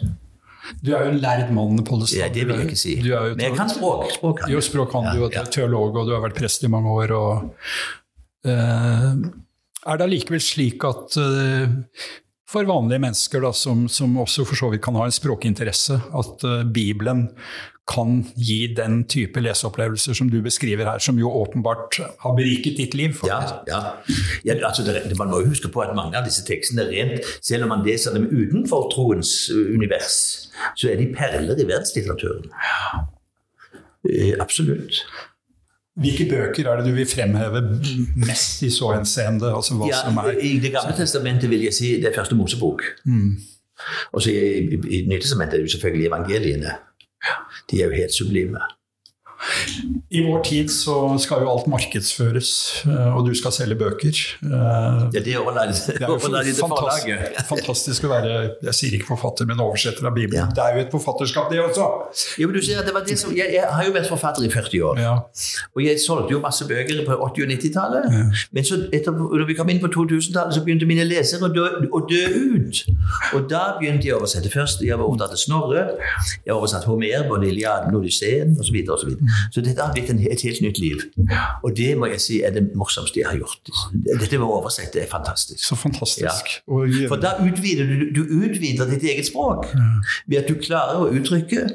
Du 0.82 0.94
er 0.94 1.06
jo 1.06 1.14
en 1.14 1.20
lærd 1.24 1.52
mann, 1.56 1.84
Pollestad. 1.86 2.22
Ja, 2.22 2.30
det 2.34 2.46
vil 2.48 2.56
jeg 2.58 2.70
ikke 2.70 2.80
si. 2.80 2.96
Men 3.04 3.44
jeg 3.44 3.58
kan 3.58 3.72
språk. 3.72 4.08
Språk 4.16 4.42
kan 4.44 4.54
jo, 4.54 4.64
språk 4.64 4.92
kan 4.94 5.12
du, 5.12 5.26
og 5.26 5.34
du 5.34 5.40
er 5.42 5.52
teolog, 5.54 5.98
og 5.98 6.10
du 6.10 6.16
har 6.16 6.24
vært 6.26 6.40
prest 6.40 6.66
i 6.66 6.72
mange 6.72 6.94
år. 6.94 7.14
Og, 7.18 7.70
uh, 8.48 9.12
er 9.80 10.00
det 10.00 10.08
allikevel 10.08 10.44
slik 10.44 10.86
at 10.88 11.20
uh, 11.20 11.78
for 12.50 12.66
vanlige 12.70 13.04
mennesker 13.04 13.44
da, 13.46 13.54
som, 13.54 13.86
som, 13.92 14.16
også 14.22 14.46
for 14.50 14.58
så 14.58 14.72
vidt 14.74 14.84
kan 14.86 14.98
ha 14.98 15.06
en 15.06 15.14
språkinteresse, 15.14 16.00
at 16.22 16.48
uh, 16.48 16.62
Bibelen 16.66 17.28
kan 17.90 18.20
gi 18.38 18.74
den 18.78 19.02
type 19.10 19.42
leseopplevelser 19.42 20.14
som 20.14 20.30
du 20.30 20.40
beskriver 20.46 20.86
her, 20.86 21.00
som 21.02 21.18
jo 21.20 21.32
åpenbart 21.42 22.00
har 22.22 22.36
beriket 22.38 22.78
ditt 22.78 22.94
liv? 22.94 23.18
Ja, 23.28 23.40
ja. 23.68 23.80
ja 24.46 24.58
altså 24.68 24.84
det, 24.86 25.18
man 25.18 25.32
må 25.32 25.42
jo 25.42 25.50
huske 25.50 25.72
på 25.74 25.82
at 25.82 25.96
mange 25.98 26.18
av 26.18 26.28
disse 26.28 26.46
tekstene 26.48 26.86
rent, 26.92 27.26
selv 27.42 27.66
om 27.66 27.74
man 27.74 27.86
leser 27.86 28.14
dem 28.14 28.28
utenfor 28.30 28.92
troens 28.94 29.50
univers, 29.50 30.20
så 30.76 30.92
er 30.92 31.02
de 31.02 31.10
perler 31.16 31.58
i 31.58 31.66
verdenslitteraturen. 31.66 32.52
Ja. 32.70 33.06
Eh, 34.10 34.36
absolutt. 34.40 35.02
Hvilke 36.00 36.30
bøker 36.30 36.70
er 36.70 36.80
det 36.80 36.92
du 36.92 36.96
vil 36.96 37.08
fremheve 37.10 37.62
mest 38.16 38.62
i 38.64 38.70
så 38.72 38.94
henseende? 38.94 39.50
Altså 39.52 39.76
ja, 39.90 40.30
I 40.32 40.60
Det 40.64 40.72
gamle 40.72 40.96
testamentet 40.96 41.50
vil 41.50 41.66
jeg 41.66 41.76
si 41.76 41.96
det 42.00 42.12
er 42.12 42.16
første 42.16 42.38
Mosebok. 42.40 42.86
Mm. 43.06 43.34
Og 44.12 44.22
så 44.22 44.32
i, 44.32 44.62
i, 44.76 44.80
i 45.00 45.02
Nytestamentet 45.08 45.58
er 45.58 45.64
det 45.64 45.68
jo 45.68 45.74
selvfølgelig 45.76 46.08
evangeliene. 46.08 46.78
De 47.72 47.82
er 47.82 47.86
jo 47.86 47.92
helt 47.92 48.14
sublime. 48.14 48.60
I 50.10 50.24
vår 50.26 50.42
tid 50.44 50.72
så 50.74 50.96
skal 51.22 51.44
jo 51.46 51.52
alt 51.52 51.68
markedsføres, 51.72 52.52
eh, 52.90 53.12
og 53.16 53.28
du 53.28 53.34
skal 53.38 53.54
selge 53.56 53.78
bøker. 53.80 54.18
Eh, 54.44 54.50
ja, 54.50 55.06
det 55.14 55.22
er 55.22 55.28
det 55.28 55.36
er 55.36 55.38
jo 55.40 55.46
Fantastisk 57.50 58.08
å 58.08 58.12
være 58.12 58.34
jeg 58.66 58.76
sier 58.76 58.98
ikke 58.98 59.12
forfatter, 59.14 59.48
men 59.50 59.62
oversetter 59.64 60.08
av 60.10 60.16
Bibelen. 60.18 60.42
Ja. 60.42 60.48
Det 60.56 60.64
er 60.66 60.78
jo 60.78 60.86
et 60.86 60.92
forfatterskap, 60.94 61.50
det 61.54 61.62
også. 61.64 61.88
Jo, 62.42 62.50
men 62.50 62.58
du 62.58 62.66
ser 62.66 62.82
at 62.82 62.90
det 62.90 62.96
var 62.96 63.06
det 63.08 63.18
som, 63.22 63.32
jeg, 63.36 63.54
jeg 63.56 63.64
har 63.70 63.88
jo 63.88 63.94
vært 63.96 64.10
forfatter 64.10 64.46
i 64.46 64.52
40 64.52 64.86
år. 64.90 65.02
Ja. 65.04 65.14
Og 65.76 65.84
jeg 65.86 66.02
solgte 66.04 66.36
jo 66.36 66.42
masse 66.44 66.68
bøker 66.70 67.04
på 67.08 67.18
80- 67.30 67.46
og 67.46 67.54
90-tallet. 67.54 68.10
Ja. 68.18 68.26
Men 68.58 68.68
så 68.68 68.82
etter, 68.96 69.16
når 69.16 69.46
vi 69.50 69.58
kom 69.60 69.72
inn 69.72 69.82
på 69.84 69.92
2000-tallet, 69.94 70.58
så 70.58 70.66
begynte 70.66 70.90
mine 70.90 71.06
lesere 71.08 71.48
å 71.48 71.54
dø, 71.54 71.68
å 71.94 72.04
dø, 72.10 72.24
ut. 72.60 72.84
Og 73.38 73.48
da 73.52 73.64
begynte 73.80 74.10
jeg 74.10 74.18
å 74.18 74.20
oversette. 74.20 74.52
Først 74.54 74.84
jeg 74.86 74.98
var 75.00 75.08
opptatt 75.08 75.36
av 75.36 75.40
Snorre, 75.40 75.86
jeg 76.46 76.56
oversatt 76.56 76.88
Homer, 76.90 77.26
både 77.30 77.50
Iliaden, 77.52 77.96
Odysseen 77.96 78.58
osv. 78.60 78.82
Så 79.54 79.64
dette 79.66 79.82
har 79.82 79.94
blitt 79.96 80.10
et 80.10 80.44
helt 80.46 80.62
nytt 80.66 80.82
liv. 80.82 81.04
Og 81.64 81.76
det 81.78 81.92
må 82.00 82.10
jeg 82.14 82.22
si 82.24 82.42
er 82.46 82.54
det 82.56 82.66
morsomste 82.78 83.22
jeg 83.22 83.30
har 83.30 83.40
gjort. 83.40 83.74
Dette 84.10 84.38
med 84.38 84.48
å 84.48 84.60
oversette 84.60 85.04
er 85.04 85.10
fantastisk. 85.12 85.62
Så 85.64 85.78
fantastisk. 85.80 86.54
Ja. 86.68 87.08
For 87.12 87.22
da 87.22 87.36
utvider 87.44 87.90
du, 87.90 88.10
du 88.16 88.24
utvider 88.44 88.90
ditt 88.90 89.06
eget 89.08 89.30
språk 89.30 89.68
ved 90.28 90.40
at 90.42 90.50
du 90.50 90.56
klarer 90.60 91.04
å 91.04 91.10
uttrykke 91.14 91.66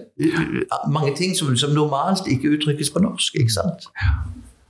mange 0.92 1.14
ting 1.18 1.36
som, 1.36 1.52
som 1.58 1.74
normalt 1.76 2.28
ikke 2.30 2.56
uttrykkes 2.56 2.92
på 2.94 3.04
norsk. 3.04 3.38
ikke 3.40 3.54
sant? 3.54 3.90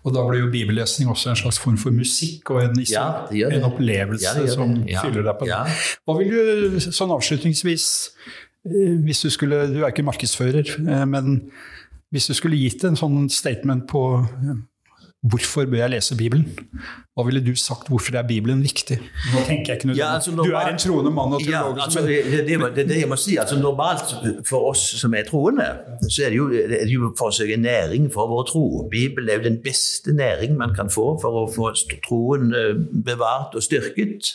Og 0.05 0.13
da 0.13 0.25
blir 0.29 0.43
jo 0.43 0.51
bibellesning 0.53 1.09
også 1.11 1.33
en 1.33 1.39
slags 1.41 1.59
form 1.59 1.77
for 1.81 1.95
musikk 1.95 2.51
og 2.53 2.61
en, 2.61 2.81
ja, 2.91 3.05
en 3.33 3.69
opplevelse 3.71 4.35
ja, 4.37 4.49
som 4.53 4.75
ja. 4.89 5.01
fyller 5.01 5.25
deg 5.25 5.39
på 5.41 5.49
det. 5.49 5.61
Hva 6.05 6.17
vil 6.19 6.35
du 6.35 6.83
sånn 6.85 7.15
avslutningsvis, 7.15 7.87
eh, 8.69 8.99
hvis 9.07 9.25
du 9.25 9.31
skulle 9.33 9.63
Du 9.73 9.81
er 9.81 9.95
ikke 9.95 10.05
markedsfører, 10.05 10.75
eh, 10.83 11.07
men 11.09 11.39
Hvis 12.13 12.27
du 12.31 12.35
skulle 12.37 12.57
gitt 12.61 12.85
en 12.85 12.97
sånn 12.99 13.29
statement 13.33 13.89
på 13.91 14.05
Hvorfor 15.25 15.65
bør 15.65 15.79
jeg 15.79 15.91
lese 15.95 16.17
Bibelen? 16.21 16.51
Hva 17.17 17.25
ville 17.25 17.41
du 17.41 17.55
sagt? 17.57 17.89
Hvorfor 17.89 18.19
er 18.19 18.27
Bibelen 18.29 18.61
viktig? 18.61 18.99
Nå 19.33 19.45
tenker 19.49 19.73
jeg 19.73 19.79
ikke 19.81 19.95
Ja, 19.97 20.11
altså, 20.19 20.35
Du 20.37 20.53
er 20.53 20.69
en 20.69 20.79
troende 20.79 21.11
mann 21.17 21.33
og 21.33 21.41
Ja, 21.41 21.63
teolog. 21.63 21.79
altså, 21.81 22.03
det, 22.05 22.19
det, 22.49 22.59
det, 22.77 22.85
det 22.91 22.99
jeg 23.01 23.09
må 23.09 23.17
si, 23.17 23.39
altså 23.41 23.57
Normalt 23.57 24.13
for 24.45 24.69
oss 24.69 24.83
som 25.01 25.15
er 25.17 25.25
troende, 25.25 25.65
så 26.11 26.27
er 26.27 26.35
det 26.35 26.37
jo, 26.37 26.49
det 26.53 26.83
er 26.83 26.93
jo 26.93 27.09
for 27.17 27.33
å 27.33 27.37
søke 27.39 27.57
næring 27.57 28.11
for 28.13 28.29
vår 28.29 28.45
tro. 28.51 28.65
Bibelen 28.93 29.31
er 29.33 29.41
jo 29.41 29.47
den 29.49 29.57
beste 29.65 30.13
næring 30.13 30.59
man 30.61 30.75
kan 30.77 30.93
få 30.93 31.15
for 31.23 31.41
å 31.41 31.47
få 31.55 31.73
troen 32.05 32.53
eh, 32.53 32.75
bevart 33.09 33.57
og 33.57 33.65
styrket. 33.65 34.29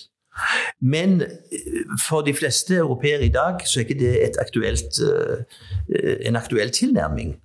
Men 0.81 1.19
eh, 1.21 1.83
for 2.07 2.25
de 2.25 2.33
fleste 2.33 2.79
europeere 2.81 3.29
i 3.29 3.33
dag 3.35 3.61
så 3.61 3.83
er 3.83 3.85
ikke 3.85 3.99
det 4.01 4.15
et 4.25 4.41
aktuelt, 4.41 5.03
eh, 5.05 6.17
en 6.25 6.39
aktuell 6.41 6.73
tilnærming. 6.73 7.35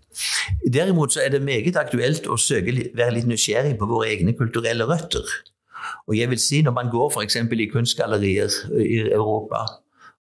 Derimot 0.72 1.12
så 1.12 1.22
er 1.24 1.34
det 1.34 1.42
meget 1.42 1.76
aktuelt 1.80 2.28
å 2.30 2.38
søke, 2.40 2.74
være 2.94 3.16
litt 3.18 3.28
nysgjerrig 3.30 3.76
på 3.80 3.88
våre 3.90 4.10
egne 4.12 4.36
kulturelle 4.38 4.86
røtter. 4.88 5.24
Og 6.08 6.16
jeg 6.16 6.30
vil 6.30 6.40
si 6.40 6.62
Når 6.62 6.72
man 6.72 6.90
går 6.92 7.10
f.eks. 7.12 7.36
i 7.36 7.70
kunstgallerier 7.72 8.52
i 8.80 8.98
Europa 9.12 9.66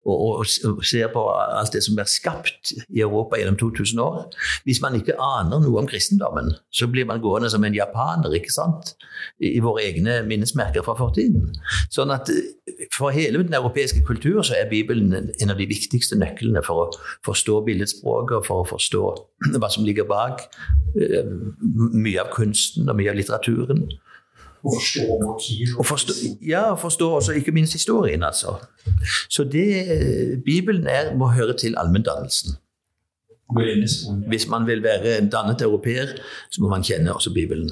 og, 0.05 0.21
og, 0.43 0.45
og 0.69 0.83
ser 0.85 1.07
på 1.13 1.23
alt 1.31 1.73
det 1.75 1.83
som 1.85 1.99
er 2.01 2.09
skapt 2.09 2.73
i 2.89 3.01
Europa 3.01 3.39
gjennom 3.39 3.55
2000 3.59 4.01
år 4.03 4.17
Hvis 4.67 4.81
man 4.83 4.97
ikke 4.99 5.15
aner 5.15 5.61
noe 5.63 5.79
om 5.79 5.87
kristendommen, 5.87 6.51
så 6.71 6.87
blir 6.91 7.07
man 7.07 7.21
gående 7.23 7.49
som 7.49 7.63
en 7.63 7.75
japaner 7.75 8.35
ikke 8.35 8.51
sant? 8.53 8.95
i, 9.39 9.53
i 9.57 9.61
våre 9.63 9.83
egne 9.85 10.19
minnesmerker 10.27 10.83
fra 10.85 10.95
fortiden. 10.97 11.53
Sånn 11.93 12.11
at 12.13 12.29
eh, 12.33 12.87
For 12.93 13.13
hele 13.15 13.43
den 13.43 13.55
europeiske 13.55 14.03
kultur 14.07 14.41
så 14.45 14.57
er 14.57 14.69
Bibelen 14.71 15.13
en- 15.13 15.51
av 15.53 15.59
de 15.59 15.67
viktigste 15.69 16.17
nøklene 16.19 16.63
for 16.65 16.85
å 16.85 16.87
forstå 17.25 17.59
billedspråket 17.67 18.39
og 18.39 18.47
for 18.47 18.63
å 18.63 18.69
forstå 18.73 19.03
hva 19.61 19.69
som 19.71 19.85
ligger 19.87 20.07
bak 20.09 20.47
eh, 20.99 21.23
mye 21.93 22.23
av 22.23 22.33
kunsten 22.33 22.89
og 22.89 22.97
mye 22.99 23.13
av 23.13 23.19
litteraturen. 23.19 23.87
Å 24.63 24.71
forstå 24.71 25.05
vår 25.21 25.39
tid. 25.43 25.71
Og 25.77 25.85
forstå, 25.85 26.13
ja, 26.47 26.63
forstå 26.79 27.09
også 27.19 27.33
ikke 27.39 27.51
minst 27.51 27.73
historien, 27.73 28.23
altså. 28.23 28.55
Så 29.29 29.43
det, 29.43 29.67
Bibelen 30.45 30.87
er, 30.87 31.15
må 31.19 31.27
høre 31.35 31.57
til 31.57 31.75
allmenndannelsen. 31.77 32.55
Hvis 34.27 34.47
man 34.47 34.67
vil 34.67 34.83
være 34.83 35.17
en 35.17 35.29
dannet 35.29 35.61
europeer, 35.61 36.15
så 36.51 36.61
må 36.61 36.69
man 36.69 36.83
kjenne 36.83 37.13
også 37.13 37.33
Bibelen. 37.33 37.69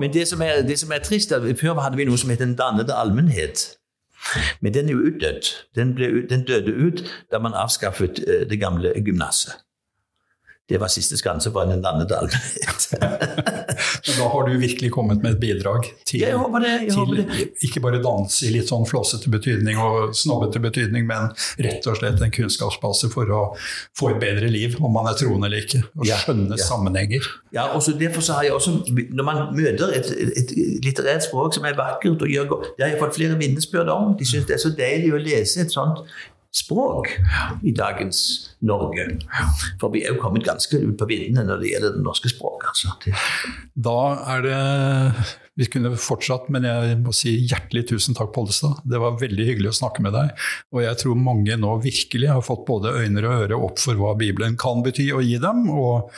Men 0.00 0.12
det 0.12 0.28
som 0.28 0.40
er, 0.40 0.62
det 0.62 0.78
som 0.78 0.92
er 0.92 0.98
trist, 0.98 1.32
er 1.32 1.40
at 1.40 1.58
før 1.58 1.80
hadde 1.80 1.96
vi 1.96 2.04
noe 2.08 2.18
som 2.18 2.30
het 2.30 2.40
den 2.40 2.54
dannede 2.56 2.94
allmennhet. 2.94 3.76
Men 4.60 4.74
den 4.74 4.88
er 4.88 4.92
jo 4.92 5.04
utdødd. 5.10 5.50
Den, 5.76 5.96
den 6.30 6.44
døde 6.44 6.72
ut 6.72 7.04
da 7.32 7.38
man 7.38 7.54
avskaffet 7.54 8.20
eh, 8.28 8.48
det 8.50 8.60
gamle 8.60 8.92
gymnaset. 9.04 9.52
Det 10.68 10.80
var 10.82 10.90
siste 10.90 11.14
skanse 11.18 11.52
for 11.54 11.68
den 11.70 11.78
Nannedal. 11.84 12.26
Men 14.06 14.16
da 14.18 14.28
har 14.32 14.48
du 14.48 14.56
virkelig 14.58 14.90
kommet 14.90 15.22
med 15.22 15.36
et 15.36 15.40
bidrag 15.40 15.86
til, 16.04 16.20
Jeg 16.20 16.34
håper 16.36 16.64
det. 16.64 16.72
Jeg 16.88 16.94
håper 16.94 17.20
det. 17.20 17.26
til 17.30 17.68
ikke 17.68 17.82
bare 17.84 18.00
dans 18.02 18.38
i 18.42 18.50
litt 18.50 18.70
sånn 18.70 18.86
flåsete 18.88 19.30
betydning 19.30 19.78
og 19.82 20.14
snobbete 20.16 20.62
betydning, 20.62 21.06
men 21.06 21.30
rett 21.62 21.86
og 21.86 21.98
slett 22.00 22.22
en 22.22 22.34
kunnskapsbase 22.34 23.10
for 23.14 23.30
å 23.30 23.42
få 23.98 24.12
et 24.14 24.20
bedre 24.22 24.50
liv, 24.50 24.76
om 24.82 24.94
man 24.94 25.06
er 25.10 25.18
troende 25.18 25.50
eller 25.50 25.62
ikke, 25.62 25.84
og 25.98 26.10
skjønne 26.10 26.58
ja. 26.58 26.62
sammenhenger. 26.66 27.30
Ja, 27.54 27.70
og 27.74 27.82
Derfor 27.96 28.20
så 28.20 28.36
har 28.36 28.44
jeg 28.44 28.52
også, 28.52 28.74
når 28.90 29.24
man 29.24 29.42
møter 29.56 29.94
et, 29.96 30.10
et 30.10 30.50
litterært 30.84 31.24
språk 31.24 31.54
som 31.54 31.64
er 31.64 31.78
vakkert 31.78 32.22
og 32.22 32.28
gjør 32.28 32.48
godt 32.50 32.66
Det 32.76 32.84
har 32.84 32.90
jeg 32.92 33.00
fått 33.00 33.16
flere 33.16 33.38
vitnesbyrd 33.40 33.88
om. 33.92 34.16
De 34.18 34.26
syns 34.28 34.48
det 34.48 34.58
er 34.58 34.60
så 34.60 34.72
deilig 34.76 35.14
å 35.14 35.22
lese 35.22 35.62
et 35.62 35.72
sånt 35.72 36.02
språk 36.56 37.10
i 37.66 37.72
dagens 37.76 38.20
Norge. 38.66 39.08
For 39.80 39.92
vi 39.94 40.04
er 40.04 40.14
jo 40.14 40.20
kommet 40.22 40.46
ganske 40.46 40.80
ut 40.80 40.96
på 40.98 41.08
viddene 41.10 41.44
når 41.46 41.62
det 41.62 41.72
gjelder 41.72 41.96
det 41.96 42.04
norske 42.04 42.32
språket. 42.32 42.70
Altså. 42.72 43.16
Da 43.74 43.98
er 44.36 44.46
det 44.46 44.60
Vi 45.56 45.64
kunne 45.72 45.94
fortsatt, 45.96 46.50
men 46.52 46.66
jeg 46.68 46.98
må 47.00 47.14
si 47.16 47.30
hjertelig 47.48 47.86
tusen 47.88 48.16
takk, 48.16 48.28
Pollestad. 48.34 48.82
Det 48.84 49.00
var 49.00 49.16
veldig 49.16 49.46
hyggelig 49.48 49.70
å 49.70 49.78
snakke 49.78 50.04
med 50.04 50.12
deg. 50.12 50.34
Og 50.76 50.82
jeg 50.84 51.00
tror 51.00 51.16
mange 51.16 51.56
nå 51.56 51.78
virkelig 51.80 52.28
har 52.28 52.44
fått 52.44 52.66
både 52.68 52.92
øyne 52.92 53.24
og 53.24 53.38
ører 53.38 53.56
opp 53.56 53.80
for 53.80 53.96
hva 53.96 54.12
Bibelen 54.20 54.58
kan 54.60 54.84
bety 54.84 55.08
og 55.16 55.24
gi 55.24 55.40
dem. 55.40 55.64
og 55.72 56.12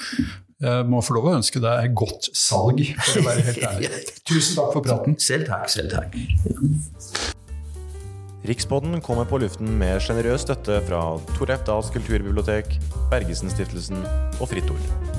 jeg 0.59 0.86
må 0.91 0.99
få 1.07 1.14
lov 1.14 1.28
å 1.30 1.34
ønske 1.39 1.62
deg 1.62 1.93
godt 1.95 2.32
salg, 2.34 2.82
for 2.99 3.20
å 3.20 3.26
være 3.28 3.47
helt 3.47 3.66
ærlig. 3.68 3.91
Tusen 4.28 4.59
takk 4.59 4.72
for 4.74 4.82
praten. 4.82 5.18
selv 5.22 5.47
takk, 5.53 5.70
selv 5.70 5.95
takk. 5.95 7.47
Rikspodden 8.47 9.01
kommer 9.03 9.26
på 9.26 9.41
luften 9.43 9.72
med 9.80 9.99
sjenerøs 10.05 10.45
støtte 10.47 10.78
fra 10.86 11.01
Tor 11.34 11.51
F. 11.57 11.64
Dahls 11.66 11.91
kulturbibliotek, 11.91 12.76
Bergesen-stiftelsen 13.11 14.05
og 14.39 14.47
Fritt 14.53 14.70
Ord. 14.70 15.17